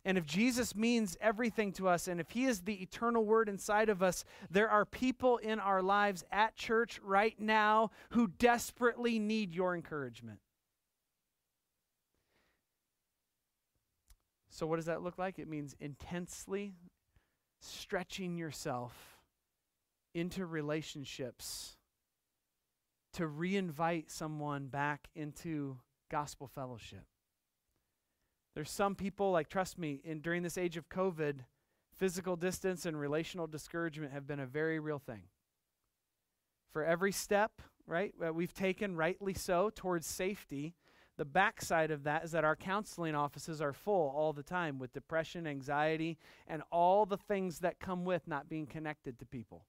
And 0.07 0.17
if 0.17 0.25
Jesus 0.25 0.73
means 0.73 1.17
everything 1.19 1.73
to 1.73 1.89
us, 1.89 2.07
and 2.07 2.21
if 2.21 2.29
He 2.29 2.45
is 2.45 2.61
the 2.61 2.81
eternal 2.81 3.25
Word 3.25 3.49
inside 3.49 3.89
of 3.89 4.01
us, 4.01 4.23
there 4.49 4.69
are 4.69 4.85
people 4.85 5.35
in 5.35 5.59
our 5.59 5.81
lives 5.81 6.23
at 6.31 6.55
church 6.55 7.01
right 7.03 7.37
now 7.37 7.91
who 8.11 8.29
desperately 8.29 9.19
need 9.19 9.53
your 9.53 9.75
encouragement. 9.75 10.39
So, 14.49 14.65
what 14.65 14.77
does 14.77 14.85
that 14.85 15.03
look 15.03 15.17
like? 15.17 15.39
It 15.39 15.49
means 15.49 15.75
intensely 15.81 16.75
stretching 17.59 18.37
yourself 18.37 18.93
into 20.13 20.45
relationships 20.45 21.75
to 23.11 23.27
reinvite 23.27 24.09
someone 24.09 24.67
back 24.67 25.09
into 25.15 25.79
gospel 26.09 26.47
fellowship. 26.47 27.03
There's 28.57 28.71
some 28.71 28.95
people, 28.95 29.29
like, 29.31 29.49
trust 29.49 29.77
me, 29.77 30.01
in, 30.03 30.19
during 30.19 30.41
this 30.41 30.57
age 30.57 30.77
of 30.77 30.89
COVID, 30.89 31.41
physical 31.95 32.35
distance 32.35 32.87
and 32.87 32.99
relational 32.99 33.45
discouragement 33.45 34.13
have 34.13 34.25
been 34.25 34.39
a 34.39 34.47
very 34.47 34.79
real 34.79 34.97
thing. 34.97 35.25
For 36.73 36.83
every 36.83 37.11
step, 37.11 37.61
right, 37.85 38.15
that 38.19 38.33
we've 38.33 38.55
taken, 38.55 38.95
rightly 38.95 39.35
so, 39.35 39.69
towards 39.75 40.07
safety, 40.07 40.73
the 41.17 41.23
backside 41.23 41.91
of 41.91 42.01
that 42.05 42.23
is 42.23 42.31
that 42.31 42.45
our 42.45 42.55
counseling 42.55 43.13
offices 43.13 43.61
are 43.61 43.73
full 43.73 44.11
all 44.17 44.33
the 44.33 44.41
time 44.41 44.79
with 44.79 44.91
depression, 44.91 45.45
anxiety, 45.45 46.17
and 46.47 46.63
all 46.71 47.05
the 47.05 47.15
things 47.15 47.59
that 47.59 47.79
come 47.79 48.05
with 48.05 48.27
not 48.27 48.49
being 48.49 48.65
connected 48.65 49.19
to 49.19 49.25
people. 49.27 49.65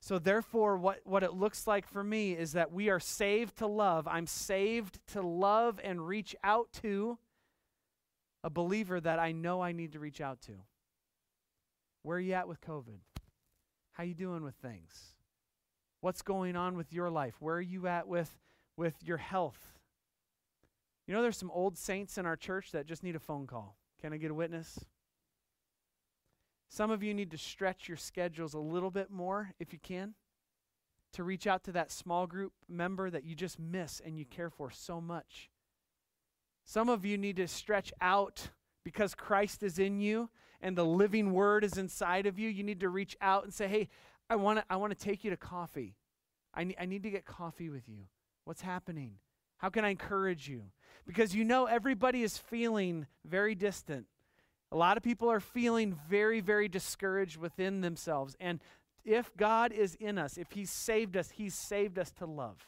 So, 0.00 0.18
therefore, 0.18 0.76
what, 0.76 1.02
what 1.04 1.22
it 1.22 1.34
looks 1.34 1.68
like 1.68 1.86
for 1.86 2.02
me 2.02 2.32
is 2.32 2.54
that 2.54 2.72
we 2.72 2.88
are 2.90 2.98
saved 2.98 3.58
to 3.58 3.68
love. 3.68 4.08
I'm 4.08 4.26
saved 4.26 4.98
to 5.12 5.22
love 5.22 5.78
and 5.84 6.08
reach 6.08 6.34
out 6.42 6.72
to 6.82 7.16
a 8.44 8.50
believer 8.50 9.00
that 9.00 9.18
I 9.18 9.32
know 9.32 9.62
I 9.62 9.72
need 9.72 9.92
to 9.92 9.98
reach 9.98 10.20
out 10.20 10.42
to. 10.42 10.52
Where 12.02 12.18
are 12.18 12.20
you 12.20 12.34
at 12.34 12.46
with 12.46 12.60
COVID? 12.60 13.00
How 13.92 14.04
you 14.04 14.14
doing 14.14 14.44
with 14.44 14.54
things? 14.56 15.14
What's 16.02 16.20
going 16.20 16.54
on 16.54 16.76
with 16.76 16.92
your 16.92 17.08
life? 17.08 17.36
Where 17.40 17.56
are 17.56 17.62
you 17.62 17.86
at 17.86 18.06
with, 18.06 18.38
with 18.76 19.02
your 19.02 19.16
health? 19.16 19.72
You 21.06 21.14
know, 21.14 21.22
there's 21.22 21.38
some 21.38 21.50
old 21.50 21.78
saints 21.78 22.18
in 22.18 22.26
our 22.26 22.36
church 22.36 22.70
that 22.72 22.86
just 22.86 23.02
need 23.02 23.16
a 23.16 23.20
phone 23.20 23.46
call. 23.46 23.78
Can 24.02 24.12
I 24.12 24.18
get 24.18 24.30
a 24.30 24.34
witness? 24.34 24.78
Some 26.68 26.90
of 26.90 27.02
you 27.02 27.14
need 27.14 27.30
to 27.30 27.38
stretch 27.38 27.88
your 27.88 27.96
schedules 27.96 28.52
a 28.52 28.58
little 28.58 28.90
bit 28.90 29.10
more 29.10 29.52
if 29.58 29.72
you 29.72 29.78
can 29.78 30.14
to 31.14 31.24
reach 31.24 31.46
out 31.46 31.64
to 31.64 31.72
that 31.72 31.90
small 31.90 32.26
group 32.26 32.52
member 32.68 33.08
that 33.08 33.24
you 33.24 33.34
just 33.34 33.58
miss 33.58 34.02
and 34.04 34.18
you 34.18 34.26
care 34.26 34.50
for 34.50 34.70
so 34.70 35.00
much. 35.00 35.50
Some 36.64 36.88
of 36.88 37.04
you 37.04 37.18
need 37.18 37.36
to 37.36 37.46
stretch 37.46 37.92
out 38.00 38.50
because 38.84 39.14
Christ 39.14 39.62
is 39.62 39.78
in 39.78 40.00
you 40.00 40.30
and 40.60 40.76
the 40.76 40.84
living 40.84 41.32
word 41.32 41.62
is 41.62 41.76
inside 41.76 42.26
of 42.26 42.38
you. 42.38 42.48
You 42.48 42.64
need 42.64 42.80
to 42.80 42.88
reach 42.88 43.16
out 43.20 43.44
and 43.44 43.52
say, 43.52 43.68
"Hey, 43.68 43.88
I 44.30 44.36
want 44.36 44.58
to 44.58 44.64
I 44.70 44.76
want 44.76 44.96
to 44.96 44.98
take 44.98 45.22
you 45.22 45.30
to 45.30 45.36
coffee. 45.36 45.96
I 46.54 46.64
need 46.64 46.76
I 46.80 46.86
need 46.86 47.02
to 47.02 47.10
get 47.10 47.24
coffee 47.24 47.68
with 47.68 47.88
you. 47.88 48.06
What's 48.44 48.62
happening? 48.62 49.18
How 49.58 49.68
can 49.68 49.84
I 49.84 49.90
encourage 49.90 50.48
you?" 50.48 50.70
Because 51.06 51.34
you 51.34 51.44
know 51.44 51.66
everybody 51.66 52.22
is 52.22 52.38
feeling 52.38 53.06
very 53.24 53.54
distant. 53.54 54.06
A 54.72 54.76
lot 54.76 54.96
of 54.96 55.02
people 55.02 55.30
are 55.30 55.40
feeling 55.40 55.98
very, 56.08 56.40
very 56.40 56.66
discouraged 56.66 57.36
within 57.36 57.82
themselves. 57.82 58.34
And 58.40 58.60
if 59.04 59.30
God 59.36 59.70
is 59.70 59.94
in 59.96 60.18
us, 60.18 60.38
if 60.38 60.52
He's 60.52 60.70
saved 60.70 61.16
us, 61.16 61.30
He's 61.30 61.54
saved 61.54 61.98
us 61.98 62.10
to 62.12 62.26
love. 62.26 62.66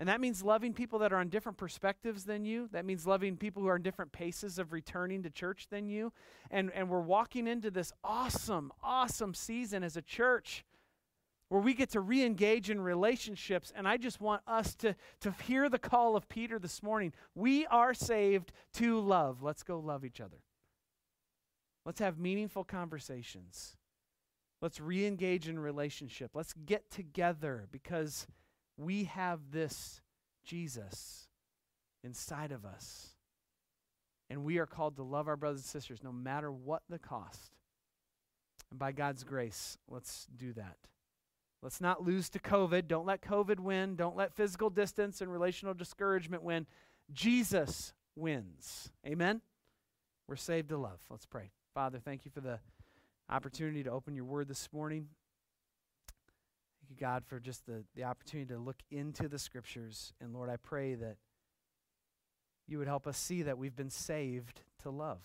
And 0.00 0.08
that 0.08 0.18
means 0.18 0.42
loving 0.42 0.72
people 0.72 1.00
that 1.00 1.12
are 1.12 1.18
on 1.18 1.28
different 1.28 1.58
perspectives 1.58 2.24
than 2.24 2.46
you. 2.46 2.70
That 2.72 2.86
means 2.86 3.06
loving 3.06 3.36
people 3.36 3.62
who 3.62 3.68
are 3.68 3.76
in 3.76 3.82
different 3.82 4.12
paces 4.12 4.58
of 4.58 4.72
returning 4.72 5.22
to 5.24 5.28
church 5.30 5.66
than 5.70 5.90
you. 5.90 6.10
And, 6.50 6.72
and 6.72 6.88
we're 6.88 7.02
walking 7.02 7.46
into 7.46 7.70
this 7.70 7.92
awesome, 8.02 8.72
awesome 8.82 9.34
season 9.34 9.84
as 9.84 9.98
a 9.98 10.02
church 10.02 10.64
where 11.50 11.60
we 11.60 11.74
get 11.74 11.90
to 11.90 12.00
re 12.00 12.24
engage 12.24 12.70
in 12.70 12.80
relationships. 12.80 13.74
And 13.76 13.86
I 13.86 13.98
just 13.98 14.22
want 14.22 14.40
us 14.46 14.74
to, 14.76 14.96
to 15.20 15.34
hear 15.46 15.68
the 15.68 15.78
call 15.78 16.16
of 16.16 16.30
Peter 16.30 16.58
this 16.58 16.82
morning. 16.82 17.12
We 17.34 17.66
are 17.66 17.92
saved 17.92 18.52
to 18.76 18.98
love. 19.00 19.42
Let's 19.42 19.62
go 19.62 19.78
love 19.78 20.02
each 20.02 20.22
other. 20.22 20.38
Let's 21.84 22.00
have 22.00 22.18
meaningful 22.18 22.64
conversations. 22.64 23.76
Let's 24.62 24.80
re 24.80 25.04
engage 25.04 25.46
in 25.46 25.58
relationship. 25.58 26.30
Let's 26.32 26.54
get 26.54 26.90
together 26.90 27.68
because 27.70 28.26
we 28.80 29.04
have 29.04 29.40
this 29.52 30.00
Jesus 30.44 31.28
inside 32.02 32.50
of 32.50 32.64
us. 32.64 33.10
And 34.30 34.44
we 34.44 34.58
are 34.58 34.66
called 34.66 34.96
to 34.96 35.02
love 35.02 35.28
our 35.28 35.36
brothers 35.36 35.60
and 35.60 35.66
sisters 35.66 36.02
no 36.02 36.12
matter 36.12 36.50
what 36.50 36.82
the 36.88 36.98
cost. 36.98 37.52
And 38.70 38.78
by 38.78 38.92
God's 38.92 39.24
grace, 39.24 39.76
let's 39.88 40.26
do 40.36 40.52
that. 40.54 40.76
Let's 41.62 41.80
not 41.80 42.02
lose 42.02 42.30
to 42.30 42.38
COVID. 42.38 42.86
Don't 42.86 43.06
let 43.06 43.20
COVID 43.20 43.60
win. 43.60 43.96
Don't 43.96 44.16
let 44.16 44.34
physical 44.34 44.70
distance 44.70 45.20
and 45.20 45.30
relational 45.30 45.74
discouragement 45.74 46.42
win. 46.42 46.66
Jesus 47.12 47.92
wins. 48.16 48.92
Amen? 49.06 49.42
We're 50.26 50.36
saved 50.36 50.70
to 50.70 50.78
love. 50.78 51.00
Let's 51.10 51.26
pray. 51.26 51.50
Father, 51.74 51.98
thank 51.98 52.24
you 52.24 52.30
for 52.30 52.40
the 52.40 52.60
opportunity 53.28 53.82
to 53.82 53.90
open 53.90 54.14
your 54.14 54.24
word 54.24 54.48
this 54.48 54.68
morning. 54.72 55.08
You, 56.90 56.96
God, 56.98 57.24
for 57.24 57.38
just 57.38 57.64
the, 57.66 57.84
the 57.94 58.04
opportunity 58.04 58.52
to 58.52 58.58
look 58.58 58.82
into 58.90 59.28
the 59.28 59.38
scriptures. 59.38 60.12
And 60.20 60.34
Lord, 60.34 60.50
I 60.50 60.56
pray 60.56 60.94
that 60.94 61.16
you 62.66 62.78
would 62.78 62.88
help 62.88 63.06
us 63.06 63.16
see 63.16 63.42
that 63.42 63.58
we've 63.58 63.76
been 63.76 63.90
saved 63.90 64.60
to 64.82 64.90
love. 64.90 65.20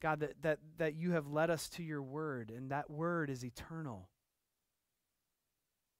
God, 0.00 0.20
that, 0.20 0.34
that, 0.42 0.58
that 0.76 0.94
you 0.94 1.12
have 1.12 1.26
led 1.26 1.50
us 1.50 1.68
to 1.70 1.82
your 1.82 2.02
word, 2.02 2.52
and 2.54 2.70
that 2.70 2.90
word 2.90 3.30
is 3.30 3.44
eternal. 3.44 4.08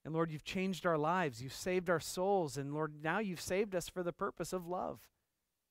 And 0.05 0.15
Lord, 0.15 0.31
you've 0.31 0.45
changed 0.45 0.87
our 0.87 0.99
lives. 0.99 1.43
You've 1.43 1.53
saved 1.53 1.91
our 1.91 2.01
souls. 2.01 2.57
And 2.57 2.73
Lord, 2.73 2.95
now 3.03 3.19
you've 3.19 3.41
saved 3.41 3.75
us 3.75 3.89
for 3.89 4.03
the 4.03 4.13
purpose 4.13 4.53
of 4.53 4.67
love. 4.67 5.01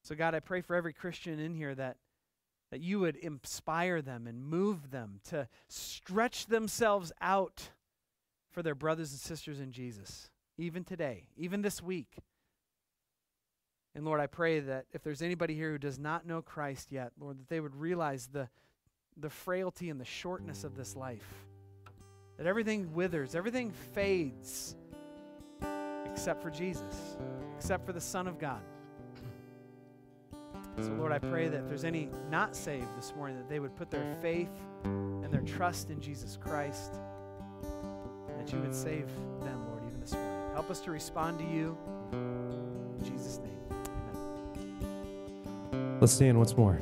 So, 0.04 0.16
God, 0.16 0.36
I 0.36 0.40
pray 0.40 0.62
for 0.62 0.76
every 0.76 0.94
Christian 0.94 1.40
in 1.40 1.54
here 1.54 1.74
that, 1.76 1.98
that 2.72 2.82
you 2.82 3.00
would 3.00 3.16
inspire 3.16 4.02
them 4.02 4.28
and 4.28 4.44
move 4.44 4.92
them 4.92 5.20
to 5.30 5.48
stretch 5.68 6.48
themselves 6.48 7.12
out 7.22 7.70
for 8.52 8.62
their 8.62 8.76
brothers 8.76 9.12
and 9.12 9.20
sisters 9.20 9.60
in 9.60 9.72
Jesus, 9.72 10.30
even 10.58 10.84
today, 10.84 11.28
even 11.38 11.62
this 11.62 11.82
week. 11.82 12.18
And 13.96 14.06
Lord, 14.06 14.20
I 14.20 14.28
pray 14.28 14.60
that 14.60 14.86
if 14.94 15.02
there's 15.02 15.22
anybody 15.22 15.56
here 15.56 15.72
who 15.72 15.78
does 15.78 15.98
not 15.98 16.26
know 16.26 16.42
Christ 16.42 16.92
yet, 16.92 17.14
Lord, 17.20 17.40
that 17.40 17.50
they 17.50 17.60
would 17.60 17.76
realize 17.76 18.28
the, 18.28 18.50
the 19.16 19.30
frailty 19.30 19.90
and 19.90 20.00
the 20.00 20.06
shortness 20.06 20.64
of 20.64 20.76
this 20.76 20.96
life. 20.96 21.46
That 22.38 22.46
everything 22.46 22.94
withers, 22.94 23.34
everything 23.34 23.72
fades, 23.94 24.76
except 26.06 26.44
for 26.44 26.52
Jesus, 26.52 27.18
except 27.56 27.86
for 27.86 27.94
the 27.94 28.02
Son 28.02 28.28
of 28.28 28.38
God. 28.38 28.62
So, 30.82 30.92
Lord, 30.94 31.12
I 31.12 31.18
pray 31.18 31.48
that 31.48 31.62
if 31.62 31.68
there's 31.68 31.84
any 31.84 32.10
not 32.30 32.56
saved 32.56 32.88
this 32.96 33.14
morning, 33.16 33.38
that 33.38 33.50
they 33.50 33.60
would 33.60 33.76
put 33.76 33.90
their 33.90 34.16
faith 34.22 34.52
and 34.84 35.32
their 35.32 35.42
trust 35.42 35.90
in 35.90 36.00
Jesus 36.00 36.38
Christ, 36.38 37.00
that 38.38 38.54
you 38.54 38.60
would 38.60 38.76
save 38.76 39.08
them, 39.42 39.66
Lord, 39.70 39.84
even 39.88 40.00
this 40.00 40.14
morning. 40.14 40.52
Help 40.54 40.70
us 40.70 40.80
to 40.82 40.92
respond 40.92 41.40
to 41.40 41.46
you. 41.46 41.76
In 42.14 43.00
Jesus' 43.04 43.40
name. 43.40 43.54
Let's 46.00 46.14
stand 46.14 46.38
once 46.38 46.56
more. 46.56 46.80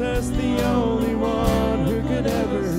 Jesus, 0.00 0.30
the 0.30 0.64
only 0.64 1.14
one 1.14 1.84
who 1.84 2.00
could 2.08 2.26
ever 2.26 2.69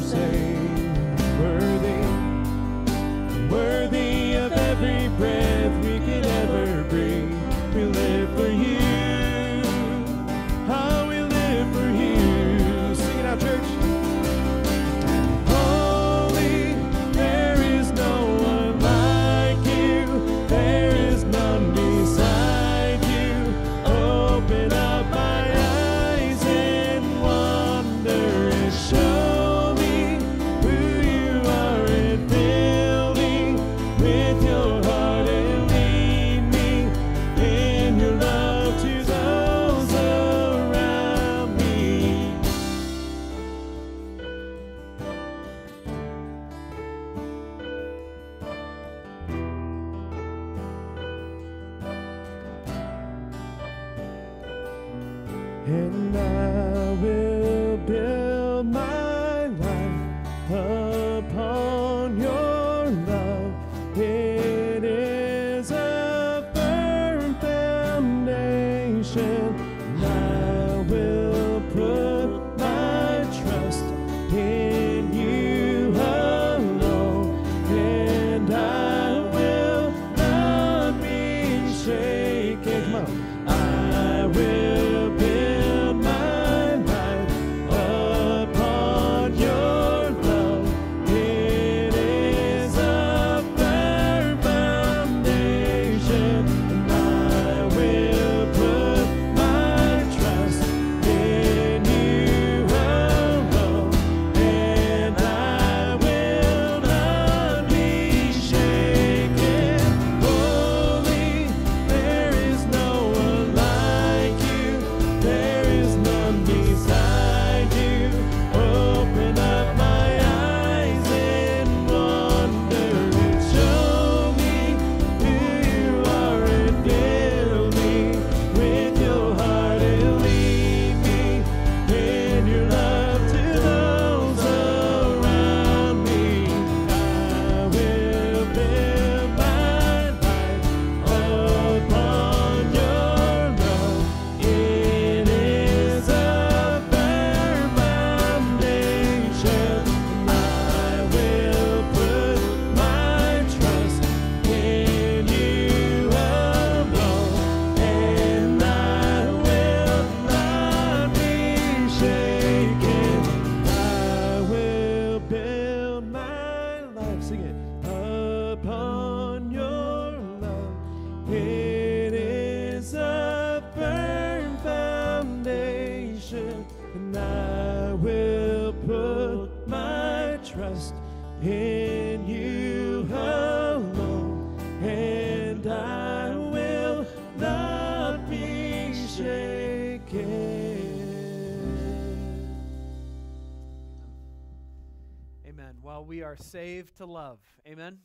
are 196.32 196.38
saved 196.38 196.96
to 196.96 197.06
love. 197.06 197.40
Amen? 197.68 197.98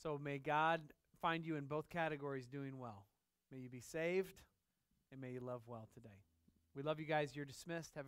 So 0.00 0.16
may 0.16 0.38
God 0.38 0.80
find 1.20 1.44
you 1.44 1.56
in 1.56 1.64
both 1.64 1.88
categories 1.88 2.46
doing 2.46 2.78
well. 2.78 3.06
May 3.50 3.58
you 3.58 3.68
be 3.68 3.80
saved 3.80 4.40
and 5.10 5.20
may 5.20 5.32
you 5.32 5.40
love 5.40 5.62
well 5.66 5.88
today. 5.92 6.08
We 6.76 6.82
love 6.84 7.00
you 7.00 7.04
guys. 7.06 7.34
You're 7.34 7.44
dismissed. 7.44 7.94
Have 7.96 7.96
a 7.96 8.00